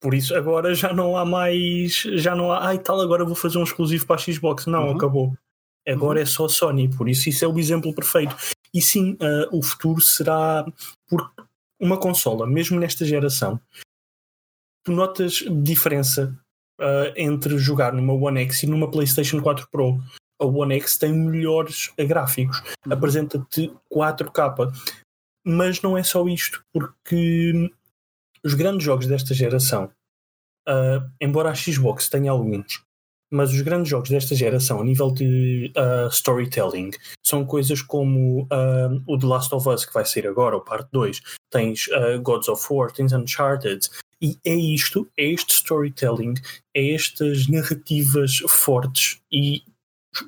Por 0.00 0.12
isso 0.12 0.34
agora 0.34 0.74
já 0.74 0.92
não 0.92 1.16
há 1.16 1.24
mais. 1.24 2.02
Já 2.14 2.34
não 2.34 2.52
há. 2.52 2.68
Ai 2.68 2.78
tal, 2.78 3.00
agora 3.00 3.24
vou 3.24 3.34
fazer 3.34 3.58
um 3.58 3.62
exclusivo 3.62 4.06
para 4.06 4.16
a 4.16 4.18
Xbox. 4.18 4.66
Não, 4.66 4.88
uhum. 4.88 4.96
acabou. 4.96 5.32
Agora 5.86 6.18
uhum. 6.18 6.22
é 6.22 6.26
só 6.26 6.48
Sony. 6.48 6.94
Por 6.94 7.08
isso 7.08 7.28
isso 7.28 7.44
é 7.44 7.48
o 7.48 7.58
exemplo 7.58 7.94
perfeito. 7.94 8.36
E 8.74 8.82
sim, 8.82 9.12
uh, 9.14 9.56
o 9.56 9.62
futuro 9.62 10.00
será. 10.00 10.66
Por 11.08 11.30
uma 11.80 11.98
consola, 11.98 12.46
mesmo 12.46 12.80
nesta 12.80 13.04
geração, 13.04 13.60
tu 14.84 14.92
notas 14.92 15.44
diferença 15.62 16.36
uh, 16.80 17.12
entre 17.16 17.58
jogar 17.58 17.92
numa 17.92 18.12
One 18.12 18.40
X 18.42 18.62
e 18.62 18.66
numa 18.66 18.90
PlayStation 18.90 19.40
4 19.40 19.68
Pro. 19.70 19.98
A 20.40 20.46
One 20.46 20.74
X 20.74 20.98
tem 20.98 21.12
melhores 21.12 21.92
gráficos, 21.96 22.60
uhum. 22.86 22.92
apresenta-te 22.92 23.72
4K. 23.92 24.72
Mas 25.46 25.80
não 25.80 25.96
é 25.96 26.02
só 26.02 26.26
isto, 26.26 26.64
porque 26.72 27.70
os 28.44 28.54
grandes 28.54 28.84
jogos 28.84 29.06
desta 29.06 29.34
geração, 29.34 29.92
uh, 30.68 31.08
embora 31.20 31.50
a 31.50 31.54
Xbox 31.54 32.08
tenha 32.08 32.30
alguns, 32.30 32.82
mas 33.34 33.52
os 33.52 33.60
grandes 33.60 33.88
jogos 33.88 34.10
desta 34.10 34.34
geração, 34.34 34.80
a 34.80 34.84
nível 34.84 35.10
de 35.10 35.72
uh, 35.76 36.08
storytelling, 36.08 36.90
são 37.24 37.44
coisas 37.44 37.82
como 37.82 38.42
uh, 38.42 39.02
o 39.06 39.18
The 39.18 39.26
Last 39.26 39.54
of 39.54 39.68
Us, 39.68 39.84
que 39.84 39.92
vai 39.92 40.04
sair 40.04 40.26
agora, 40.26 40.56
o 40.56 40.60
parte 40.60 40.88
2, 40.92 41.20
tens 41.50 41.86
Gods 42.22 42.48
of 42.48 42.66
War, 42.70 42.90
tens 42.90 43.12
Uncharted, 43.12 43.88
e 44.20 44.38
é 44.44 44.54
isto, 44.54 45.06
é 45.18 45.26
este 45.26 45.54
storytelling, 45.54 46.34
é 46.74 46.94
estas 46.94 47.46
narrativas 47.46 48.38
fortes 48.48 49.20
e 49.30 49.62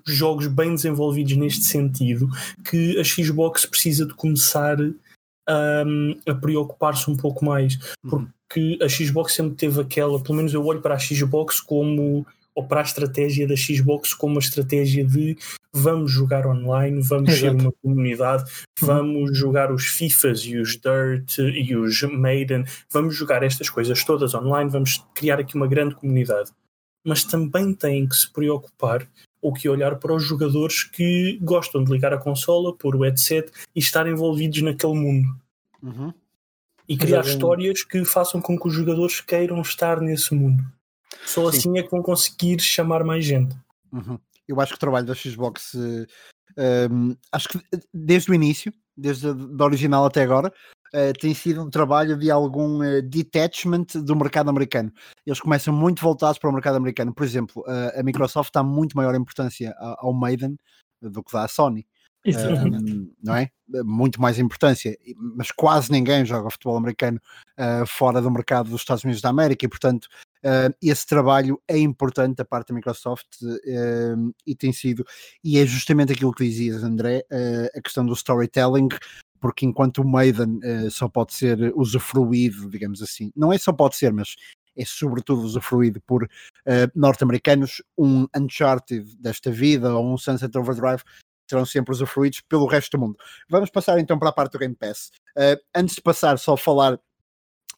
jogos 0.06 0.46
bem 0.48 0.74
desenvolvidos 0.74 1.36
neste 1.36 1.64
sentido 1.64 2.28
que 2.68 2.98
a 2.98 3.04
Xbox 3.04 3.64
precisa 3.64 4.04
de 4.04 4.14
começar 4.14 4.76
um, 4.80 6.20
a 6.26 6.34
preocupar-se 6.34 7.10
um 7.10 7.16
pouco 7.16 7.44
mais, 7.44 7.78
uhum. 8.04 8.26
porque 8.48 8.78
a 8.82 8.88
Xbox 8.88 9.34
sempre 9.34 9.56
teve 9.56 9.80
aquela, 9.80 10.20
pelo 10.22 10.36
menos 10.36 10.52
eu 10.52 10.64
olho 10.64 10.80
para 10.80 10.94
a 10.94 10.98
Xbox 10.98 11.60
como 11.60 12.26
ou 12.56 12.66
para 12.66 12.80
a 12.80 12.84
estratégia 12.84 13.46
da 13.46 13.54
Xbox 13.54 14.14
como 14.14 14.36
a 14.36 14.40
estratégia 14.40 15.04
de 15.04 15.36
vamos 15.70 16.10
jogar 16.10 16.46
online, 16.46 17.02
vamos 17.02 17.28
Exato. 17.28 17.58
ser 17.58 17.62
uma 17.62 17.72
comunidade, 17.82 18.50
uhum. 18.80 18.86
vamos 18.86 19.38
jogar 19.38 19.70
os 19.70 19.84
FIFAs 19.84 20.40
e 20.40 20.56
os 20.56 20.70
Dirt 20.70 21.36
e 21.38 21.76
os 21.76 22.02
Maiden, 22.02 22.64
vamos 22.90 23.14
jogar 23.14 23.42
estas 23.42 23.68
coisas 23.68 24.02
todas 24.02 24.34
online, 24.34 24.70
vamos 24.70 25.04
criar 25.14 25.38
aqui 25.38 25.54
uma 25.54 25.66
grande 25.66 25.94
comunidade. 25.94 26.50
Mas 27.04 27.22
também 27.22 27.74
têm 27.74 28.08
que 28.08 28.16
se 28.16 28.32
preocupar 28.32 29.06
ou 29.40 29.52
que 29.52 29.68
olhar 29.68 29.96
para 29.96 30.14
os 30.14 30.24
jogadores 30.24 30.82
que 30.82 31.38
gostam 31.42 31.84
de 31.84 31.92
ligar 31.92 32.12
a 32.12 32.18
consola, 32.18 32.74
pôr 32.74 32.96
o 32.96 33.02
headset 33.02 33.52
e 33.74 33.78
estar 33.78 34.08
envolvidos 34.08 34.62
naquele 34.62 34.94
mundo. 34.94 35.28
Uhum. 35.82 36.12
E 36.88 36.96
criar 36.96 37.18
Exatamente. 37.18 37.34
histórias 37.34 37.84
que 37.84 38.04
façam 38.04 38.40
com 38.40 38.58
que 38.58 38.66
os 38.66 38.74
jogadores 38.74 39.20
queiram 39.20 39.60
estar 39.60 40.00
nesse 40.00 40.34
mundo. 40.34 40.64
Só 41.24 41.50
Sim. 41.50 41.58
assim 41.58 41.78
é 41.78 41.82
que 41.82 41.90
vão 41.90 42.02
conseguir 42.02 42.60
chamar 42.60 43.04
mais 43.04 43.24
gente. 43.24 43.56
Uhum. 43.92 44.18
Eu 44.46 44.60
acho 44.60 44.72
que 44.72 44.76
o 44.76 44.80
trabalho 44.80 45.06
da 45.06 45.14
Xbox, 45.14 45.74
uh, 45.74 46.06
um, 46.90 47.16
acho 47.32 47.48
que 47.48 47.60
desde 47.92 48.30
o 48.30 48.34
início, 48.34 48.72
desde 48.96 49.28
a 49.28 49.64
original 49.64 50.04
até 50.04 50.22
agora, 50.22 50.52
uh, 50.94 51.12
tem 51.20 51.34
sido 51.34 51.62
um 51.62 51.70
trabalho 51.70 52.16
de 52.16 52.30
algum 52.30 52.78
uh, 52.80 53.02
detachment 53.02 53.86
do 54.04 54.14
mercado 54.14 54.48
americano. 54.48 54.92
Eles 55.26 55.40
começam 55.40 55.74
muito 55.74 56.00
voltados 56.02 56.38
para 56.38 56.48
o 56.48 56.52
mercado 56.52 56.76
americano. 56.76 57.12
Por 57.12 57.24
exemplo, 57.24 57.64
a 57.66 58.02
Microsoft 58.02 58.52
dá 58.52 58.62
muito 58.62 58.96
maior 58.96 59.14
importância 59.14 59.74
ao 59.98 60.12
Maiden 60.12 60.56
do 61.02 61.22
que 61.22 61.32
dá 61.32 61.44
à 61.44 61.48
Sony. 61.48 61.86
Um, 62.26 63.12
não 63.22 63.36
é? 63.36 63.50
Muito 63.84 64.20
mais 64.20 64.38
importância, 64.38 64.96
mas 65.36 65.50
quase 65.52 65.92
ninguém 65.92 66.24
joga 66.24 66.50
futebol 66.50 66.76
americano 66.76 67.20
uh, 67.58 67.86
fora 67.86 68.20
do 68.20 68.30
mercado 68.30 68.68
dos 68.68 68.80
Estados 68.80 69.04
Unidos 69.04 69.22
da 69.22 69.28
América 69.28 69.64
e, 69.64 69.68
portanto, 69.68 70.04
uh, 70.04 70.35
esse 70.82 71.06
trabalho 71.06 71.60
é 71.66 71.78
importante 71.78 72.36
da 72.36 72.44
parte 72.44 72.68
da 72.68 72.74
Microsoft 72.74 73.26
e 74.46 74.54
tem 74.54 74.72
sido, 74.72 75.04
e 75.42 75.58
é 75.58 75.66
justamente 75.66 76.12
aquilo 76.12 76.32
que 76.32 76.44
dizias, 76.44 76.82
André, 76.82 77.24
a 77.74 77.80
questão 77.80 78.04
do 78.04 78.12
storytelling. 78.12 78.88
Porque 79.38 79.66
enquanto 79.66 79.98
o 79.98 80.08
Maiden 80.08 80.60
só 80.90 81.08
pode 81.08 81.34
ser 81.34 81.72
usufruído, 81.76 82.70
digamos 82.70 83.02
assim, 83.02 83.30
não 83.36 83.52
é 83.52 83.58
só 83.58 83.72
pode 83.72 83.96
ser, 83.96 84.12
mas 84.12 84.34
é 84.76 84.84
sobretudo 84.84 85.42
usufruído 85.42 86.00
por 86.02 86.24
uh, 86.24 86.28
norte-americanos. 86.94 87.82
Um 87.96 88.26
Uncharted 88.36 89.16
desta 89.18 89.50
vida 89.50 89.94
ou 89.94 90.12
um 90.12 90.18
Sunset 90.18 90.56
Overdrive 90.56 91.02
serão 91.48 91.64
sempre 91.64 91.92
usufruídos 91.92 92.40
pelo 92.42 92.66
resto 92.66 92.96
do 92.96 93.00
mundo. 93.00 93.16
Vamos 93.48 93.70
passar 93.70 93.98
então 93.98 94.18
para 94.18 94.28
a 94.28 94.32
parte 94.32 94.52
do 94.52 94.58
Game 94.58 94.74
Pass. 94.74 95.10
Uh, 95.36 95.56
antes 95.74 95.94
de 95.94 96.02
passar 96.02 96.38
só 96.38 96.56
falar 96.56 97.00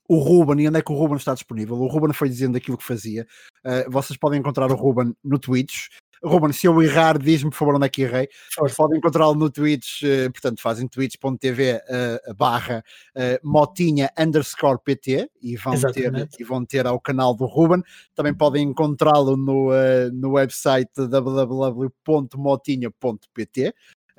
o 0.08 0.18
Ruben 0.18 0.64
e 0.64 0.68
onde 0.68 0.78
é 0.78 0.82
que 0.82 0.90
o 0.90 0.96
Ruben 0.96 1.16
está 1.16 1.34
disponível. 1.34 1.76
O 1.76 1.86
Ruben 1.86 2.14
foi 2.14 2.28
dizendo 2.28 2.56
aquilo 2.56 2.78
que 2.78 2.84
fazia. 2.84 3.26
Uh, 3.64 3.88
vocês 3.90 4.18
podem 4.18 4.40
encontrar 4.40 4.72
o 4.72 4.74
Ruben 4.74 5.14
no 5.22 5.38
Twitch. 5.38 5.88
Ruben, 6.24 6.52
se 6.52 6.66
eu 6.66 6.82
errar, 6.82 7.16
diz-me 7.18 7.50
por 7.50 7.56
favor 7.56 7.76
onde 7.76 7.86
é 7.86 7.88
que 7.88 8.02
errei. 8.02 8.28
Podem 8.76 8.98
encontrá-lo 8.98 9.34
no 9.34 9.48
Twitch, 9.50 10.02
uh, 10.02 10.30
portanto, 10.32 10.60
fazem 10.60 10.88
twitch.tv 10.88 11.74
uh, 11.74 12.34
barra 12.34 12.82
uh, 13.14 13.38
motinha 13.48 14.10
underscore 14.18 14.80
pt 14.82 15.30
e 15.40 15.54
vão, 15.56 15.80
ter, 15.92 16.28
e 16.38 16.44
vão 16.44 16.64
ter 16.64 16.86
ao 16.86 16.98
canal 16.98 17.34
do 17.34 17.44
Ruben. 17.44 17.82
Também 18.14 18.32
podem 18.34 18.64
encontrá-lo 18.64 19.36
no, 19.36 19.68
no 20.12 20.32
website 20.32 20.90
www.motinha.pt. 20.96 23.74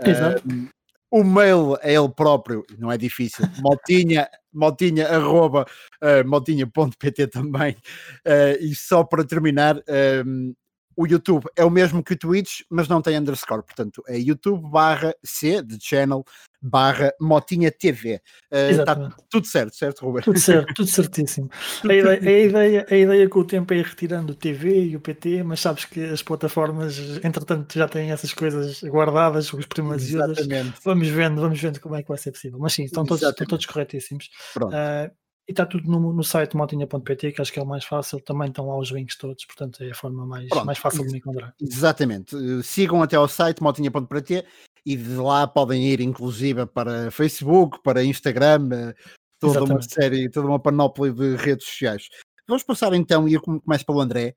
Exato. 0.06 0.44
O 1.12 1.24
mail 1.24 1.76
é 1.82 1.94
ele 1.96 2.10
próprio, 2.10 2.64
não 2.78 2.92
é 2.92 2.98
difícil. 2.98 3.44
Motinha, 3.64 4.30
motinha, 4.54 5.08
arroba, 5.08 5.66
uh, 6.04 6.28
motinha.pt 6.28 7.28
também. 7.28 7.76
Uh, 8.26 8.62
e 8.62 8.76
só 8.76 9.04
para 9.04 9.26
terminar, 9.26 9.78
um, 9.78 9.82
ehm, 9.88 10.54
o 10.96 11.08
YouTube 11.08 11.46
é 11.56 11.64
o 11.64 11.70
mesmo 11.70 12.04
que 12.04 12.14
o 12.14 12.18
Twitch, 12.18 12.62
mas 12.70 12.88
não 12.88 13.02
tem 13.02 13.18
underscore, 13.18 13.64
portanto 13.64 14.04
é 14.08 14.18
YouTube 14.18 14.70
barra 14.70 15.14
C 15.24 15.62
de 15.62 15.78
channel 15.82 16.24
barra 16.62 17.14
Motinha 17.20 17.72
TV. 17.72 18.22
Está 18.52 18.94
uh, 18.94 19.10
tudo 19.30 19.48
certo, 19.48 19.76
certo, 19.76 20.06
Ruben? 20.06 20.24
Tudo 20.24 20.40
certo, 20.40 20.74
tudo 20.74 20.90
certíssimo. 20.90 21.50
A 21.90 21.94
ideia, 21.94 22.20
a, 22.20 22.40
ideia, 22.40 22.88
a 22.90 22.96
ideia 22.96 23.30
com 23.30 23.40
o 23.40 23.46
tempo 23.46 23.74
é 23.74 23.78
ir 23.78 23.86
retirando 23.86 24.34
o 24.34 24.36
TV 24.36 24.86
e 24.86 24.96
o 24.96 25.00
PT, 25.00 25.44
mas 25.44 25.60
sabes 25.62 25.86
que 25.86 26.04
as 26.04 26.22
plataformas, 26.22 26.98
entretanto, 27.24 27.74
já 27.74 27.88
têm 27.88 28.12
essas 28.12 28.34
coisas 28.34 28.84
guardadas, 28.84 29.52
os 29.54 29.66
primeiros 29.66 30.04
users. 30.04 30.48
Vamos 30.84 31.08
vendo, 31.08 31.42
vamos 31.42 31.60
vendo 31.60 31.80
como 31.80 31.96
é 31.96 32.04
que 32.04 32.10
vai 32.10 32.18
ser 32.18 32.32
possível. 32.32 32.60
Mas 32.60 32.74
sim, 32.74 32.84
estão 32.84 33.06
todos, 33.06 33.24
estão 33.24 33.48
todos 33.48 33.66
corretíssimos. 33.66 34.30
Pronto. 34.54 34.74
Uh, 34.74 35.10
e 35.50 35.52
está 35.52 35.66
tudo 35.66 35.90
no, 35.90 36.14
no 36.14 36.24
site 36.24 36.56
motinha.pt, 36.56 37.32
que 37.32 37.42
acho 37.42 37.52
que 37.52 37.60
é 37.60 37.64
o 37.64 37.66
mais 37.66 37.84
fácil. 37.84 38.22
Também 38.22 38.50
estão 38.50 38.68
lá 38.68 38.78
os 38.78 38.92
links 38.92 39.18
todos, 39.18 39.44
portanto 39.46 39.84
é 39.84 39.90
a 39.90 39.96
forma 39.96 40.24
mais, 40.24 40.48
mais 40.64 40.78
fácil 40.78 41.04
de 41.04 41.12
me 41.12 41.18
encontrar. 41.18 41.56
Exatamente. 41.60 42.36
Eh, 42.36 42.62
sigam 42.62 43.02
até 43.02 43.16
ao 43.16 43.28
site 43.28 43.64
motinha.pt 43.64 44.46
e 44.86 44.96
de 44.96 45.16
lá 45.16 45.48
podem 45.48 45.88
ir 45.88 46.02
inclusive 46.02 46.68
para 46.68 47.10
Facebook, 47.10 47.82
para 47.82 48.04
Instagram, 48.04 48.70
eh, 48.72 48.94
toda 49.40 49.54
Exatamente. 49.54 49.72
uma 49.72 49.82
série, 49.82 50.30
toda 50.30 50.48
uma 50.48 50.60
panóplia 50.60 51.12
de 51.12 51.36
redes 51.36 51.66
sociais. 51.66 52.10
Vamos 52.48 52.62
passar 52.62 52.94
então, 52.94 53.28
e 53.28 53.34
eu 53.34 53.42
começo 53.42 53.86
pelo 53.88 54.02
André. 54.02 54.36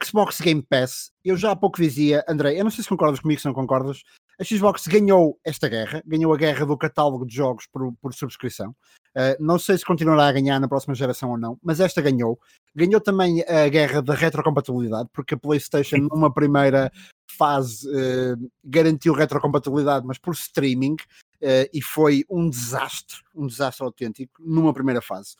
Xbox 0.00 0.40
Game 0.40 0.62
Pass, 0.62 1.10
eu 1.24 1.36
já 1.36 1.50
há 1.50 1.56
pouco 1.56 1.82
dizia, 1.82 2.24
André, 2.28 2.56
eu 2.56 2.62
não 2.62 2.70
sei 2.70 2.84
se 2.84 2.88
concordas 2.88 3.18
comigo, 3.18 3.40
se 3.40 3.46
não 3.46 3.52
concordas, 3.52 4.04
a 4.38 4.44
Xbox 4.44 4.86
ganhou 4.86 5.38
esta 5.44 5.68
guerra, 5.68 6.02
ganhou 6.06 6.32
a 6.32 6.36
guerra 6.36 6.64
do 6.64 6.76
catálogo 6.76 7.26
de 7.26 7.34
jogos 7.34 7.66
por, 7.66 7.92
por 8.00 8.14
subscrição. 8.14 8.74
Uh, 9.14 9.36
não 9.38 9.58
sei 9.58 9.76
se 9.76 9.84
continuará 9.84 10.26
a 10.26 10.32
ganhar 10.32 10.58
na 10.58 10.66
próxima 10.66 10.94
geração 10.94 11.30
ou 11.30 11.38
não, 11.38 11.58
mas 11.62 11.80
esta 11.80 12.00
ganhou. 12.00 12.40
Ganhou 12.74 13.00
também 13.00 13.42
a 13.42 13.68
guerra 13.68 14.00
da 14.00 14.14
retrocompatibilidade, 14.14 15.08
porque 15.12 15.34
a 15.34 15.38
PlayStation, 15.38 16.08
numa 16.10 16.32
primeira 16.32 16.90
fase, 17.36 17.86
uh, 17.88 18.50
garantiu 18.64 19.12
retrocompatibilidade, 19.12 20.06
mas 20.06 20.18
por 20.18 20.32
streaming, 20.32 20.94
uh, 20.94 21.68
e 21.72 21.82
foi 21.82 22.24
um 22.30 22.48
desastre, 22.48 23.18
um 23.34 23.46
desastre 23.46 23.84
autêntico, 23.84 24.32
numa 24.40 24.72
primeira 24.72 25.02
fase. 25.02 25.36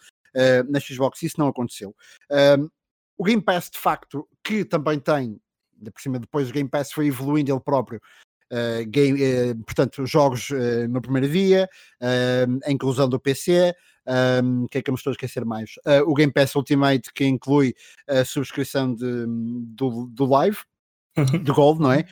na 0.69 0.79
Xbox 0.79 1.23
isso 1.23 1.39
não 1.39 1.49
aconteceu. 1.49 1.95
o 3.19 3.25
Game 3.25 3.43
Pass, 3.43 3.71
de 3.71 3.79
facto, 3.79 4.29
que 4.45 4.65
também 4.65 4.99
tem, 4.99 5.41
ainda 5.79 5.91
por 5.91 6.01
cima 6.01 6.19
depois 6.19 6.51
o 6.51 6.53
Game 6.53 6.69
Pass 6.69 6.93
foi 6.93 7.07
evoluindo 7.07 7.53
ele 7.53 7.61
próprio, 7.61 8.01
Uh, 8.53 8.85
game, 8.87 9.19
uh, 9.19 9.57
portanto, 9.65 10.05
jogos 10.05 10.51
uh, 10.51 10.87
no 10.87 11.01
primeiro 11.01 11.27
dia, 11.27 11.67
a 12.67 12.71
inclusão 12.71 13.09
do 13.09 13.19
PC, 13.19 13.75
o 14.63 14.69
que 14.69 14.79
é 14.79 14.83
que 14.83 14.91
eu 14.91 14.93
me 14.93 14.99
estou 14.99 15.11
a 15.11 15.15
esquecer 15.15 15.45
mais? 15.45 15.71
o 16.07 16.13
Game 16.13 16.33
Pass 16.33 16.55
Ultimate, 16.55 17.13
que 17.15 17.25
inclui 17.25 17.75
a 18.07 18.25
subscrição 18.25 18.95
de, 18.95 19.25
do, 19.27 20.07
do 20.07 20.27
Live, 20.27 20.59
uhum. 21.17 21.43
do 21.43 21.55
Gold, 21.55 21.81
não 21.81 21.93
é? 21.93 22.05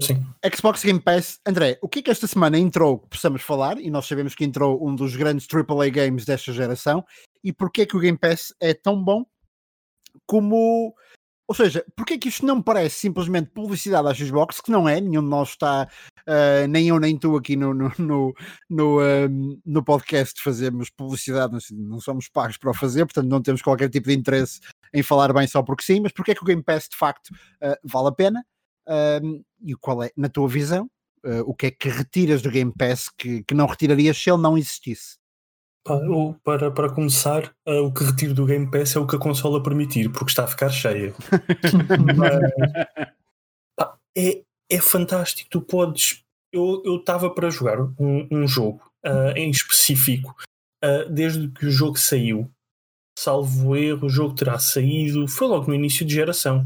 Sim. 0.00 0.24
Xbox 0.54 0.84
Game 0.84 1.00
Pass, 1.00 1.40
André, 1.44 1.78
o 1.82 1.88
que 1.88 1.98
é 1.98 2.02
que 2.02 2.10
esta 2.10 2.26
semana 2.26 2.58
entrou 2.58 2.98
que 2.98 3.08
possamos 3.08 3.42
falar? 3.42 3.78
E 3.78 3.90
nós 3.90 4.06
sabemos 4.06 4.34
que 4.34 4.44
entrou 4.44 4.86
um 4.86 4.94
dos 4.94 5.16
grandes 5.16 5.46
AAA 5.52 5.90
games 5.90 6.24
desta 6.24 6.52
geração. 6.52 7.04
E 7.42 7.52
porquê 7.52 7.82
é 7.82 7.86
que 7.86 7.96
o 7.96 8.00
Game 8.00 8.16
Pass 8.16 8.54
é 8.60 8.72
tão 8.72 9.02
bom 9.02 9.26
como 10.26 10.94
ou 11.46 11.54
seja, 11.54 11.84
porque 11.96 12.14
é 12.14 12.18
que 12.18 12.28
isto 12.28 12.46
não 12.46 12.62
parece 12.62 12.96
simplesmente 12.96 13.50
publicidade 13.50 14.08
à 14.08 14.14
Xbox, 14.14 14.60
que 14.60 14.70
não 14.70 14.88
é, 14.88 15.00
nenhum 15.00 15.22
de 15.22 15.28
nós 15.28 15.50
está, 15.50 15.88
uh, 16.20 16.66
nem 16.68 16.88
eu 16.88 16.98
nem 16.98 17.18
tu 17.18 17.36
aqui 17.36 17.56
no, 17.56 17.74
no, 17.74 17.92
no, 17.98 18.34
no, 18.70 19.00
uh, 19.00 19.60
no 19.64 19.84
podcast 19.84 20.40
fazemos 20.42 20.88
publicidade, 20.90 21.56
não, 21.72 22.00
somos 22.00 22.28
pagos 22.28 22.56
para 22.56 22.70
o 22.70 22.74
fazer, 22.74 23.04
portanto 23.04 23.28
não 23.28 23.42
temos 23.42 23.60
qualquer 23.60 23.90
tipo 23.90 24.08
de 24.08 24.14
interesse 24.14 24.60
em 24.94 25.02
falar 25.02 25.32
bem 25.32 25.46
só 25.46 25.62
porque 25.62 25.82
sim, 25.82 26.00
mas 26.00 26.12
porque 26.12 26.30
é 26.30 26.34
que 26.34 26.42
o 26.42 26.46
Game 26.46 26.62
Pass 26.62 26.88
de 26.88 26.96
facto 26.96 27.28
uh, 27.30 27.76
vale 27.84 28.08
a 28.08 28.12
pena? 28.12 28.44
e 29.64 29.76
qual 29.76 30.02
é, 30.02 30.10
na 30.16 30.28
tua 30.28 30.48
visão, 30.48 30.90
o 31.46 31.54
que 31.54 31.66
é 31.66 31.70
que 31.70 31.88
retiras 31.88 32.42
do 32.42 32.50
Game 32.50 32.72
Pass 32.76 33.08
que, 33.16 33.44
que 33.44 33.54
não 33.54 33.66
retirarias 33.66 34.18
se 34.18 34.28
ele 34.28 34.42
não 34.42 34.58
existisse? 34.58 35.21
Para, 36.44 36.70
para 36.70 36.92
começar, 36.92 37.52
uh, 37.66 37.80
o 37.84 37.92
que 37.92 38.04
retiro 38.04 38.34
do 38.34 38.46
Game 38.46 38.70
Pass 38.70 38.94
é 38.94 39.00
o 39.00 39.06
que 39.06 39.16
a 39.16 39.18
consola 39.18 39.60
permitir, 39.60 40.08
porque 40.10 40.30
está 40.30 40.44
a 40.44 40.48
ficar 40.48 40.70
cheia. 40.70 41.12
Mas, 42.16 42.86
pá, 43.76 43.98
é, 44.16 44.42
é 44.70 44.80
fantástico. 44.80 45.50
Tu 45.50 45.60
podes. 45.60 46.22
Eu 46.52 46.96
estava 46.98 47.30
para 47.30 47.50
jogar 47.50 47.80
um, 47.80 48.28
um 48.30 48.46
jogo 48.46 48.82
uh, 49.04 49.36
em 49.36 49.50
específico 49.50 50.36
uh, 50.84 51.10
desde 51.10 51.48
que 51.48 51.66
o 51.66 51.70
jogo 51.70 51.98
saiu. 51.98 52.48
Salvo 53.18 53.74
erro, 53.74 54.06
o 54.06 54.10
jogo 54.10 54.34
terá 54.34 54.58
saído. 54.58 55.26
Foi 55.26 55.48
logo 55.48 55.66
no 55.66 55.74
início 55.74 56.06
de 56.06 56.14
geração. 56.14 56.64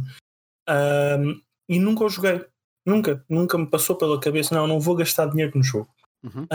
e 1.68 1.78
nunca 1.78 2.04
o 2.04 2.08
joguei. 2.08 2.44
Nunca. 2.84 3.24
Nunca 3.30 3.56
me 3.56 3.66
passou 3.66 3.96
pela 3.96 4.20
cabeça. 4.20 4.54
Não, 4.54 4.66
não 4.66 4.78
vou 4.78 4.94
gastar 4.94 5.26
dinheiro 5.26 5.52
no 5.56 5.62
jogo. 5.62 5.88
Uhum. 6.22 6.46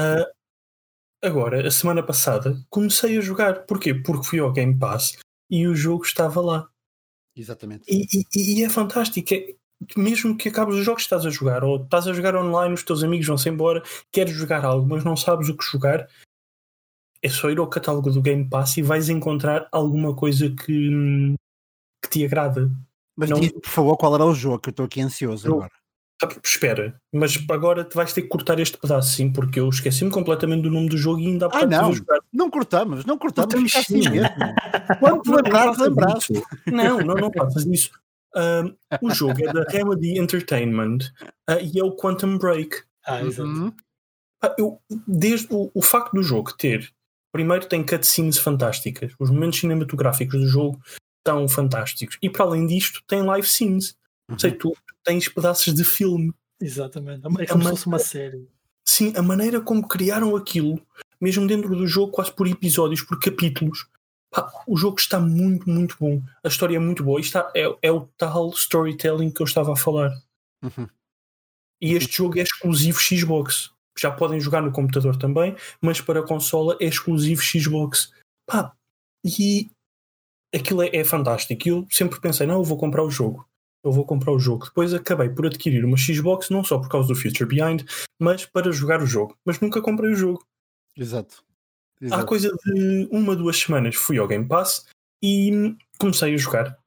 Agora, 1.24 1.68
a 1.68 1.72
semana 1.72 2.02
passada, 2.02 2.60
comecei 2.70 3.18
a 3.18 3.22
jogar. 3.22 3.66
Porquê? 3.66 3.94
Porque 3.94 4.26
fui 4.26 4.40
ao 4.40 4.52
Game 4.52 4.78
Pass 4.78 5.18
e 5.50 5.68
o 5.68 5.76
jogo 5.76 6.04
estava 6.04 6.42
lá. 6.42 6.70
Exatamente. 7.36 7.84
E, 7.88 8.08
e, 8.36 8.60
e 8.60 8.64
é 8.64 8.70
fantástico. 8.70 9.34
É, 9.34 9.56
mesmo 9.96 10.38
que 10.38 10.50
acabes 10.50 10.76
os 10.76 10.86
jogos 10.86 11.04
que 11.04 11.08
estás 11.08 11.26
a 11.26 11.30
jogar, 11.30 11.64
ou 11.64 11.84
estás 11.84 12.08
a 12.08 12.14
jogar 12.14 12.36
online, 12.36 12.74
os 12.74 12.84
teus 12.84 13.04
amigos 13.04 13.28
vão-se 13.28 13.50
embora, 13.50 13.82
queres 14.12 14.34
jogar 14.34 14.64
algo, 14.64 14.88
mas 14.88 15.04
não 15.04 15.16
sabes 15.16 15.50
o 15.50 15.58
que 15.58 15.64
jogar, 15.64 16.08
é 17.22 17.30
só 17.30 17.50
ir 17.50 17.60
ao 17.60 17.68
catálogo 17.68 18.12
do 18.12 18.22
Game 18.22 18.48
Pass 18.48 18.78
e 18.78 18.82
vais 18.82 19.10
encontrar 19.10 19.68
alguma 19.72 20.16
coisa 20.16 20.50
que, 20.50 21.36
que 22.04 22.10
te 22.10 22.26
agrada. 22.26 22.70
Mas 23.16 23.30
não... 23.30 23.40
diz 23.40 23.52
por 23.52 23.70
favor 23.70 23.98
qual 23.98 24.16
era 24.16 24.26
o 24.26 24.34
jogo, 24.34 24.60
que 24.60 24.70
eu 24.70 24.72
estou 24.72 24.86
aqui 24.86 25.02
ansioso 25.02 25.48
eu, 25.48 25.54
agora. 25.56 25.72
Ah, 26.24 26.30
espera, 26.44 27.00
mas 27.12 27.38
agora 27.50 27.84
te 27.84 27.96
vais 27.96 28.14
ter 28.14 28.22
que 28.22 28.28
cortar 28.28 28.60
este 28.60 28.78
pedaço 28.78 29.16
sim, 29.16 29.32
porque 29.32 29.60
eu 29.60 29.68
esqueci-me 29.70 30.12
completamente 30.12 30.64
do 30.64 30.70
nome 30.70 30.90
do 30.90 30.98
jogo 30.98 31.20
e 31.20 31.28
ainda 31.28 31.48
há 31.48 31.50
ah, 31.52 31.66
não, 31.66 31.92
não 32.32 32.50
cortamos, 32.50 33.06
não 33.06 33.18
cortamos, 33.18 33.54
cortamos 33.54 33.76
assim 33.76 34.10
mesmo. 34.10 34.36
Quando 35.00 35.22
te 35.22 35.32
lembrares, 35.32 35.78
lembraste. 35.80 36.34
Não, 36.68 37.00
não, 37.00 37.16
não 37.16 37.32
faças 37.32 37.66
isso. 37.66 37.92
Um, 38.36 38.76
o 39.02 39.14
jogo 39.14 39.44
é 39.44 39.52
da 39.52 39.64
Remedy 39.64 40.18
Entertainment 40.18 41.00
uh, 41.50 41.60
e 41.62 41.80
é 41.80 41.84
o 41.84 41.96
Quantum 41.96 42.38
Break. 42.38 42.78
Ah, 43.06 43.22
exato. 43.22 43.50
Uhum. 43.50 43.68
Uh, 44.44 44.54
eu, 44.58 44.82
desde 45.08 45.48
o, 45.52 45.70
o 45.74 45.82
facto 45.82 46.14
do 46.14 46.24
jogo 46.24 46.54
ter, 46.54 46.90
primeiro 47.32 47.68
tem 47.68 47.86
cutscenes 47.86 48.38
fantásticas, 48.38 49.14
os 49.20 49.30
momentos 49.30 49.60
cinematográficos 49.60 50.40
do 50.40 50.48
jogo 50.48 50.80
estão 51.18 51.48
fantásticos, 51.48 52.18
e 52.22 52.30
para 52.30 52.46
além 52.46 52.66
disto, 52.66 53.02
tem 53.08 53.22
live 53.22 53.48
scenes. 53.48 53.96
Uhum. 54.32 54.40
Sei, 54.40 54.52
tu 54.52 54.76
tens 55.04 55.28
pedaços 55.28 55.74
de 55.74 55.84
filme. 55.84 56.34
Exatamente, 56.60 57.28
é 57.40 57.46
como 57.46 57.64
se 57.64 57.70
fosse 57.70 57.88
uma 57.88 58.00
série. 58.00 58.48
Sim, 58.88 59.14
a 59.16 59.22
maneira 59.22 59.60
como 59.60 59.88
criaram 59.88 60.36
aquilo, 60.36 60.82
mesmo 61.20 61.46
dentro 61.46 61.76
do 61.76 61.88
jogo, 61.88 62.12
quase 62.12 62.32
por 62.32 62.48
episódios, 62.48 63.02
por 63.02 63.20
capítulos. 63.20 63.88
Pá, 64.34 64.50
o 64.66 64.78
jogo 64.78 64.98
está 64.98 65.20
muito, 65.20 65.70
muito 65.70 65.98
bom. 66.00 66.22
A 66.44 66.48
história 66.48 66.78
é 66.78 66.80
muito 66.80 67.04
boa. 67.04 67.20
Isto 67.20 67.38
é, 67.54 67.78
é 67.82 67.92
o 67.92 68.08
tal 68.18 68.50
storytelling 68.52 69.30
que 69.30 69.42
eu 69.42 69.46
estava 69.46 69.74
a 69.74 69.76
falar. 69.76 70.12
Uhum. 70.64 70.88
E 71.82 71.94
este 71.94 72.18
jogo 72.18 72.40
é 72.40 72.44
exclusivo 72.44 73.02
Xbox. 73.02 73.72
Já 73.98 74.10
podem 74.10 74.40
jogar 74.40 74.62
no 74.62 74.72
computador 74.72 75.18
também, 75.18 75.56
mas 75.82 76.00
para 76.00 76.22
a 76.22 76.26
consola 76.26 76.78
é 76.80 76.86
exclusivo 76.86 77.42
Xbox. 77.42 78.14
Pá, 78.46 78.74
e 79.26 79.70
aquilo 80.56 80.82
é, 80.82 80.96
é 80.96 81.04
fantástico. 81.04 81.68
Eu 81.68 81.86
sempre 81.90 82.22
pensei, 82.22 82.48
não, 82.48 82.60
eu 82.60 82.64
vou 82.64 82.78
comprar 82.78 83.04
o 83.04 83.12
jogo 83.12 83.46
eu 83.84 83.92
vou 83.92 84.06
comprar 84.06 84.32
o 84.32 84.40
jogo. 84.40 84.66
Depois 84.66 84.94
acabei 84.94 85.30
por 85.30 85.46
adquirir 85.46 85.84
uma 85.86 85.98
Xbox, 85.98 86.50
não 86.50 86.64
só 86.64 86.78
por 86.78 86.90
causa 86.90 87.08
do 87.08 87.16
Future 87.16 87.46
Behind, 87.48 87.84
mas 88.20 88.46
para 88.46 88.72
jogar 88.72 89.02
o 89.02 89.06
jogo. 89.06 89.38
Mas 89.46 89.60
nunca 89.60 89.82
comprei 89.82 90.12
o 90.12 90.16
jogo. 90.16 90.46
Exato. 90.96 91.44
Exato. 92.02 92.22
Há 92.22 92.26
coisa 92.26 92.52
de 92.66 93.08
uma, 93.12 93.36
duas 93.36 93.58
semanas 93.58 93.96
fui 93.96 94.18
ao 94.18 94.28
Game 94.28 94.48
Pass 94.48 94.88
e 95.24 95.76
comecei 96.00 96.34
a 96.34 96.38
jogar. 96.38 96.78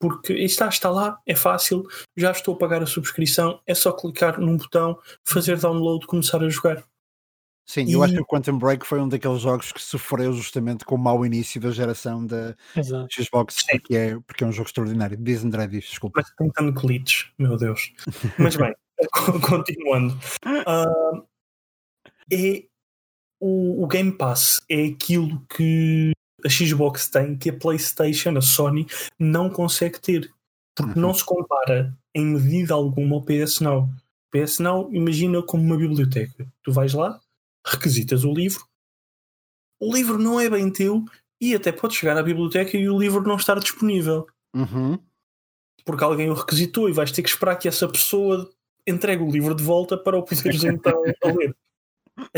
Porque 0.00 0.32
está, 0.32 0.68
está 0.68 0.88
lá, 0.88 1.20
é 1.26 1.34
fácil, 1.34 1.86
já 2.16 2.30
estou 2.30 2.54
a 2.54 2.58
pagar 2.58 2.82
a 2.82 2.86
subscrição, 2.86 3.60
é 3.66 3.74
só 3.74 3.92
clicar 3.92 4.40
num 4.40 4.56
botão, 4.56 4.98
fazer 5.24 5.58
download, 5.58 6.06
começar 6.06 6.42
a 6.42 6.48
jogar. 6.48 6.82
Sim, 7.70 7.84
e... 7.84 7.92
eu 7.92 8.02
acho 8.02 8.12
que 8.12 8.20
o 8.20 8.26
Quantum 8.26 8.58
Break 8.58 8.84
foi 8.84 9.00
um 9.00 9.08
daqueles 9.08 9.42
jogos 9.42 9.70
que 9.70 9.80
sofreu 9.80 10.32
justamente 10.32 10.84
com 10.84 10.96
o 10.96 10.98
mau 10.98 11.24
início 11.24 11.60
da 11.60 11.70
geração 11.70 12.26
da 12.26 12.56
Xbox, 13.08 13.62
porque 13.62 13.94
é, 13.94 14.18
porque 14.26 14.42
é 14.42 14.46
um 14.48 14.50
jogo 14.50 14.66
extraordinário. 14.66 15.16
Diz 15.16 15.44
André, 15.44 15.68
diz, 15.68 15.84
desculpa. 15.84 16.20
Mas 16.20 16.34
tem 16.34 16.50
tanto 16.50 16.80
glitch, 16.80 17.26
meu 17.38 17.56
Deus. 17.56 17.92
Mas 18.36 18.56
bem, 18.56 18.74
continuando. 19.48 20.18
Uh, 20.44 21.24
é 22.32 22.64
o, 23.38 23.84
o 23.84 23.86
Game 23.86 24.10
Pass 24.10 24.60
é 24.68 24.86
aquilo 24.86 25.40
que 25.56 26.10
a 26.44 26.48
Xbox 26.48 27.08
tem 27.08 27.38
que 27.38 27.50
a 27.50 27.56
PlayStation, 27.56 28.36
a 28.36 28.42
Sony, 28.42 28.84
não 29.16 29.48
consegue 29.48 30.00
ter. 30.00 30.28
Porque 30.74 30.98
uhum. 30.98 31.06
não 31.06 31.14
se 31.14 31.24
compara 31.24 31.96
em 32.12 32.26
medida 32.26 32.74
alguma 32.74 33.14
ao 33.14 33.22
PS 33.22 33.60
Now. 33.60 33.88
PS 34.32 34.58
Now, 34.58 34.92
imagina 34.92 35.40
como 35.40 35.62
uma 35.62 35.76
biblioteca. 35.76 36.52
Tu 36.64 36.72
vais 36.72 36.94
lá, 36.94 37.20
requisitas 37.66 38.24
o 38.24 38.32
livro, 38.32 38.64
o 39.80 39.92
livro 39.92 40.18
não 40.18 40.38
é 40.38 40.48
bem 40.48 40.70
teu 40.70 41.04
e 41.40 41.54
até 41.54 41.72
podes 41.72 41.96
chegar 41.96 42.16
à 42.16 42.22
biblioteca 42.22 42.76
e 42.76 42.88
o 42.88 42.98
livro 42.98 43.22
não 43.22 43.36
estar 43.36 43.58
disponível. 43.58 44.26
Uhum. 44.54 44.98
Porque 45.84 46.04
alguém 46.04 46.28
o 46.28 46.34
requisitou 46.34 46.88
e 46.88 46.92
vais 46.92 47.10
ter 47.10 47.22
que 47.22 47.30
esperar 47.30 47.56
que 47.56 47.66
essa 47.66 47.88
pessoa 47.88 48.50
entregue 48.86 49.22
o 49.22 49.30
livro 49.30 49.54
de 49.54 49.62
volta 49.62 49.96
para 49.96 50.18
o 50.18 50.22
poderes 50.22 50.62
então 50.64 51.02
a 51.24 51.28
ler. 51.28 51.56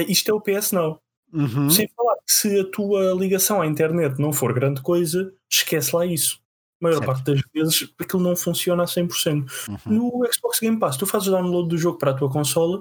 Isto 0.08 0.30
é 0.30 0.34
o 0.34 0.40
PS 0.40 0.72
Now. 0.72 1.02
Uhum. 1.32 1.68
Sem 1.68 1.88
falar 1.88 2.16
que 2.16 2.32
se 2.32 2.60
a 2.60 2.70
tua 2.70 3.12
ligação 3.14 3.60
à 3.60 3.66
internet 3.66 4.20
não 4.20 4.32
for 4.32 4.52
grande 4.52 4.82
coisa, 4.82 5.34
esquece 5.50 5.96
lá 5.96 6.06
isso. 6.06 6.40
A 6.80 6.84
maior 6.84 6.98
certo. 6.98 7.06
parte 7.06 7.24
das 7.24 7.40
vezes 7.52 7.92
aquilo 7.98 8.22
não 8.22 8.36
funciona 8.36 8.84
a 8.84 8.86
100%. 8.86 9.68
Uhum. 9.68 9.78
No 9.86 10.32
Xbox 10.32 10.60
Game 10.60 10.78
Pass, 10.78 10.96
tu 10.96 11.06
fazes 11.06 11.28
o 11.28 11.30
download 11.32 11.68
do 11.68 11.78
jogo 11.78 11.98
para 11.98 12.12
a 12.12 12.14
tua 12.14 12.30
consola 12.30 12.78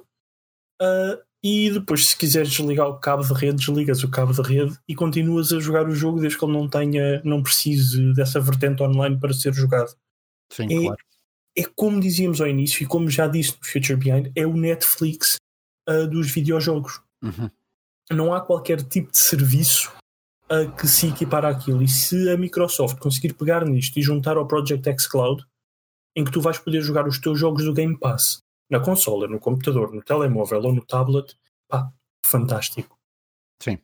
uh, 0.81 1.30
e 1.43 1.71
depois, 1.71 2.07
se 2.07 2.17
quiseres 2.17 2.49
desligar 2.49 2.87
o 2.87 2.99
cabo 2.99 3.23
de 3.23 3.33
rede, 3.33 3.57
desligas 3.57 4.03
o 4.03 4.09
cabo 4.09 4.31
de 4.31 4.41
rede 4.41 4.77
e 4.87 4.93
continuas 4.93 5.51
a 5.51 5.59
jogar 5.59 5.87
o 5.87 5.95
jogo 5.95 6.19
desde 6.19 6.37
que 6.37 6.45
ele 6.45 6.53
não 6.53 6.67
tenha, 6.67 7.21
não 7.23 7.41
precise 7.41 8.13
dessa 8.13 8.39
vertente 8.39 8.83
online 8.83 9.19
para 9.19 9.33
ser 9.33 9.53
jogado. 9.53 9.95
Sim, 10.51 10.65
é, 10.65 10.81
claro. 10.85 11.01
É 11.57 11.63
como 11.75 11.99
dizíamos 11.99 12.39
ao 12.39 12.47
início 12.47 12.83
e 12.83 12.85
como 12.85 13.09
já 13.09 13.27
disse 13.27 13.57
no 13.57 13.65
Future 13.65 13.97
Behind, 13.97 14.31
é 14.35 14.45
o 14.45 14.55
Netflix 14.55 15.37
uh, 15.89 16.07
dos 16.07 16.29
videojogos. 16.31 17.01
Uhum 17.23 17.49
não 18.13 18.33
há 18.33 18.41
qualquer 18.41 18.81
tipo 18.83 19.11
de 19.11 19.17
serviço 19.17 19.91
uh, 20.51 20.71
que 20.75 20.87
se 20.87 21.07
equipara 21.07 21.49
àquilo. 21.49 21.81
E 21.81 21.87
se 21.87 22.29
a 22.29 22.37
Microsoft 22.37 22.99
conseguir 22.99 23.33
pegar 23.33 23.65
nisto 23.65 23.97
e 23.97 24.01
juntar 24.01 24.37
ao 24.37 24.47
Project 24.47 24.87
X 24.89 25.07
Cloud, 25.07 25.43
em 26.15 26.23
que 26.23 26.31
tu 26.31 26.41
vais 26.41 26.57
poder 26.57 26.81
jogar 26.81 27.07
os 27.07 27.19
teus 27.19 27.39
jogos 27.39 27.63
do 27.63 27.73
Game 27.73 27.97
Pass 27.97 28.39
na 28.72 28.80
consola, 28.80 29.28
no 29.28 29.39
computador, 29.39 29.93
no 29.93 30.01
telemóvel 30.01 30.63
ou 30.63 30.74
no 30.74 30.86
tablet, 30.86 31.38
pá, 31.67 31.91
fantástico. 32.26 32.97
Sim, 33.61 33.78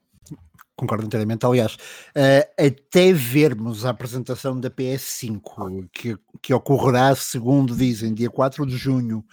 concordo 0.78 1.06
inteiramente. 1.06 1.46
Aliás, 1.46 1.76
uh, 1.76 2.66
até 2.66 3.12
vermos 3.12 3.86
a 3.86 3.90
apresentação 3.90 4.60
da 4.60 4.72
PS5, 4.72 5.90
que, 5.92 6.18
que 6.42 6.54
ocorrerá, 6.54 7.14
segundo 7.16 7.76
dizem, 7.76 8.14
dia 8.14 8.30
4 8.30 8.66
de 8.66 8.78
junho, 8.78 9.26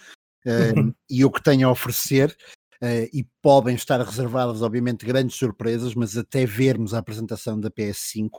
uh, 0.45 0.93
e 1.09 1.23
o 1.23 1.31
que 1.31 1.41
tem 1.41 1.63
a 1.63 1.71
oferecer, 1.71 2.35
Uh, 2.83 3.07
e 3.13 3.25
podem 3.41 3.73
estar 3.73 4.01
reservadas, 4.01 4.61
obviamente, 4.61 5.05
grandes 5.05 5.37
surpresas, 5.37 5.95
mas 5.95 6.17
até 6.17 6.45
vermos 6.45 6.93
a 6.93 6.97
apresentação 6.97 7.57
da 7.57 7.71
PS5, 7.71 8.29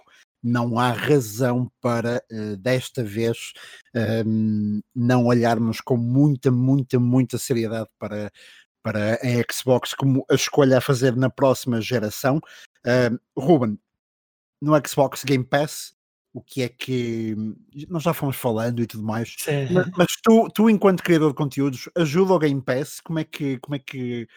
não 0.43 0.79
há 0.79 0.91
razão 0.93 1.71
para 1.81 2.23
uh, 2.31 2.57
desta 2.57 3.03
vez 3.03 3.53
uh, 3.95 4.83
não 4.95 5.27
olharmos 5.27 5.81
com 5.81 5.97
muita, 5.97 6.51
muita, 6.51 6.99
muita 6.99 7.39
seriedade 7.39 7.89
para, 7.99 8.31
para 8.83 9.15
a 9.15 9.53
Xbox 9.53 9.95
como 9.95 10.25
a 10.31 10.35
escolha 10.35 10.79
a 10.79 10.81
fazer 10.81 11.17
na 11.17 11.31
próxima 11.31 11.81
geração. 11.81 12.41
Uh, 12.87 13.19
Ruben, 13.37 13.79
no 14.61 14.73
Xbox 14.87 15.25
Game 15.25 15.45
Pass, 15.45 15.95
o 16.33 16.41
que 16.43 16.63
é 16.63 16.69
que 16.69 17.35
nós 17.89 18.03
já 18.03 18.13
fomos 18.13 18.37
falando 18.37 18.83
e 18.83 18.87
tudo 18.87 19.03
mais, 19.03 19.35
mas, 19.73 19.91
mas, 19.97 20.07
tu, 20.23 20.49
tu, 20.55 20.69
enquanto 20.69 21.03
criador 21.03 21.31
de 21.31 21.37
conteúdos, 21.37 21.89
ajuda 21.97 22.35
o 22.35 22.39
Game 22.39 22.61
Pass? 22.61 23.01
Como 23.01 23.19
é 23.19 23.25
que, 23.25 23.59
como 23.59 23.75
é 23.75 23.79
que 23.79 24.29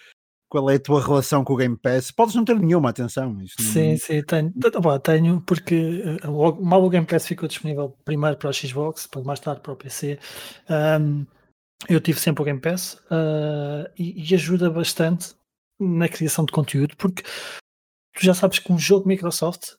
qual 0.50 0.70
é 0.70 0.76
a 0.76 0.80
tua 0.80 1.02
relação 1.02 1.44
com 1.44 1.54
o 1.54 1.58
Game 1.58 1.78
Pass? 1.78 2.10
Podes 2.12 2.34
não 2.34 2.44
ter 2.44 2.60
nenhuma 2.60 2.90
atenção. 2.90 3.32
Não... 3.32 3.46
Sim, 3.48 3.96
sim, 3.98 4.24
tenho, 4.24 4.52
tenho, 5.04 5.42
porque 5.42 6.04
uh, 6.26 6.66
mal 6.66 6.84
o 6.84 6.90
Game 6.90 7.06
Pass 7.06 7.28
ficou 7.28 7.48
disponível 7.48 7.96
primeiro 8.04 8.36
para 8.36 8.50
a 8.50 8.54
Xbox, 8.54 9.04
depois 9.04 9.26
mais 9.26 9.40
tarde 9.40 9.62
para 9.62 9.74
o 9.74 9.76
PC. 9.76 10.20
Um, 10.70 11.26
eu 11.88 12.02
tive 12.02 12.20
sempre 12.20 12.42
o 12.42 12.46
Game 12.46 12.60
Pass 12.60 12.96
uh, 13.12 13.90
e, 13.98 14.30
e, 14.30 14.36
ajuda 14.36 14.70
bastante 14.70 15.36
na 15.80 16.10
criação 16.10 16.44
de 16.44 16.52
conteúdo, 16.52 16.98
porque 16.98 17.22
tu 17.22 18.26
já 18.26 18.34
sabes 18.34 18.60
que 18.60 18.74
um 18.74 18.78
jogo 18.78 19.08
Microsoft 19.08 19.76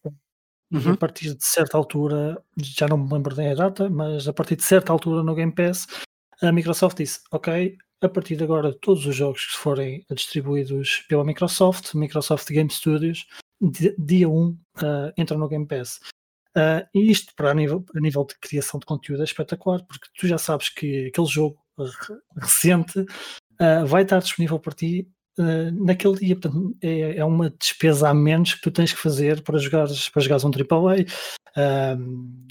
Uhum. 0.73 0.93
a 0.93 0.97
partir 0.97 1.35
de 1.35 1.45
certa 1.45 1.77
altura, 1.77 2.41
já 2.57 2.87
não 2.87 2.97
me 2.97 3.13
lembro 3.13 3.35
da 3.35 3.55
data, 3.55 3.91
mas 3.91 4.29
a 4.29 4.33
partir 4.33 4.55
de 4.55 4.63
certa 4.63 4.93
altura 4.93 5.21
no 5.25 5.35
Game 5.35 5.53
Pass, 5.53 5.89
a 6.41 6.53
Microsoft 6.53 6.97
disse: 6.97 7.21
Ok, 7.33 7.77
a 8.01 8.09
partir 8.09 8.37
de 8.37 8.45
agora, 8.45 8.73
todos 8.73 9.07
os 9.07 9.15
jogos 9.15 9.47
que 9.47 9.59
forem 9.59 10.05
distribuídos 10.11 11.05
pela 11.09 11.25
Microsoft, 11.25 11.95
Microsoft 11.95 12.49
Game 12.49 12.71
Studios, 12.71 13.27
dia 13.99 14.29
1 14.29 14.49
uh, 14.49 14.59
entram 15.19 15.39
no 15.39 15.49
Game 15.49 15.67
Pass. 15.67 16.01
Uh, 16.57 16.83
e 16.95 17.11
isto, 17.11 17.35
para 17.37 17.51
a 17.51 17.55
nível, 17.55 17.85
a 17.95 18.01
nível 18.01 18.25
de 18.25 18.35
criação 18.41 18.81
de 18.81 18.87
conteúdo, 18.87 19.21
é 19.21 19.25
espetacular, 19.25 19.85
porque 19.85 20.09
tu 20.19 20.27
já 20.27 20.39
sabes 20.39 20.69
que 20.69 21.07
aquele 21.07 21.27
jogo 21.27 21.59
recente 22.37 23.01
uh, 23.01 23.87
vai 23.87 24.03
estar 24.03 24.19
disponível 24.19 24.59
para 24.59 24.75
ti 24.75 25.09
uh, 25.39 25.85
naquele 25.85 26.19
dia. 26.19 26.37
Portanto, 26.37 26.77
é, 26.83 27.17
é, 27.19 27.25
uma 27.25 27.51
despesa 27.51 28.09
a 28.09 28.15
menos 28.15 28.55
que 28.55 28.63
tu 28.63 28.71
tens 28.71 28.93
que 28.93 28.99
fazer 28.99 29.43
para 29.43 29.59
jogares, 29.59 30.09
para 30.09 30.23
jogares 30.23 30.45
um 30.45 30.51
AAA. 30.51 31.05
Uh, 31.57 32.47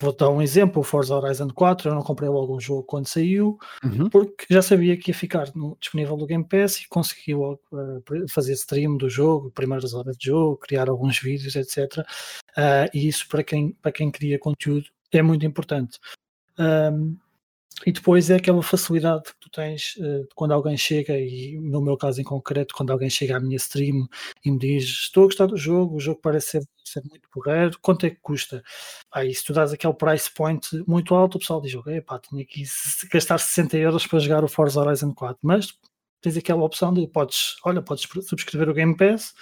vou 0.00 0.14
dar 0.14 0.30
um 0.30 0.40
exemplo: 0.42 0.80
o 0.80 0.84
Forza 0.84 1.14
Horizon 1.14 1.48
4. 1.48 1.90
Eu 1.90 1.94
não 1.94 2.02
comprei 2.02 2.28
logo 2.28 2.56
o 2.56 2.60
jogo 2.60 2.82
quando 2.84 3.06
saiu, 3.06 3.58
uhum. 3.84 4.08
porque 4.08 4.46
já 4.50 4.62
sabia 4.62 4.96
que 4.96 5.10
ia 5.10 5.14
ficar 5.14 5.50
no, 5.54 5.76
disponível 5.80 6.16
no 6.16 6.26
Game 6.26 6.44
Pass 6.44 6.76
e 6.78 6.88
consegui 6.88 7.34
logo 7.34 7.60
uh, 7.72 8.28
fazer 8.28 8.52
stream 8.54 8.96
do 8.96 9.08
jogo, 9.08 9.50
primeiras 9.50 9.94
horas 9.94 10.16
de 10.16 10.26
jogo, 10.26 10.56
criar 10.56 10.88
alguns 10.88 11.18
vídeos, 11.18 11.56
etc. 11.56 12.04
e 12.94 13.08
isso 13.08 13.28
para 13.28 13.42
quem, 13.42 13.72
para 13.72 13.92
quem 13.92 14.10
cria 14.10 14.38
conteúdo 14.38 14.86
é 15.12 15.22
muito 15.22 15.46
importante. 15.46 15.98
Um, 16.58 17.16
e 17.86 17.92
depois 17.92 18.28
é 18.30 18.36
aquela 18.36 18.62
facilidade 18.62 19.24
que 19.24 19.40
tu 19.40 19.50
tens 19.50 19.96
uh, 19.96 20.26
quando 20.34 20.52
alguém 20.52 20.76
chega, 20.76 21.18
e 21.18 21.58
no 21.60 21.80
meu 21.80 21.96
caso 21.96 22.20
em 22.20 22.24
concreto, 22.24 22.74
quando 22.74 22.90
alguém 22.90 23.08
chega 23.08 23.36
à 23.36 23.40
minha 23.40 23.56
stream 23.56 24.08
e 24.44 24.50
me 24.50 24.58
diz: 24.58 24.84
Estou 24.84 25.24
a 25.24 25.26
gostar 25.26 25.46
do 25.46 25.56
jogo, 25.56 25.96
o 25.96 26.00
jogo 26.00 26.20
parece 26.20 26.50
ser, 26.50 26.62
ser 26.84 27.02
muito 27.04 27.28
porreiro, 27.30 27.78
quanto 27.80 28.06
é 28.06 28.10
que 28.10 28.18
custa? 28.20 28.62
Aí, 29.12 29.32
se 29.34 29.44
tu 29.44 29.52
dás 29.52 29.72
aquele 29.72 29.94
price 29.94 30.30
point 30.32 30.66
muito 30.86 31.14
alto, 31.14 31.36
o 31.36 31.38
pessoal 31.38 31.60
diz: 31.60 31.74
Ok, 31.74 32.00
pá, 32.02 32.18
tinha 32.18 32.44
que 32.44 32.62
gastar 33.12 33.38
60 33.38 33.76
euros 33.78 34.06
para 34.06 34.18
jogar 34.18 34.44
o 34.44 34.48
Forza 34.48 34.80
Horizon 34.80 35.14
4, 35.14 35.38
mas 35.42 35.72
tens 36.20 36.36
aquela 36.36 36.64
opção 36.64 36.92
de 36.92 37.06
podes, 37.06 37.56
olha, 37.64 37.80
podes 37.80 38.06
subscrever 38.26 38.68
o 38.68 38.74
Game 38.74 38.96
Pass. 38.96 39.34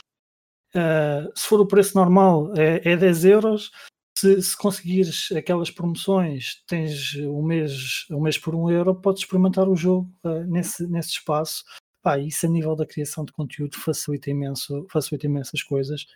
Uh, 0.74 1.32
se 1.34 1.46
for 1.46 1.60
o 1.60 1.66
preço 1.66 1.96
normal, 1.96 2.52
é, 2.56 2.92
é 2.92 2.96
10 2.96 3.24
euros 3.24 3.70
se, 4.16 4.40
se, 4.40 4.56
conseguires 4.56 5.30
aquelas 5.32 5.70
promoções, 5.70 6.62
tens 6.66 7.14
um 7.16 7.42
mês, 7.42 8.06
um 8.10 8.20
mês 8.20 8.38
por 8.38 8.54
um 8.54 8.70
euro, 8.70 8.94
podes 8.94 9.22
experimentar 9.22 9.68
o 9.68 9.76
jogo 9.76 10.10
uh, 10.24 10.44
nesse, 10.44 10.86
nesse 10.86 11.10
espaço. 11.10 11.62
Pá, 12.02 12.18
isso 12.18 12.46
a 12.46 12.48
nível 12.48 12.74
da 12.74 12.86
criação 12.86 13.24
de 13.24 13.32
conteúdo 13.32 13.76
facilita 13.76 14.30
imenso, 14.30 14.86
facilita 14.90 15.26
imensas 15.26 15.62
coisas. 15.62 16.06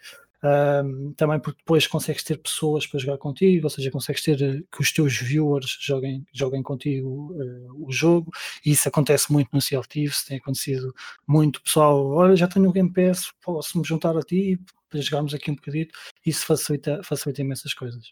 Um, 0.43 1.13
também 1.13 1.39
porque 1.39 1.59
depois 1.59 1.87
consegues 1.87 2.25
ter 2.25 2.39
pessoas 2.39 2.87
para 2.87 2.99
jogar 2.99 3.19
contigo, 3.19 3.67
ou 3.67 3.71
seja, 3.71 3.91
consegues 3.91 4.23
ter 4.23 4.41
eh, 4.41 4.63
que 4.73 4.81
os 4.81 4.91
teus 4.91 5.19
viewers 5.19 5.77
joguem, 5.79 6.25
joguem 6.33 6.63
contigo 6.63 7.35
uh, 7.35 7.87
o 7.87 7.93
jogo, 7.93 8.33
e 8.65 8.71
isso 8.71 8.89
acontece 8.89 9.31
muito 9.31 9.51
no 9.53 9.61
Sea 9.61 9.83
Thieves, 9.83 10.25
tem 10.25 10.39
acontecido 10.39 10.95
muito 11.27 11.63
pessoal, 11.63 12.07
olha, 12.13 12.35
já 12.37 12.49
tenho 12.49 12.71
o 12.71 12.73
Game 12.73 12.91
Pass, 12.91 13.31
posso-me 13.43 13.85
juntar 13.85 14.17
a 14.17 14.23
ti 14.23 14.59
para 14.91 15.01
jogarmos 15.01 15.33
aqui 15.33 15.51
um 15.51 15.55
bocadito, 15.55 15.97
isso 16.27 16.45
facilita, 16.45 17.01
facilita 17.03 17.41
imensas 17.41 17.73
coisas. 17.73 18.11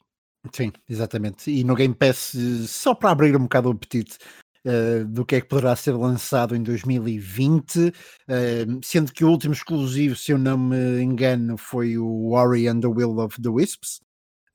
Sim, 0.52 0.72
exatamente. 0.88 1.50
E 1.50 1.64
no 1.64 1.74
Game 1.74 1.94
Pass, 1.94 2.34
só 2.66 2.94
para 2.94 3.10
abrir 3.10 3.36
um 3.36 3.42
bocado 3.42 3.68
o 3.68 3.72
apetite, 3.72 4.16
uh, 4.64 5.04
do 5.04 5.26
que 5.26 5.36
é 5.36 5.40
que 5.40 5.48
poderá 5.48 5.74
ser 5.74 5.92
lançado 5.92 6.54
em 6.54 6.62
2020, 6.62 7.76
uh, 7.76 7.92
eh, 8.28 8.66
sendo 8.82 9.12
que 9.12 9.24
o 9.24 9.30
último 9.30 9.52
exclusivo, 9.52 10.16
se 10.16 10.32
eu 10.32 10.38
não 10.38 10.56
me 10.56 11.02
engano, 11.02 11.58
foi 11.58 11.98
o 11.98 12.30
Ori 12.30 12.68
and 12.68 12.80
the 12.80 12.86
Will 12.86 13.18
of 13.18 13.40
the 13.42 13.48
Wisps, 13.48 14.00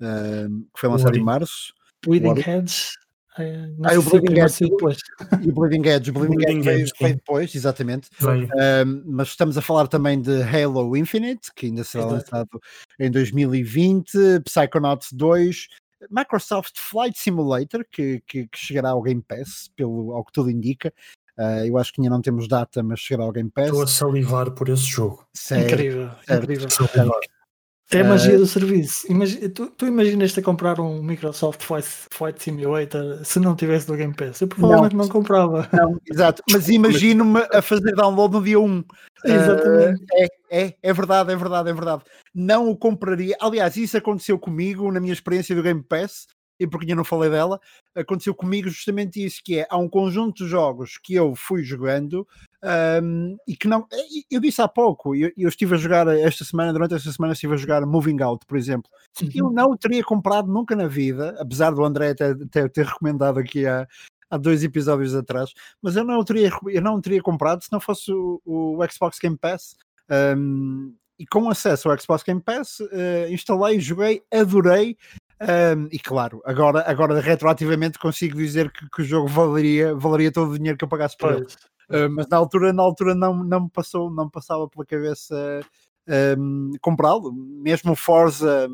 uh, 0.01 0.49
que 0.73 0.79
foi 0.79 0.89
lançado 0.89 1.17
em 1.17 1.23
março. 1.23 1.73
Bleeding 2.05 2.39
Heads. 2.39 2.93
Ah, 3.37 3.97
o 3.97 4.03
Bleeding 4.03 4.39
Edge 4.39 4.69
depois. 4.69 4.97
E 5.41 5.49
o 5.49 5.53
Bleeding 5.53 5.87
Edge, 5.89 6.11
o 6.11 6.13
Bleeding, 6.13 6.35
Bleeding 6.35 6.69
Edge 6.69 6.91
veio, 6.99 7.15
depois, 7.15 7.55
exatamente. 7.55 8.09
mas 9.05 9.29
estamos 9.29 9.57
a 9.57 9.61
falar 9.61 9.87
também 9.87 10.21
de 10.21 10.41
Halo 10.43 10.95
Infinite, 10.95 11.51
que 11.55 11.67
ainda 11.67 11.83
será 11.83 12.05
lançado 12.05 12.61
em 12.99 13.09
2020, 13.09 14.41
Psychonauts 14.45 15.11
2, 15.13 15.67
Microsoft 16.09 16.77
Flight 16.77 17.17
Simulator, 17.17 17.85
que, 17.89 18.21
que, 18.27 18.47
que, 18.47 18.57
chegará 18.57 18.89
ao 18.89 19.01
Game 19.01 19.21
Pass, 19.21 19.69
pelo, 19.75 20.13
ao 20.13 20.23
que 20.23 20.31
tudo 20.31 20.49
indica. 20.49 20.93
Uh, 21.37 21.65
eu 21.65 21.77
acho 21.77 21.91
que 21.91 21.99
ainda 21.99 22.11
não 22.11 22.21
temos 22.21 22.47
data, 22.47 22.83
mas 22.83 22.99
chegará 22.99 23.23
ao 23.23 23.31
Game 23.31 23.49
Pass. 23.49 23.65
Estou 23.65 23.83
a 23.83 23.87
salivar 23.87 24.51
por 24.51 24.69
esse 24.69 24.83
jogo. 24.83 25.25
Sério, 25.33 25.65
incrível, 25.65 26.11
sério. 26.27 26.43
incrível. 26.43 26.67
É 27.91 28.01
a 28.01 28.03
magia 28.03 28.37
do 28.37 28.47
serviço. 28.47 29.05
Imagina, 29.09 29.49
tu, 29.49 29.67
tu 29.67 29.85
imaginas-te 29.85 30.39
a 30.39 30.43
comprar 30.43 30.79
um 30.79 31.01
Microsoft 31.03 31.61
Flight, 31.61 31.87
Flight 32.09 32.41
Simulator 32.41 33.23
se 33.23 33.39
não 33.39 33.55
tivesse 33.55 33.89
no 33.89 33.95
Game 33.95 34.15
Pass? 34.15 34.41
Eu 34.41 34.47
provavelmente 34.47 34.95
não, 34.95 35.05
não 35.05 35.11
comprava. 35.11 35.69
Não, 35.71 35.99
exato, 36.09 36.41
mas 36.49 36.69
imagino-me 36.69 37.41
a 37.51 37.61
fazer 37.61 37.93
download 37.93 38.33
no 38.33 38.43
dia 38.43 38.59
1. 38.59 38.83
Exatamente. 39.25 40.01
Uh, 40.01 40.05
é, 40.15 40.27
é, 40.49 40.75
é 40.81 40.93
verdade, 40.93 41.31
é 41.31 41.35
verdade, 41.35 41.69
é 41.69 41.73
verdade. 41.73 42.03
Não 42.33 42.69
o 42.69 42.75
compraria. 42.75 43.35
Aliás, 43.39 43.77
isso 43.77 43.97
aconteceu 43.97 44.39
comigo 44.39 44.91
na 44.91 44.99
minha 44.99 45.13
experiência 45.13 45.55
do 45.55 45.63
Game 45.63 45.83
Pass 45.83 46.25
e 46.59 46.67
porque 46.67 46.91
eu 46.91 46.95
não 46.95 47.03
falei 47.03 47.29
dela, 47.29 47.59
aconteceu 47.95 48.33
comigo 48.33 48.69
justamente 48.69 49.23
isso, 49.23 49.41
que 49.43 49.59
é, 49.59 49.67
há 49.69 49.77
um 49.77 49.89
conjunto 49.89 50.43
de 50.43 50.49
jogos 50.49 50.97
que 50.97 51.13
eu 51.13 51.35
fui 51.35 51.63
jogando 51.63 52.27
um, 52.63 53.35
e 53.45 53.57
que 53.57 53.67
não, 53.67 53.85
eu 54.31 54.39
disse 54.39 54.61
há 54.61 54.67
pouco, 54.67 55.13
eu, 55.13 55.31
eu, 55.35 55.49
estive 55.49 55.75
a 55.75 55.77
jogar 55.77 56.07
esta 56.07 56.45
semana, 56.45 56.71
durante 56.71 56.95
esta 56.95 57.11
semana 57.11 57.33
estive 57.33 57.53
a 57.53 57.57
jogar 57.57 57.85
Moving 57.85 58.21
Out, 58.21 58.45
por 58.45 58.57
exemplo, 58.57 58.89
uhum. 59.21 59.29
eu 59.35 59.51
não 59.51 59.71
o 59.71 59.77
teria 59.77 60.03
comprado 60.03 60.51
nunca 60.51 60.75
na 60.75 60.87
vida, 60.87 61.35
apesar 61.39 61.71
do 61.71 61.83
André 61.83 62.13
ter, 62.13 62.37
ter, 62.47 62.69
ter 62.69 62.85
recomendado 62.85 63.37
aqui 63.37 63.65
há, 63.67 63.85
há 64.29 64.37
dois 64.37 64.63
episódios 64.63 65.13
atrás, 65.13 65.51
mas 65.81 65.97
eu 65.97 66.05
não 66.05 66.19
o 66.19 66.23
teria, 66.23 66.51
eu 66.67 66.81
não 66.81 67.01
teria 67.01 67.21
comprado 67.21 67.61
se 67.63 67.71
não 67.71 67.81
fosse 67.81 68.11
o, 68.13 68.41
o 68.45 68.79
Xbox 68.89 69.19
Game 69.19 69.37
Pass, 69.37 69.75
um, 70.37 70.95
e 71.19 71.27
com 71.27 71.49
acesso 71.49 71.89
ao 71.89 71.99
Xbox 71.99 72.23
Game 72.23 72.41
Pass, 72.41 72.79
uh, 72.79 73.29
instalei, 73.29 73.79
joguei, 73.79 74.23
adorei, 74.33 74.97
um, 75.41 75.89
e 75.91 75.99
claro, 75.99 76.41
agora, 76.45 76.89
agora 76.89 77.19
retroativamente 77.19 77.99
consigo 77.99 78.37
dizer 78.37 78.71
que, 78.71 78.89
que, 78.89 79.01
o 79.01 79.05
jogo 79.05 79.27
valeria, 79.27 79.93
valeria 79.93 80.31
todo 80.31 80.51
o 80.51 80.57
dinheiro 80.57 80.77
que 80.77 80.85
eu 80.85 80.89
pagasse 80.89 81.17
por 81.17 81.33
ele. 81.33 81.45
Uh, 81.93 82.09
mas 82.09 82.27
na 82.27 82.37
altura, 82.37 82.73
na 82.73 82.81
altura 82.81 83.13
não, 83.13 83.43
não 83.43 83.61
me 83.61 83.69
passou, 83.69 84.09
não 84.09 84.29
passava 84.29 84.67
pela 84.67 84.85
cabeça 84.85 85.61
um, 86.37 86.71
comprá-lo. 86.81 87.31
Mesmo 87.31 87.95
Forza, 87.95 88.67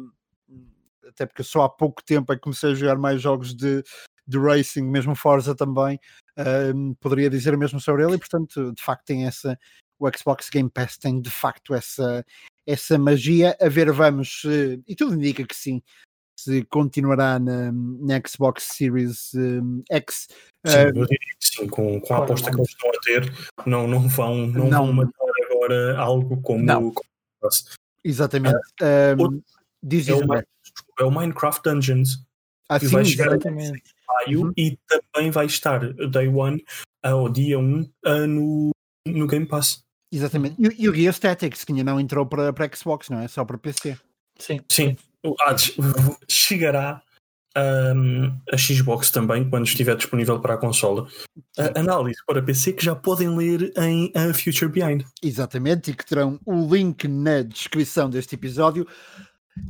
até 1.07 1.25
porque 1.25 1.43
só 1.43 1.63
há 1.63 1.69
pouco 1.69 2.03
tempo 2.03 2.31
é 2.31 2.35
que 2.35 2.41
comecei 2.41 2.71
a 2.71 2.75
jogar 2.75 2.97
mais 2.97 3.21
jogos 3.21 3.53
de, 3.53 3.83
de 4.27 4.37
racing, 4.37 4.83
mesmo 4.83 5.15
Forza 5.15 5.55
também, 5.55 5.99
um, 6.73 6.93
poderia 6.95 7.29
dizer 7.29 7.57
mesmo 7.57 7.79
sobre 7.79 8.03
ele, 8.03 8.15
e 8.15 8.19
portanto, 8.19 8.73
de 8.73 8.81
facto, 8.81 9.05
tem 9.05 9.25
essa. 9.25 9.59
O 9.99 10.09
Xbox 10.17 10.49
Game 10.49 10.69
Pass 10.69 10.97
tem 10.97 11.19
de 11.19 11.29
facto 11.29 11.73
essa, 11.73 12.25
essa 12.65 12.97
magia. 12.97 13.57
A 13.61 13.67
ver, 13.67 13.91
vamos, 13.91 14.43
e 14.87 14.95
tudo 14.95 15.15
indica 15.15 15.45
que 15.45 15.55
sim, 15.55 15.81
se 16.43 16.63
continuará 16.65 17.37
na, 17.37 17.71
na 17.71 18.21
Xbox 18.25 18.63
Series 18.63 19.33
um, 19.35 19.83
X. 19.89 20.27
Sim, 20.65 20.77
uh, 20.77 20.87
eu 20.87 20.93
diria 20.93 21.17
que 21.39 21.45
sim, 21.45 21.67
com, 21.67 21.99
com 21.99 22.13
a 22.13 22.17
aposta 22.19 22.49
que 22.49 22.57
eles 22.57 22.69
estão 22.69 22.89
a 22.89 22.99
ter, 23.03 23.33
não, 23.65 23.87
não, 23.87 24.07
vão, 24.07 24.47
não, 24.47 24.69
não 24.69 24.85
vão 24.85 24.93
matar 24.93 25.31
agora 25.45 25.97
algo 25.97 26.41
como. 26.41 26.63
Não. 26.63 26.91
como 26.91 27.09
Exatamente. 28.03 28.57
Uh, 28.81 29.27
um, 29.27 29.41
diz 29.83 30.07
é, 30.07 30.13
o, 30.13 30.19
é 30.99 31.03
o 31.03 31.11
Minecraft 31.11 31.61
Dungeons. 31.63 32.23
Ah, 32.69 32.79
que 32.79 32.85
sim, 32.85 32.93
vai 32.93 33.03
chegar 33.03 33.33
em 33.33 33.73
maio 34.07 34.41
uhum. 34.43 34.53
e 34.55 34.77
também 34.87 35.31
vai 35.31 35.47
estar 35.47 35.79
Day 35.93 36.27
One 36.27 36.63
ao 37.01 37.27
dia 37.27 37.57
1 37.57 37.81
uh, 37.81 38.27
no, 38.27 38.69
no 39.07 39.27
Game 39.27 39.47
Pass. 39.47 39.81
Exatamente. 40.11 40.55
E, 40.59 40.83
e 40.83 40.89
o 40.89 40.93
Gear 40.93 41.13
Statics, 41.13 41.63
que 41.63 41.71
ainda 41.71 41.83
não 41.83 41.99
entrou 41.99 42.25
para, 42.25 42.53
para 42.53 42.69
Xbox, 42.73 43.09
não 43.09 43.19
é? 43.19 43.27
Só 43.27 43.43
para 43.43 43.57
PC. 43.57 43.97
Sim. 44.37 44.61
Sim 44.69 44.95
Hades 45.41 45.75
chegará 46.27 47.01
um, 47.57 48.37
a 48.51 48.57
Xbox 48.57 49.11
também 49.11 49.49
quando 49.49 49.65
estiver 49.65 49.95
disponível 49.95 50.39
para 50.39 50.53
a 50.53 50.57
consola. 50.57 51.07
A 51.57 51.79
análise 51.79 52.19
para 52.25 52.41
PC 52.41 52.73
que 52.73 52.85
já 52.85 52.95
podem 52.95 53.35
ler 53.35 53.73
em 53.77 54.11
uh, 54.15 54.33
Future 54.33 54.71
Behind. 54.71 55.03
Exatamente, 55.21 55.91
e 55.91 55.95
que 55.95 56.05
terão 56.05 56.39
o 56.45 56.73
link 56.73 57.07
na 57.07 57.41
descrição 57.41 58.09
deste 58.09 58.35
episódio. 58.35 58.87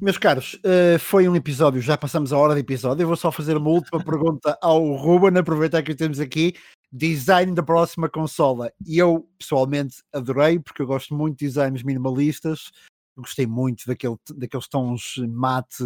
Meus 0.01 0.17
caros, 0.17 0.55
uh, 0.55 0.99
foi 0.99 1.27
um 1.27 1.35
episódio, 1.35 1.81
já 1.81 1.97
passamos 1.97 2.31
a 2.31 2.37
hora 2.37 2.53
de 2.53 2.59
episódio. 2.59 3.03
Eu 3.03 3.07
vou 3.07 3.17
só 3.17 3.31
fazer 3.31 3.57
uma 3.57 3.69
última 3.69 4.03
pergunta 4.03 4.57
ao 4.61 4.95
Ruben, 4.95 5.37
aproveitar 5.37 5.81
que 5.81 5.95
temos 5.95 6.19
aqui. 6.19 6.53
Design 6.91 7.53
da 7.53 7.63
próxima 7.63 8.09
consola. 8.09 8.71
E 8.85 8.97
eu 8.97 9.27
pessoalmente 9.37 9.97
adorei, 10.13 10.59
porque 10.59 10.81
eu 10.81 10.87
gosto 10.87 11.13
muito 11.15 11.39
de 11.39 11.45
designs 11.45 11.83
minimalistas 11.83 12.71
gostei 13.19 13.45
muito 13.45 13.85
daquele, 13.87 14.15
daqueles 14.35 14.67
tons 14.67 15.15
mate 15.29 15.83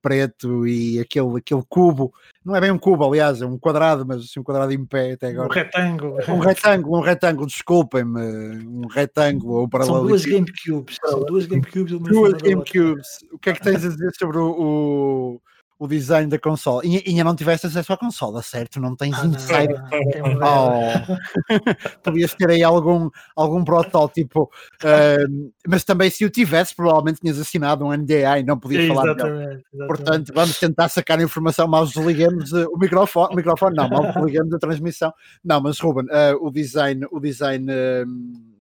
preto 0.00 0.66
e 0.66 1.00
aquele, 1.00 1.38
aquele 1.38 1.62
cubo, 1.68 2.12
não 2.44 2.54
é 2.54 2.60
bem 2.60 2.70
um 2.70 2.78
cubo, 2.78 3.04
aliás, 3.04 3.40
é 3.42 3.46
um 3.46 3.58
quadrado, 3.58 4.06
mas 4.06 4.22
assim, 4.22 4.40
um 4.40 4.42
quadrado 4.42 4.72
em 4.72 4.84
pé 4.84 5.12
até 5.12 5.28
agora. 5.28 5.48
Um 5.48 5.52
retângulo. 5.52 6.16
Um 6.28 6.38
retângulo, 6.38 6.98
um 6.98 7.02
retângulo, 7.02 7.46
desculpem-me, 7.46 8.66
um 8.66 8.86
retângulo 8.86 9.54
ou 9.54 9.68
para 9.68 9.84
São 9.84 10.06
duas 10.06 10.24
GameCubes, 10.24 10.96
são 11.04 11.24
duas 11.24 11.46
GameCubes. 11.46 11.98
Duas 11.98 12.32
GameCubes. 12.34 13.08
O 13.32 13.38
que 13.38 13.50
é 13.50 13.52
que 13.52 13.62
tens 13.62 13.84
a 13.84 13.88
dizer 13.88 14.10
sobre 14.18 14.38
o, 14.38 14.50
o 14.50 15.40
o 15.82 15.88
design 15.88 16.28
da 16.28 16.38
consola. 16.38 16.80
E 16.84 17.02
ainda 17.04 17.24
não 17.24 17.34
tiveste 17.34 17.66
acesso 17.66 17.92
à 17.92 17.96
consola, 17.96 18.40
certo? 18.40 18.78
Não 18.78 18.94
tens 18.94 19.18
ah, 19.18 19.26
insight. 19.26 19.74
Oh. 20.40 21.98
Podias 22.04 22.32
ter 22.34 22.50
aí 22.50 22.62
algum, 22.62 23.10
algum 23.34 23.64
protótipo, 23.64 24.44
uh, 24.44 25.52
mas 25.66 25.82
também 25.82 26.08
se 26.08 26.24
o 26.24 26.30
tivesse, 26.30 26.72
provavelmente 26.72 27.20
tinhas 27.20 27.36
assinado 27.36 27.84
um 27.84 27.92
NDA 27.92 28.38
e 28.38 28.44
não 28.44 28.56
podias 28.56 28.86
falar 28.86 29.06
exatamente, 29.06 29.64
exatamente. 29.74 29.88
Portanto, 29.88 30.32
vamos 30.32 30.60
tentar 30.60 30.88
sacar 30.88 31.18
a 31.18 31.24
informação, 31.24 31.66
mal 31.66 31.84
desliguemos 31.84 32.52
uh, 32.52 32.68
o 32.72 32.78
microfone, 32.78 33.32
o 33.32 33.36
microfone 33.36 33.74
não, 33.74 33.88
mal 33.88 34.12
desligamos 34.12 34.54
a 34.54 34.60
transmissão. 34.60 35.12
Não, 35.44 35.60
mas 35.60 35.80
Ruben, 35.80 36.04
uh, 36.04 36.46
o 36.46 36.48
design, 36.52 37.04
o 37.10 37.18
design 37.18 37.66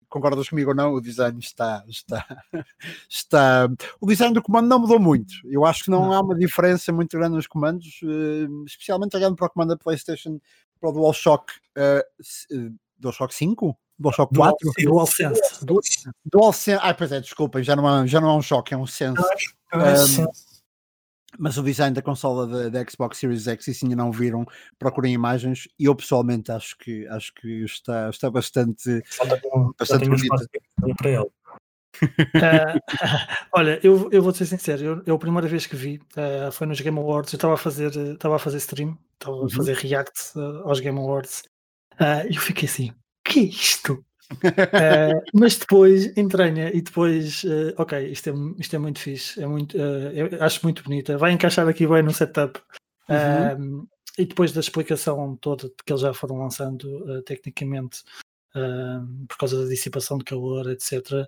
concordas 0.09 0.49
comigo 0.49 0.71
ou 0.71 0.75
não, 0.75 0.93
o 0.93 1.01
design 1.01 1.39
está, 1.39 1.83
está, 1.87 2.25
está. 3.09 3.69
O 4.01 4.07
design 4.07 4.33
do 4.33 4.41
comando 4.41 4.67
não 4.67 4.79
mudou 4.79 4.99
muito. 4.99 5.33
Eu 5.45 5.65
acho 5.65 5.85
que 5.85 5.91
não, 5.91 6.07
não. 6.07 6.13
há 6.13 6.21
uma 6.21 6.35
diferença 6.35 6.91
muito 6.91 7.17
grande 7.17 7.35
nos 7.35 7.47
comandos, 7.47 8.01
uh, 8.03 8.65
especialmente 8.65 9.15
olhando 9.15 9.35
para 9.35 9.47
o 9.47 9.49
comando 9.49 9.69
da 9.69 9.77
PlayStation 9.77 10.39
para 10.79 10.89
o 10.89 10.93
DualShock, 10.93 11.53
uh, 11.77 12.73
DualShock 12.97 13.33
5? 13.33 13.77
DualShock 13.99 14.33
4? 14.33 14.71
DualSense. 14.85 15.65
DualSense. 15.65 16.09
DualSense. 16.25 16.79
Ah, 16.81 16.93
pois 16.93 17.11
é, 17.11 17.19
desculpem, 17.19 17.63
já 17.63 17.75
não, 17.75 18.03
é, 18.03 18.07
já 18.07 18.21
não 18.21 18.29
é 18.29 18.33
um 18.33 18.41
choque, 18.41 18.73
é 18.73 18.77
um 18.77 18.87
sense. 18.87 19.21
Um, 19.73 20.25
mas 21.39 21.57
o 21.57 21.63
design 21.63 21.95
da 21.95 22.01
consola 22.01 22.69
da, 22.69 22.85
Xbox 22.87 23.17
Series 23.17 23.47
X, 23.47 23.67
e 23.67 23.73
se 23.73 23.85
ainda 23.85 23.95
não 23.95 24.11
viram, 24.11 24.45
procurem 24.77 25.13
imagens. 25.13 25.67
E 25.79 25.85
eu 25.85 25.95
pessoalmente 25.95 26.51
acho 26.51 26.77
que, 26.77 27.07
acho 27.07 27.33
que 27.33 27.63
está, 27.63 28.09
está 28.09 28.29
bastante, 28.29 29.01
bastante 29.79 30.09
bonita. 30.09 30.49
Para 30.97 31.09
ele. 31.09 31.19
uh, 31.21 31.31
olha, 33.53 33.79
eu, 33.81 34.09
eu 34.11 34.21
vou 34.21 34.33
ser 34.33 34.45
sincero, 34.45 34.83
eu, 34.83 35.03
eu, 35.05 35.15
a 35.15 35.19
primeira 35.19 35.47
vez 35.47 35.65
que 35.65 35.75
vi 35.75 36.01
uh, 36.17 36.51
foi 36.51 36.67
nos 36.67 36.81
Game 36.81 36.99
Awards, 36.99 37.33
eu 37.33 37.37
estava 37.37 37.53
a 37.53 37.57
fazer, 37.57 37.95
estava 37.95 38.35
a 38.35 38.39
fazer 38.39 38.57
stream, 38.57 38.97
estava 39.13 39.37
a 39.37 39.39
uhum. 39.41 39.49
fazer 39.49 39.75
react 39.77 40.37
uh, 40.37 40.67
aos 40.67 40.79
Game 40.79 40.99
Awards 40.99 41.43
e 42.29 42.35
eu 42.35 42.41
fiquei 42.41 42.67
assim, 42.67 42.93
que 43.25 43.39
é 43.39 43.43
isto? 43.43 44.03
Uh, 44.33 45.21
mas 45.33 45.57
depois 45.57 46.15
entranha 46.17 46.71
e 46.73 46.81
depois, 46.81 47.43
uh, 47.43 47.73
ok, 47.77 48.11
isto 48.11 48.29
é, 48.29 48.33
isto 48.57 48.75
é 48.75 48.79
muito 48.79 48.99
fixe, 48.99 49.41
é 49.41 49.47
muito, 49.47 49.77
uh, 49.77 50.43
acho 50.43 50.59
muito 50.63 50.83
bonita, 50.83 51.17
vai 51.17 51.31
encaixar 51.31 51.67
aqui 51.67 51.87
bem 51.87 52.03
no 52.03 52.13
setup. 52.13 52.59
Uhum. 53.09 53.87
e 54.19 54.25
depois 54.25 54.51
da 54.51 54.59
explicação 54.59 55.35
toda 55.37 55.67
que 55.83 55.91
eles 55.91 56.03
já 56.03 56.13
foram 56.13 56.37
lançando 56.37 57.23
tecnicamente 57.23 58.03
por 59.27 59.35
causa 59.35 59.63
da 59.63 59.67
dissipação 59.67 60.19
de 60.19 60.25
calor, 60.25 60.69
etc 60.69 61.27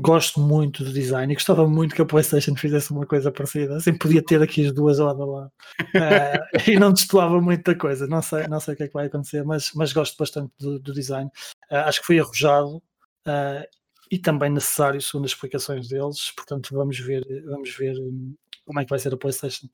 gosto 0.00 0.40
muito 0.40 0.84
do 0.84 0.92
design 0.92 1.32
e 1.32 1.36
gostava 1.36 1.66
muito 1.68 1.94
que 1.94 2.02
a 2.02 2.06
PlayStation 2.06 2.56
fizesse 2.56 2.90
uma 2.90 3.06
coisa 3.06 3.30
parecida. 3.30 3.76
Assim 3.76 3.96
podia 3.96 4.22
ter 4.22 4.42
aqui 4.42 4.66
as 4.66 4.72
duas 4.72 4.98
lado 4.98 5.22
a 5.22 5.26
lado 5.26 5.52
uh, 5.80 6.70
e 6.70 6.78
não 6.78 6.92
destoava 6.92 7.40
muito 7.40 7.64
da 7.64 7.78
coisa. 7.78 8.06
Não 8.06 8.22
sei, 8.22 8.46
não 8.48 8.60
sei 8.60 8.74
o 8.74 8.76
que 8.76 8.82
é 8.84 8.88
que 8.88 8.94
vai 8.94 9.06
acontecer, 9.06 9.44
mas, 9.44 9.72
mas 9.74 9.92
gosto 9.92 10.16
bastante 10.16 10.52
do, 10.58 10.78
do 10.78 10.92
design. 10.92 11.30
Uh, 11.70 11.76
acho 11.76 12.00
que 12.00 12.06
foi 12.06 12.18
arrojado 12.18 12.76
uh, 12.76 13.64
e 14.10 14.18
também 14.18 14.50
necessário, 14.50 15.00
segundo 15.00 15.26
as 15.26 15.32
explicações 15.32 15.88
deles. 15.88 16.32
Portanto, 16.36 16.74
vamos 16.74 16.98
ver, 16.98 17.24
vamos 17.46 17.70
ver 17.76 17.98
um, 17.98 18.34
como 18.64 18.80
é 18.80 18.84
que 18.84 18.90
vai 18.90 18.98
ser 18.98 19.14
a 19.14 19.16
PlayStation. 19.16 19.68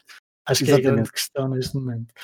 Acho 0.48 0.62
Exatamente. 0.62 0.82
que 0.82 0.86
é 0.86 0.90
a 0.90 0.94
grande 0.94 1.10
questão 1.10 1.48
neste 1.48 1.74
momento. 1.74 2.14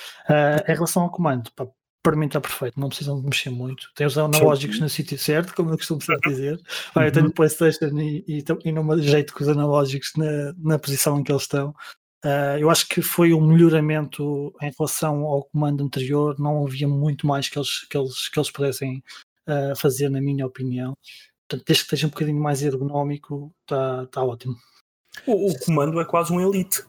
em 0.68 0.74
relação 0.74 1.02
ao 1.02 1.10
comando, 1.10 1.50
pá, 1.56 1.66
para 2.02 2.16
mim 2.16 2.26
está 2.26 2.40
perfeito, 2.40 2.80
não 2.80 2.88
precisam 2.88 3.20
de 3.20 3.26
mexer 3.26 3.50
muito. 3.50 3.90
Tem 3.94 4.06
os 4.06 4.18
analógicos 4.18 4.80
no 4.80 4.88
sítio 4.88 5.16
certo, 5.16 5.54
como 5.54 5.70
eu 5.70 5.76
costumo 5.76 6.00
sempre 6.00 6.30
dizer. 6.30 6.60
Olha, 6.94 7.06
eu 7.06 7.12
tenho 7.12 7.26
uhum. 7.26 7.32
PlayStation 7.32 7.86
e, 7.98 8.24
e, 8.26 8.44
e 8.64 8.72
não 8.72 8.82
me 8.82 8.94
ajeito 8.94 9.32
com 9.32 9.42
os 9.42 9.48
analógicos 9.48 10.12
na, 10.16 10.52
na 10.58 10.78
posição 10.78 11.18
em 11.18 11.22
que 11.22 11.30
eles 11.30 11.42
estão. 11.42 11.74
Uh, 12.24 12.58
eu 12.58 12.70
acho 12.70 12.88
que 12.88 13.02
foi 13.02 13.32
um 13.32 13.44
melhoramento 13.44 14.52
em 14.62 14.70
relação 14.76 15.24
ao 15.24 15.44
comando 15.44 15.82
anterior, 15.82 16.38
não 16.38 16.64
havia 16.64 16.86
muito 16.86 17.26
mais 17.26 17.48
que 17.48 17.58
eles, 17.58 17.86
que 17.88 17.96
eles, 17.96 18.28
que 18.28 18.38
eles 18.38 18.50
pudessem 18.50 19.02
uh, 19.48 19.76
fazer, 19.76 20.08
na 20.08 20.20
minha 20.20 20.46
opinião. 20.46 20.96
Portanto, 21.48 21.66
desde 21.66 21.82
que 21.82 21.86
esteja 21.86 22.06
um 22.06 22.10
bocadinho 22.10 22.40
mais 22.40 22.62
ergonómico, 22.62 23.52
está 23.62 24.06
tá 24.06 24.24
ótimo. 24.24 24.56
O, 25.26 25.50
o 25.50 25.58
comando 25.60 26.00
é 26.00 26.04
quase 26.04 26.32
um 26.32 26.40
elite. 26.40 26.84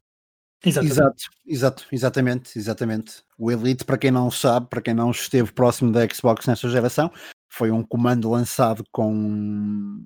Exatamente. 0.66 0.93
Exato, 0.93 1.24
exato, 1.45 1.86
exatamente, 1.91 2.57
exatamente. 2.57 3.24
O 3.38 3.51
Elite, 3.51 3.84
para 3.84 3.97
quem 3.97 4.11
não 4.11 4.32
sabe, 4.32 4.68
para 4.68 4.82
quem 4.82 4.93
não 4.93 5.11
esteve 5.11 5.51
próximo 5.51 5.91
da 5.91 6.07
Xbox 6.07 6.47
nesta 6.47 6.70
geração, 6.70 7.11
foi 7.49 7.70
um 7.70 7.84
comando 7.84 8.30
lançado 8.32 8.84
com 8.91 10.01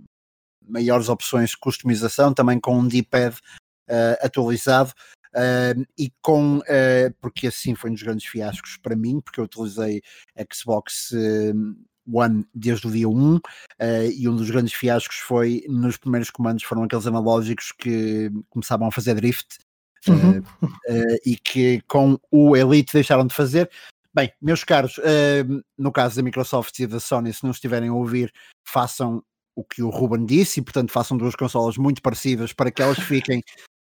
maiores 0.68 1.10
opções 1.10 1.52
de 1.52 1.58
customização, 1.58 2.34
também 2.34 2.60
com 2.60 2.78
um 2.78 2.88
D-pad 2.88 3.36
uh, 3.90 4.26
atualizado 4.26 4.92
uh, 5.36 5.86
e 5.98 6.12
com, 6.22 6.58
uh, 6.58 7.14
porque 7.22 7.48
assim 7.48 7.76
foi 7.76 7.92
um 7.92 7.94
dos 7.94 8.04
grandes 8.04 8.26
fiascos 8.26 8.78
para 8.78 8.96
mim, 8.96 9.22
porque 9.22 9.40
eu 9.40 9.46
utilizei 9.46 10.02
Xbox 10.52 11.12
One 12.12 12.46
desde 12.54 12.88
o 12.88 12.92
dia 12.92 13.08
1 13.08 13.40
e 14.14 14.28
um 14.30 14.36
dos 14.36 14.50
grandes 14.50 14.74
fiascos 14.74 15.18
foi 15.18 15.64
nos 15.68 15.98
primeiros 15.98 16.30
comandos 16.30 16.64
foram 16.64 16.84
aqueles 16.84 17.06
analógicos 17.06 17.74
que 17.74 18.32
começavam 18.50 18.88
a 18.88 18.92
fazer 18.92 19.14
drift 19.16 19.58
uhum. 20.08 20.44
e 21.26 21.36
que 21.36 21.82
com 21.88 22.20
o 22.32 22.56
Elite 22.56 22.94
deixaram 22.94 23.26
de 23.26 23.34
fazer. 23.34 23.70
Bem, 24.14 24.32
meus 24.42 24.64
caros, 24.64 25.00
no 25.78 25.92
caso 25.92 26.16
da 26.16 26.24
Microsoft 26.24 26.80
e 26.80 26.88
da 26.88 27.00
Sony, 27.00 27.32
se 27.32 27.44
não 27.44 27.52
estiverem 27.52 27.90
a 27.90 27.94
ouvir, 27.94 28.34
façam 28.66 29.24
o 29.58 29.64
que 29.64 29.82
o 29.82 29.90
Ruben 29.90 30.24
disse, 30.24 30.60
e 30.60 30.64
portanto 30.64 30.92
façam 30.92 31.18
duas 31.18 31.36
consolas 31.36 31.78
muito 31.78 32.02
parecidas 32.02 32.54
para 32.54 32.70
que 32.70 32.82
elas 32.82 33.00
fiquem 33.00 33.42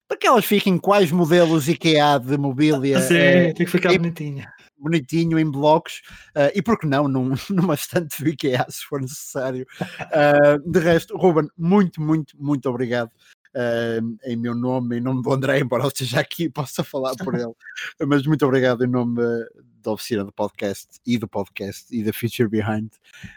para 0.06 0.18
que 0.18 0.26
elas 0.26 0.44
fiquem 0.44 0.76
quais 0.76 1.10
modelos 1.10 1.66
IKEA 1.66 2.18
de 2.18 2.36
mobília 2.36 3.00
Sim, 3.00 3.16
é, 3.16 3.52
tem 3.54 3.64
que 3.64 3.72
ficar 3.72 3.92
bonitinho 3.94 4.44
bonitinho 4.76 5.38
em 5.38 5.50
blocos 5.50 6.02
uh, 6.36 6.52
e 6.54 6.60
por 6.60 6.78
que 6.78 6.86
não 6.86 7.08
num, 7.08 7.34
numa 7.48 7.74
estante 7.74 8.22
do 8.22 8.28
IKEA 8.28 8.66
se 8.68 8.84
for 8.84 9.00
necessário 9.00 9.66
uh, 9.80 10.70
de 10.70 10.78
resto, 10.78 11.16
Ruben, 11.16 11.48
muito, 11.56 12.02
muito, 12.02 12.36
muito 12.38 12.68
obrigado 12.68 13.10
uh, 13.54 14.18
em 14.24 14.36
meu 14.36 14.54
nome, 14.54 14.98
em 14.98 15.00
nome 15.00 15.22
do 15.22 15.32
André, 15.32 15.60
embora 15.60 15.84
eu 15.84 15.88
esteja 15.88 16.20
aqui 16.20 16.44
e 16.44 16.50
possa 16.50 16.82
falar 16.84 17.14
por 17.16 17.34
ele 17.34 17.52
mas 18.06 18.26
muito 18.26 18.44
obrigado 18.44 18.84
em 18.84 18.88
nome 18.88 19.20
da 19.84 19.92
oficina 19.92 20.24
do 20.24 20.32
podcast 20.32 20.88
e 21.06 21.18
do 21.18 21.28
podcast 21.28 21.86
e 21.94 22.02
da 22.02 22.12
Future 22.12 22.48
Behind 22.48 22.88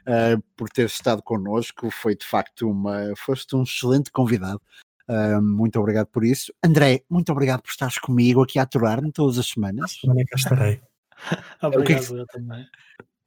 uh, 0.07 0.41
por 0.55 0.69
ter 0.69 0.85
estado 0.85 1.21
connosco. 1.21 1.91
Foi 1.91 2.15
de 2.15 2.25
facto 2.25 2.69
uma. 2.69 3.13
Foste 3.17 3.55
um 3.55 3.63
excelente 3.63 4.09
convidado. 4.11 4.61
Uh, 5.09 5.41
muito 5.41 5.79
obrigado 5.79 6.07
por 6.07 6.23
isso. 6.23 6.53
André, 6.63 7.03
muito 7.09 7.31
obrigado 7.31 7.61
por 7.61 7.69
estares 7.69 7.97
comigo 7.97 8.41
aqui 8.41 8.57
a 8.57 8.63
aturar-me 8.63 9.11
todas 9.11 9.37
as 9.37 9.47
semanas. 9.47 9.97
Semana 9.99 10.23
que 10.25 10.35
estarei. 10.35 10.81
obrigado, 11.61 12.07
que... 12.07 12.13
eu 12.13 12.25
também. 12.27 12.65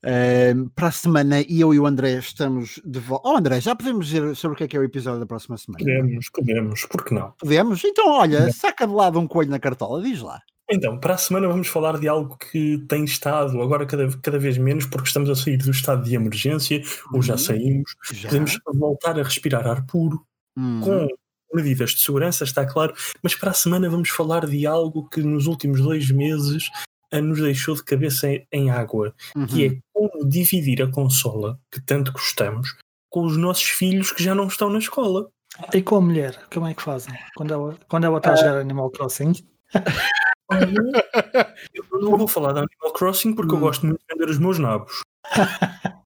Uh, 0.02 0.70
para 0.70 0.88
a 0.88 0.92
semana, 0.92 1.42
eu 1.42 1.74
e 1.74 1.78
o 1.78 1.86
André 1.86 2.14
estamos 2.14 2.80
de 2.84 2.98
volta. 2.98 3.28
Oh, 3.28 3.36
André, 3.36 3.60
já 3.60 3.76
podemos 3.76 4.06
dizer 4.06 4.34
sobre 4.34 4.54
o 4.54 4.58
que 4.58 4.64
é 4.64 4.68
que 4.68 4.76
é 4.76 4.80
o 4.80 4.84
episódio 4.84 5.20
da 5.20 5.26
próxima 5.26 5.58
semana? 5.58 5.84
Podemos, 5.84 6.30
podemos, 6.30 6.86
por 6.86 7.04
que 7.04 7.14
não? 7.14 7.32
Podemos? 7.38 7.84
Então, 7.84 8.08
olha, 8.08 8.50
saca 8.52 8.86
de 8.86 8.94
lado 8.94 9.18
um 9.18 9.26
coelho 9.26 9.50
na 9.50 9.58
cartola, 9.58 10.02
diz 10.02 10.22
lá. 10.22 10.40
Então, 10.72 10.98
para 10.98 11.14
a 11.14 11.18
semana 11.18 11.48
vamos 11.48 11.66
falar 11.66 11.98
de 11.98 12.08
algo 12.08 12.38
que 12.38 12.78
tem 12.88 13.04
estado 13.04 13.60
agora 13.60 13.84
cada, 13.84 14.08
cada 14.22 14.38
vez 14.38 14.56
menos, 14.56 14.86
porque 14.86 15.08
estamos 15.08 15.28
a 15.28 15.34
sair 15.34 15.58
do 15.58 15.70
estado 15.70 16.02
de 16.02 16.14
emergência, 16.14 16.78
uhum. 16.78 17.16
ou 17.16 17.22
já 17.22 17.34
uhum. 17.34 17.38
saímos. 17.38 17.96
Já. 18.12 18.28
Podemos 18.28 18.58
voltar 18.66 19.18
a 19.18 19.22
respirar 19.22 19.66
ar 19.66 19.84
puro, 19.84 20.24
uhum. 20.56 20.80
com 20.80 21.08
medidas 21.52 21.90
de 21.90 22.00
segurança, 22.00 22.44
está 22.44 22.64
claro, 22.64 22.94
mas 23.22 23.34
para 23.34 23.50
a 23.50 23.54
semana 23.54 23.90
vamos 23.90 24.08
falar 24.08 24.46
de 24.46 24.64
algo 24.66 25.08
que 25.08 25.20
nos 25.20 25.46
últimos 25.46 25.80
dois 25.80 26.08
meses 26.10 26.70
nos 27.18 27.40
deixou 27.40 27.74
de 27.74 27.82
cabeça 27.82 28.28
em 28.52 28.70
água, 28.70 29.14
uhum. 29.34 29.46
que 29.46 29.66
é 29.66 29.78
como 29.92 30.28
dividir 30.28 30.82
a 30.82 30.90
consola 30.90 31.58
que 31.70 31.80
tanto 31.80 32.12
gostamos 32.12 32.76
com 33.08 33.24
os 33.24 33.36
nossos 33.36 33.64
filhos 33.64 34.12
que 34.12 34.22
já 34.22 34.34
não 34.34 34.46
estão 34.46 34.70
na 34.70 34.78
escola. 34.78 35.28
E 35.74 35.82
com 35.82 35.96
a 35.96 36.00
mulher, 36.00 36.38
como 36.52 36.66
é 36.66 36.74
que 36.74 36.82
fazem? 36.82 37.12
Quando 37.34 37.52
ela, 37.52 37.76
quando 37.88 38.04
ela 38.04 38.18
está 38.18 38.30
a 38.30 38.32
ah. 38.34 38.36
jogar 38.36 38.60
Animal 38.60 38.90
Crossing? 38.90 39.32
eu 41.74 42.00
não 42.00 42.16
vou 42.16 42.28
falar 42.28 42.52
de 42.52 42.60
Animal 42.60 42.92
Crossing 42.94 43.34
porque 43.34 43.52
hum. 43.52 43.56
eu 43.56 43.60
gosto 43.60 43.86
muito 43.86 44.00
de 44.00 44.14
vender 44.14 44.30
os 44.30 44.38
meus 44.38 44.58
nabos. 44.58 45.00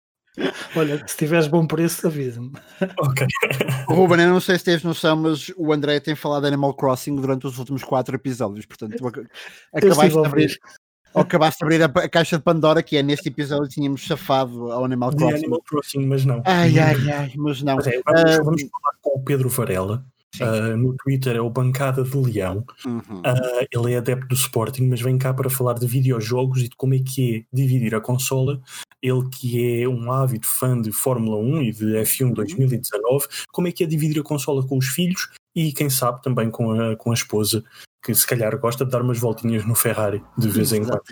Olha, 0.77 1.07
se 1.07 1.17
tiveres 1.17 1.47
bom 1.47 1.67
preço, 1.67 2.07
avisa-me. 2.07 2.53
Ok. 2.99 3.27
Ruben, 3.87 4.21
eu 4.21 4.31
não 4.31 4.41
sei 4.41 4.59
se 4.59 4.65
tens 4.65 4.83
noção, 4.83 5.17
mas 5.17 5.53
o 5.57 5.73
André 5.73 6.01
tem 6.01 6.17
falado 6.17 6.43
de 6.43 6.49
Animal 6.49 6.75
Crossing 6.75 7.15
durante 7.15 7.47
os 7.47 7.59
últimos 7.59 7.85
quatro 7.85 8.17
episódios, 8.17 8.67
portanto, 8.67 8.95
acabaste 9.73 10.09
de 10.09 10.27
abrir. 10.27 10.59
Ou 11.15 11.23
acabaste 11.23 11.59
de 11.59 11.65
abrir 11.65 11.83
a, 11.83 11.87
a, 11.87 12.09
caixa 12.09 12.37
de 12.37 12.43
Pandora, 12.43 12.83
que 12.83 12.97
é 12.97 13.03
neste 13.03 13.29
episódio 13.29 13.69
tínhamos 13.69 14.01
chafado 14.01 14.73
ao 14.73 14.85
Animal 14.85 15.11
Crossing. 15.13 15.37
Animal 15.37 15.63
Crossing, 15.63 16.07
mas 16.07 16.25
não. 16.25 16.43
Ai, 16.45 16.79
ai, 16.79 17.11
ai, 17.11 17.33
mas 17.37 17.63
não. 17.63 17.77
Mas 17.77 17.87
é, 17.87 18.03
vamos, 18.05 18.39
uh, 18.39 18.45
vamos 18.45 18.63
falar 18.63 18.95
com 19.01 19.19
o 19.19 19.25
Pedro 19.25 19.49
Varela, 19.49 20.05
Uh, 20.41 20.77
no 20.77 20.97
Twitter 20.97 21.37
é 21.37 21.41
o 21.41 21.49
Bancada 21.49 22.03
de 22.03 22.17
Leão. 22.17 22.65
Uhum. 22.85 23.21
Uh, 23.21 23.67
ele 23.71 23.93
é 23.93 23.99
adepto 23.99 24.27
do 24.27 24.35
Sporting, 24.35 24.89
mas 24.89 25.01
vem 25.01 25.17
cá 25.17 25.33
para 25.33 25.49
falar 25.49 25.75
de 25.75 25.87
videojogos 25.87 26.61
e 26.63 26.69
de 26.69 26.77
como 26.77 26.95
é 26.95 26.99
que 26.99 27.37
é 27.37 27.57
dividir 27.57 27.95
a 27.95 28.01
consola. 28.01 28.61
Ele 29.01 29.29
que 29.31 29.83
é 29.83 29.89
um 29.89 30.11
ávido 30.11 30.47
fã 30.47 30.81
de 30.81 30.91
Fórmula 30.91 31.37
1 31.37 31.63
e 31.63 31.73
de 31.73 31.85
F1 31.85 32.33
2019, 32.33 33.27
uhum. 33.27 33.31
como 33.53 33.69
é 33.69 33.73
que 33.73 33.85
é 33.85 33.87
dividir 33.87 34.21
a 34.21 34.25
consola 34.25 34.67
com 34.67 34.77
os 34.77 34.87
filhos 34.87 35.31
e 35.55 35.73
quem 35.73 35.89
sabe 35.89 36.21
também 36.23 36.51
com 36.51 36.73
a, 36.73 36.97
com 36.97 37.13
a 37.13 37.15
esposa, 37.15 37.63
que 38.05 38.15
se 38.15 38.27
calhar 38.27 38.57
gosta 38.59 38.85
de 38.85 38.91
dar 38.91 39.01
umas 39.01 39.19
voltinhas 39.19 39.65
no 39.65 39.75
Ferrari 39.75 40.23
de 40.37 40.49
vez 40.49 40.73
em 40.75 40.85
quando. 40.85 41.03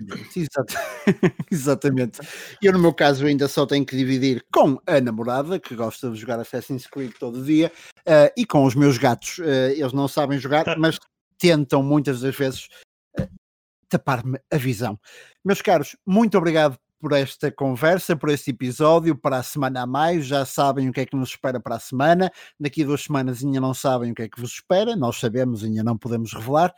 Exatamente. 1.51 2.20
Eu, 2.61 2.72
no 2.74 2.78
meu 2.78 2.93
caso, 2.93 3.24
ainda 3.24 3.49
só 3.49 3.64
tenho 3.64 3.86
que 3.86 3.97
dividir 3.97 4.45
com 4.53 4.78
a 4.86 5.01
namorada, 5.01 5.59
que 5.59 5.74
gosta 5.74 6.11
de 6.11 6.18
jogar 6.18 6.38
Assassin's 6.38 6.86
Creed 6.86 7.12
todo 7.18 7.43
dia, 7.43 7.72
uh, 8.01 8.30
e 8.36 8.45
com 8.45 8.64
os 8.64 8.74
meus 8.74 8.99
gatos. 8.99 9.38
Uh, 9.38 9.72
eles 9.74 9.95
não 9.95 10.07
sabem 10.07 10.38
jogar, 10.38 10.66
mas 10.78 10.99
tentam 11.38 11.82
muitas 11.82 12.20
das 12.20 12.36
vezes 12.36 12.68
uh, 13.18 13.26
tapar-me 13.88 14.38
a 14.53 14.59
visão. 14.59 15.01
Meus 15.43 15.62
caros, 15.62 15.97
muito 16.07 16.36
obrigado 16.36 16.78
por 17.03 17.12
esta 17.12 17.50
conversa, 17.50 18.14
por 18.14 18.30
este 18.30 18.53
episódio, 18.53 19.16
para 19.16 19.38
a 19.38 19.42
semana 19.42 19.82
a 19.82 19.86
mais. 19.86 20.24
Já 20.24 20.46
sabem 20.46 20.88
o 20.88 20.92
que 20.92 21.00
é 21.00 21.05
que 21.05 21.16
nos 21.16 21.30
espera 21.30 21.59
para 21.59 21.74
a 21.74 21.80
semana. 21.80 22.30
Daqui 22.61 22.84
a 22.84 22.86
duas 22.86 23.03
semanas 23.03 23.42
ainda 23.42 23.61
não 23.61 23.74
sabem 23.74 24.12
o 24.12 24.14
que 24.14 24.22
é 24.22 24.28
que 24.28 24.40
vos 24.40 24.53
espera. 24.53 24.94
Nós 24.94 25.18
sabemos, 25.18 25.64
ainda 25.64 25.82
não 25.82 25.98
podemos 25.98 26.32
revelar. 26.32 26.72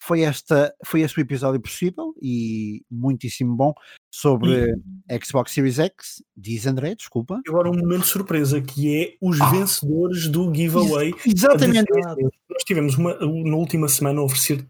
Foi, 0.00 0.20
esta, 0.20 0.72
foi 0.84 1.00
este 1.00 1.18
o 1.18 1.22
episódio 1.22 1.60
possível 1.60 2.14
e 2.22 2.82
muitíssimo 2.88 3.56
bom 3.56 3.72
sobre 4.12 4.70
e... 5.10 5.24
Xbox 5.24 5.50
Series 5.50 5.80
X. 5.80 6.22
Diz 6.36 6.66
André, 6.66 6.94
desculpa. 6.94 7.40
Agora 7.48 7.68
um 7.68 7.76
momento 7.76 8.02
de 8.02 8.08
surpresa 8.08 8.60
que 8.60 9.02
é 9.02 9.14
os 9.20 9.40
ah. 9.40 9.50
vencedores 9.50 10.28
do 10.28 10.54
giveaway. 10.54 11.12
Exatamente. 11.26 11.90
Nós 12.48 12.62
tivemos 12.64 12.96
uma, 12.96 13.18
na 13.18 13.56
última 13.56 13.88
semana 13.88 14.20
a 14.20 14.24
oferecer 14.24 14.64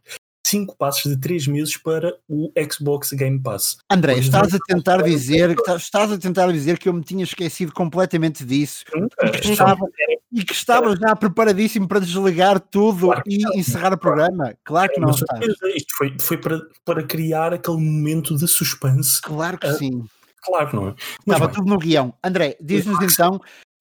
cinco 0.54 0.76
passos 0.76 1.10
de 1.10 1.20
três 1.20 1.48
meses 1.48 1.76
para 1.76 2.16
o 2.28 2.52
Xbox 2.70 3.10
Game 3.10 3.40
Pass. 3.40 3.76
André, 3.90 4.18
estás 4.18 4.54
a 4.54 4.58
tentar 4.68 5.02
dizer 5.02 5.56
estás 5.76 6.12
a 6.12 6.16
tentar 6.18 6.52
dizer 6.52 6.78
que 6.78 6.88
eu 6.88 6.92
me 6.92 7.02
tinha 7.02 7.24
esquecido 7.24 7.72
completamente 7.72 8.44
disso 8.44 8.84
e 9.24 9.30
que 9.32 9.50
estava, 9.50 9.86
e 10.32 10.44
que 10.44 10.52
estava 10.52 10.96
já 10.96 11.16
preparadíssimo 11.16 11.88
para 11.88 11.98
desligar 11.98 12.60
tudo 12.60 13.06
claro 13.06 13.22
e 13.26 13.38
não. 13.38 13.52
encerrar 13.54 13.92
o 13.92 13.98
programa. 13.98 14.54
Claro 14.64 14.92
que 14.92 15.00
não 15.00 15.10
estás. 15.10 15.40
Isto 15.74 15.96
foi, 15.96 16.16
foi 16.20 16.38
para, 16.38 16.60
para 16.84 17.02
criar 17.02 17.52
aquele 17.52 17.78
momento 17.78 18.36
de 18.36 18.46
suspense. 18.46 19.20
Claro 19.22 19.58
que 19.58 19.66
uh, 19.66 19.74
sim. 19.74 20.04
Claro 20.40 20.68
que 20.68 20.76
não 20.76 20.88
é. 20.88 20.94
Estava 21.26 21.48
tudo 21.48 21.68
no 21.68 21.78
guião. 21.78 22.14
André, 22.22 22.56
diz-nos 22.60 23.02
então 23.02 23.40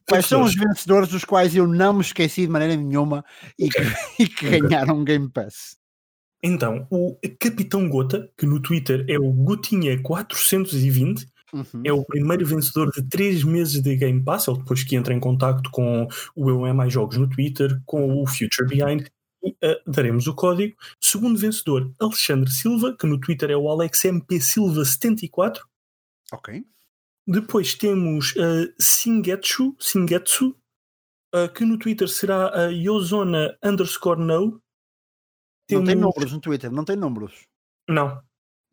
quais 0.10 0.26
são 0.26 0.42
os 0.42 0.56
vencedores 0.56 1.10
dos 1.10 1.24
quais 1.24 1.56
eu 1.56 1.68
não 1.68 1.94
me 1.94 2.02
esqueci 2.02 2.42
de 2.42 2.52
maneira 2.52 2.76
nenhuma 2.76 3.24
e 3.60 3.70
que, 3.70 3.80
e 4.24 4.28
que 4.28 4.60
ganharam 4.60 4.98
um 4.98 5.04
Game 5.04 5.30
Pass. 5.30 5.83
Então, 6.44 6.86
o 6.92 7.18
Capitão 7.40 7.88
Gota, 7.88 8.30
que 8.38 8.46
no 8.46 8.62
Twitter 8.62 9.06
é 9.08 9.18
o 9.18 9.34
Gotinha420, 9.34 11.26
uhum. 11.54 11.82
é 11.86 11.94
o 11.94 12.04
primeiro 12.04 12.46
vencedor 12.46 12.92
de 12.92 13.02
3 13.08 13.46
meses 13.46 13.82
de 13.82 13.96
Game 13.96 14.22
Pass, 14.22 14.50
ele 14.50 14.58
depois 14.58 14.84
que 14.84 14.98
entra 14.98 15.14
em 15.14 15.22
contato 15.22 15.70
com 15.72 16.06
o 16.36 16.50
Eu 16.50 16.68
é 16.68 16.74
Mais 16.74 16.92
Jogos 16.92 17.18
no 17.18 17.30
Twitter, 17.30 17.80
com 17.86 18.22
o 18.22 18.28
Future 18.28 18.68
Behind, 18.68 19.08
e 19.42 19.52
uh, 19.52 19.92
daremos 19.92 20.28
o 20.28 20.36
código. 20.36 20.76
Segundo 21.02 21.40
vencedor, 21.40 21.92
Alexandre 22.00 22.52
Silva, 22.52 22.96
que 22.98 23.08
no 23.08 23.20
Twitter 23.20 23.50
é 23.50 23.58
o 23.58 23.68
AlexMPSilva74. 23.70 25.60
Ok. 26.34 26.64
Depois 27.26 27.74
temos 27.74 28.34
uh, 28.36 28.74
Singetsu, 28.78 29.76
Singetsu 29.80 30.56
uh, 31.34 31.52
que 31.54 31.64
no 31.64 31.78
Twitter 31.78 32.08
será 32.08 32.50
a 32.54 32.68
Yozona 32.68 33.58
underscore 33.64 34.22
no, 34.22 34.62
temos... 35.68 35.88
Não 35.88 35.94
tem 35.94 36.02
números 36.02 36.34
no 36.34 36.40
Twitter, 36.40 36.72
não 36.72 36.86
tem 36.86 36.96
números. 36.96 37.46
Não. 37.88 38.22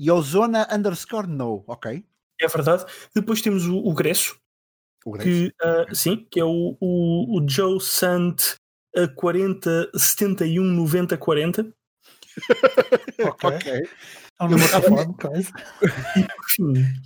Yozona 0.00 0.66
underscore 0.72 1.26
no, 1.26 1.64
ok. 1.66 2.04
É 2.40 2.48
verdade. 2.48 2.84
Depois 3.14 3.42
temos 3.42 3.66
o, 3.66 3.76
o 3.76 3.92
Gresso. 3.92 4.38
O 5.04 5.12
Gresso. 5.12 5.28
Que, 5.28 5.54
uh, 5.62 5.94
sim, 5.94 6.26
que 6.30 6.40
é 6.40 6.44
o, 6.44 6.76
o, 6.80 7.38
o 7.38 7.48
Joe 7.48 7.80
Sant 7.80 8.56
a 8.96 9.06
40 9.06 9.90
71 9.94 10.62
90 10.62 11.16
40. 11.18 11.72
ok. 13.24 13.50
okay. 13.50 13.82
É 14.40 14.44
um. 14.44 14.56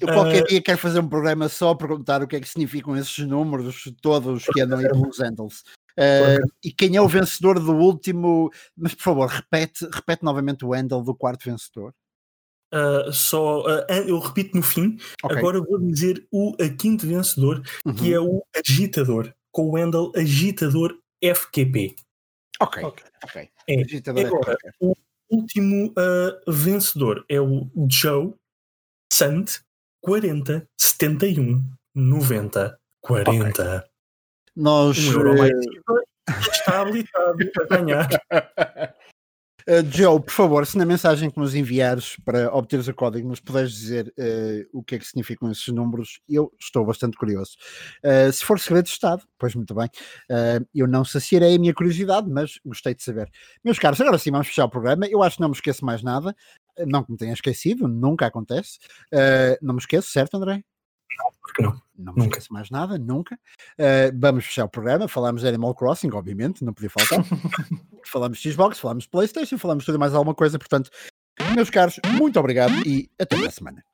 Eu 0.01 0.07
qualquer 0.07 0.45
uh, 0.45 0.47
dia 0.47 0.63
quero 0.63 0.79
fazer 0.79 1.01
um 1.01 1.09
programa 1.09 1.49
só 1.49 1.71
a 1.71 1.77
perguntar 1.77 2.23
o 2.23 2.29
que 2.29 2.37
é 2.37 2.41
que 2.41 2.49
significam 2.49 2.97
esses 2.97 3.19
números 3.27 3.93
todos 4.01 4.45
que 4.45 4.61
andam 4.61 4.79
aí 4.79 4.87
pelos 4.89 5.19
handles. 5.19 5.65
Uh, 5.99 6.45
e 6.63 6.73
quem 6.73 6.97
é 6.97 7.01
o 7.01 7.09
vencedor 7.09 7.61
do 7.61 7.73
último? 7.73 8.51
Mas 8.77 8.95
por 8.95 9.03
favor, 9.03 9.29
repete, 9.29 9.87
repete 9.93 10.25
novamente 10.25 10.65
o 10.65 10.73
handle 10.73 11.03
do 11.03 11.15
quarto 11.15 11.45
vencedor. 11.45 11.95
Uh, 12.73 13.13
só 13.13 13.61
uh, 13.61 13.87
eu 14.07 14.19
repito 14.19 14.57
no 14.57 14.63
fim. 14.63 14.99
Okay. 15.23 15.39
Agora 15.39 15.61
vou 15.61 15.79
dizer 15.79 16.27
o 16.33 16.57
a 16.61 16.69
quinto 16.69 17.07
vencedor, 17.07 17.63
uhum. 17.85 17.95
que 17.95 18.13
é 18.13 18.19
o 18.19 18.45
Agitador, 18.57 19.33
com 19.53 19.71
o 19.71 19.77
handle 19.77 20.11
Agitador 20.17 20.99
FQP. 21.23 21.95
Ok, 22.61 22.83
ok. 23.23 23.49
É. 23.69 23.81
Agitador 23.81 24.27
agora, 24.27 24.57
FQP. 24.59 24.77
o 24.81 24.95
último 25.31 25.87
uh, 25.91 26.53
vencedor 26.53 27.25
é 27.29 27.41
o 27.41 27.71
Joe 27.89 28.35
Sant 29.13 29.61
40 30.01 30.69
71 30.77 31.63
90 31.95 32.79
40. 33.01 33.79
Okay. 33.79 33.94
Nós. 34.57 34.99
Um 34.99 35.13
euro 35.13 35.39
mais 35.39 35.53
está 36.53 36.83
habilitado 36.83 37.75
a 37.75 37.77
ganhar. 37.77 38.09
Uh, 39.67 39.83
Joe, 39.91 40.21
por 40.21 40.31
favor, 40.31 40.67
se 40.67 40.77
na 40.77 40.85
mensagem 40.85 41.31
que 41.31 41.39
nos 41.39 41.55
enviares 41.55 42.17
para 42.23 42.55
obteres 42.55 42.87
o 42.87 42.93
código 42.93 43.27
nos 43.27 43.41
puderes 43.41 43.73
dizer 43.73 44.13
uh, 44.19 44.79
o 44.79 44.83
que 44.85 44.95
é 44.97 44.99
que 44.99 45.07
significam 45.07 45.51
esses 45.51 45.67
números, 45.69 46.21
eu 46.29 46.53
estou 46.61 46.85
bastante 46.85 47.17
curioso. 47.17 47.53
Uh, 48.05 48.31
se 48.31 48.45
for 48.45 48.61
segredo 48.61 48.85
de 48.85 48.91
Estado, 48.91 49.23
pois 49.39 49.55
muito 49.55 49.75
bem, 49.75 49.89
eu 50.75 50.87
não 50.87 51.03
saciarei 51.03 51.57
a 51.57 51.59
minha 51.59 51.73
curiosidade, 51.73 52.29
mas 52.29 52.59
gostei 52.63 52.95
de 52.95 53.03
saber. 53.03 53.31
Meus 53.65 53.79
caros, 53.79 53.99
agora 54.03 54.19
sim 54.19 54.31
vamos 54.31 54.49
fechar 54.49 54.67
o 54.67 54.71
programa. 54.71 55.07
Eu 55.07 55.23
acho 55.23 55.37
que 55.37 55.43
não 55.43 55.49
me 55.49 55.55
esqueço 55.55 55.83
mais 55.83 56.03
nada, 56.03 56.37
não 56.87 57.03
que 57.03 57.13
me 57.13 57.17
tenha 57.17 57.33
esquecido, 57.33 57.89
nunca 57.89 58.27
acontece. 58.27 58.79
não 59.63 59.73
me 59.73 59.81
esqueço, 59.81 60.11
certo, 60.11 60.37
André? 60.37 60.63
Não, 61.19 61.31
porque 61.41 61.63
não. 61.63 61.83
Não 61.97 62.13
nunca. 62.15 62.41
mais 62.51 62.71
nada, 62.71 62.99
nunca. 62.99 63.39
Uh, 63.79 64.13
vamos 64.15 64.45
fechar 64.45 64.65
o 64.65 64.69
programa. 64.69 65.07
Falámos 65.07 65.43
de 65.43 65.49
Animal 65.49 65.75
Crossing, 65.75 66.11
obviamente, 66.13 66.65
não 66.65 66.73
podia 66.73 66.91
faltar. 66.91 67.25
falámos 68.07 68.39
de 68.39 68.53
Xbox, 68.53 68.79
falámos 68.79 69.05
de 69.05 69.11
PlayStation, 69.11 69.59
falámos 69.59 69.85
de 69.85 69.87
tudo 69.87 69.99
mais 69.99 70.15
alguma 70.15 70.35
coisa. 70.35 70.59
Portanto, 70.59 70.91
meus 71.55 71.71
caros, 71.71 72.01
muito 72.19 72.39
obrigado 72.39 72.75
e 72.87 73.11
até 73.19 73.37
a 73.37 73.51
semana. 73.51 73.85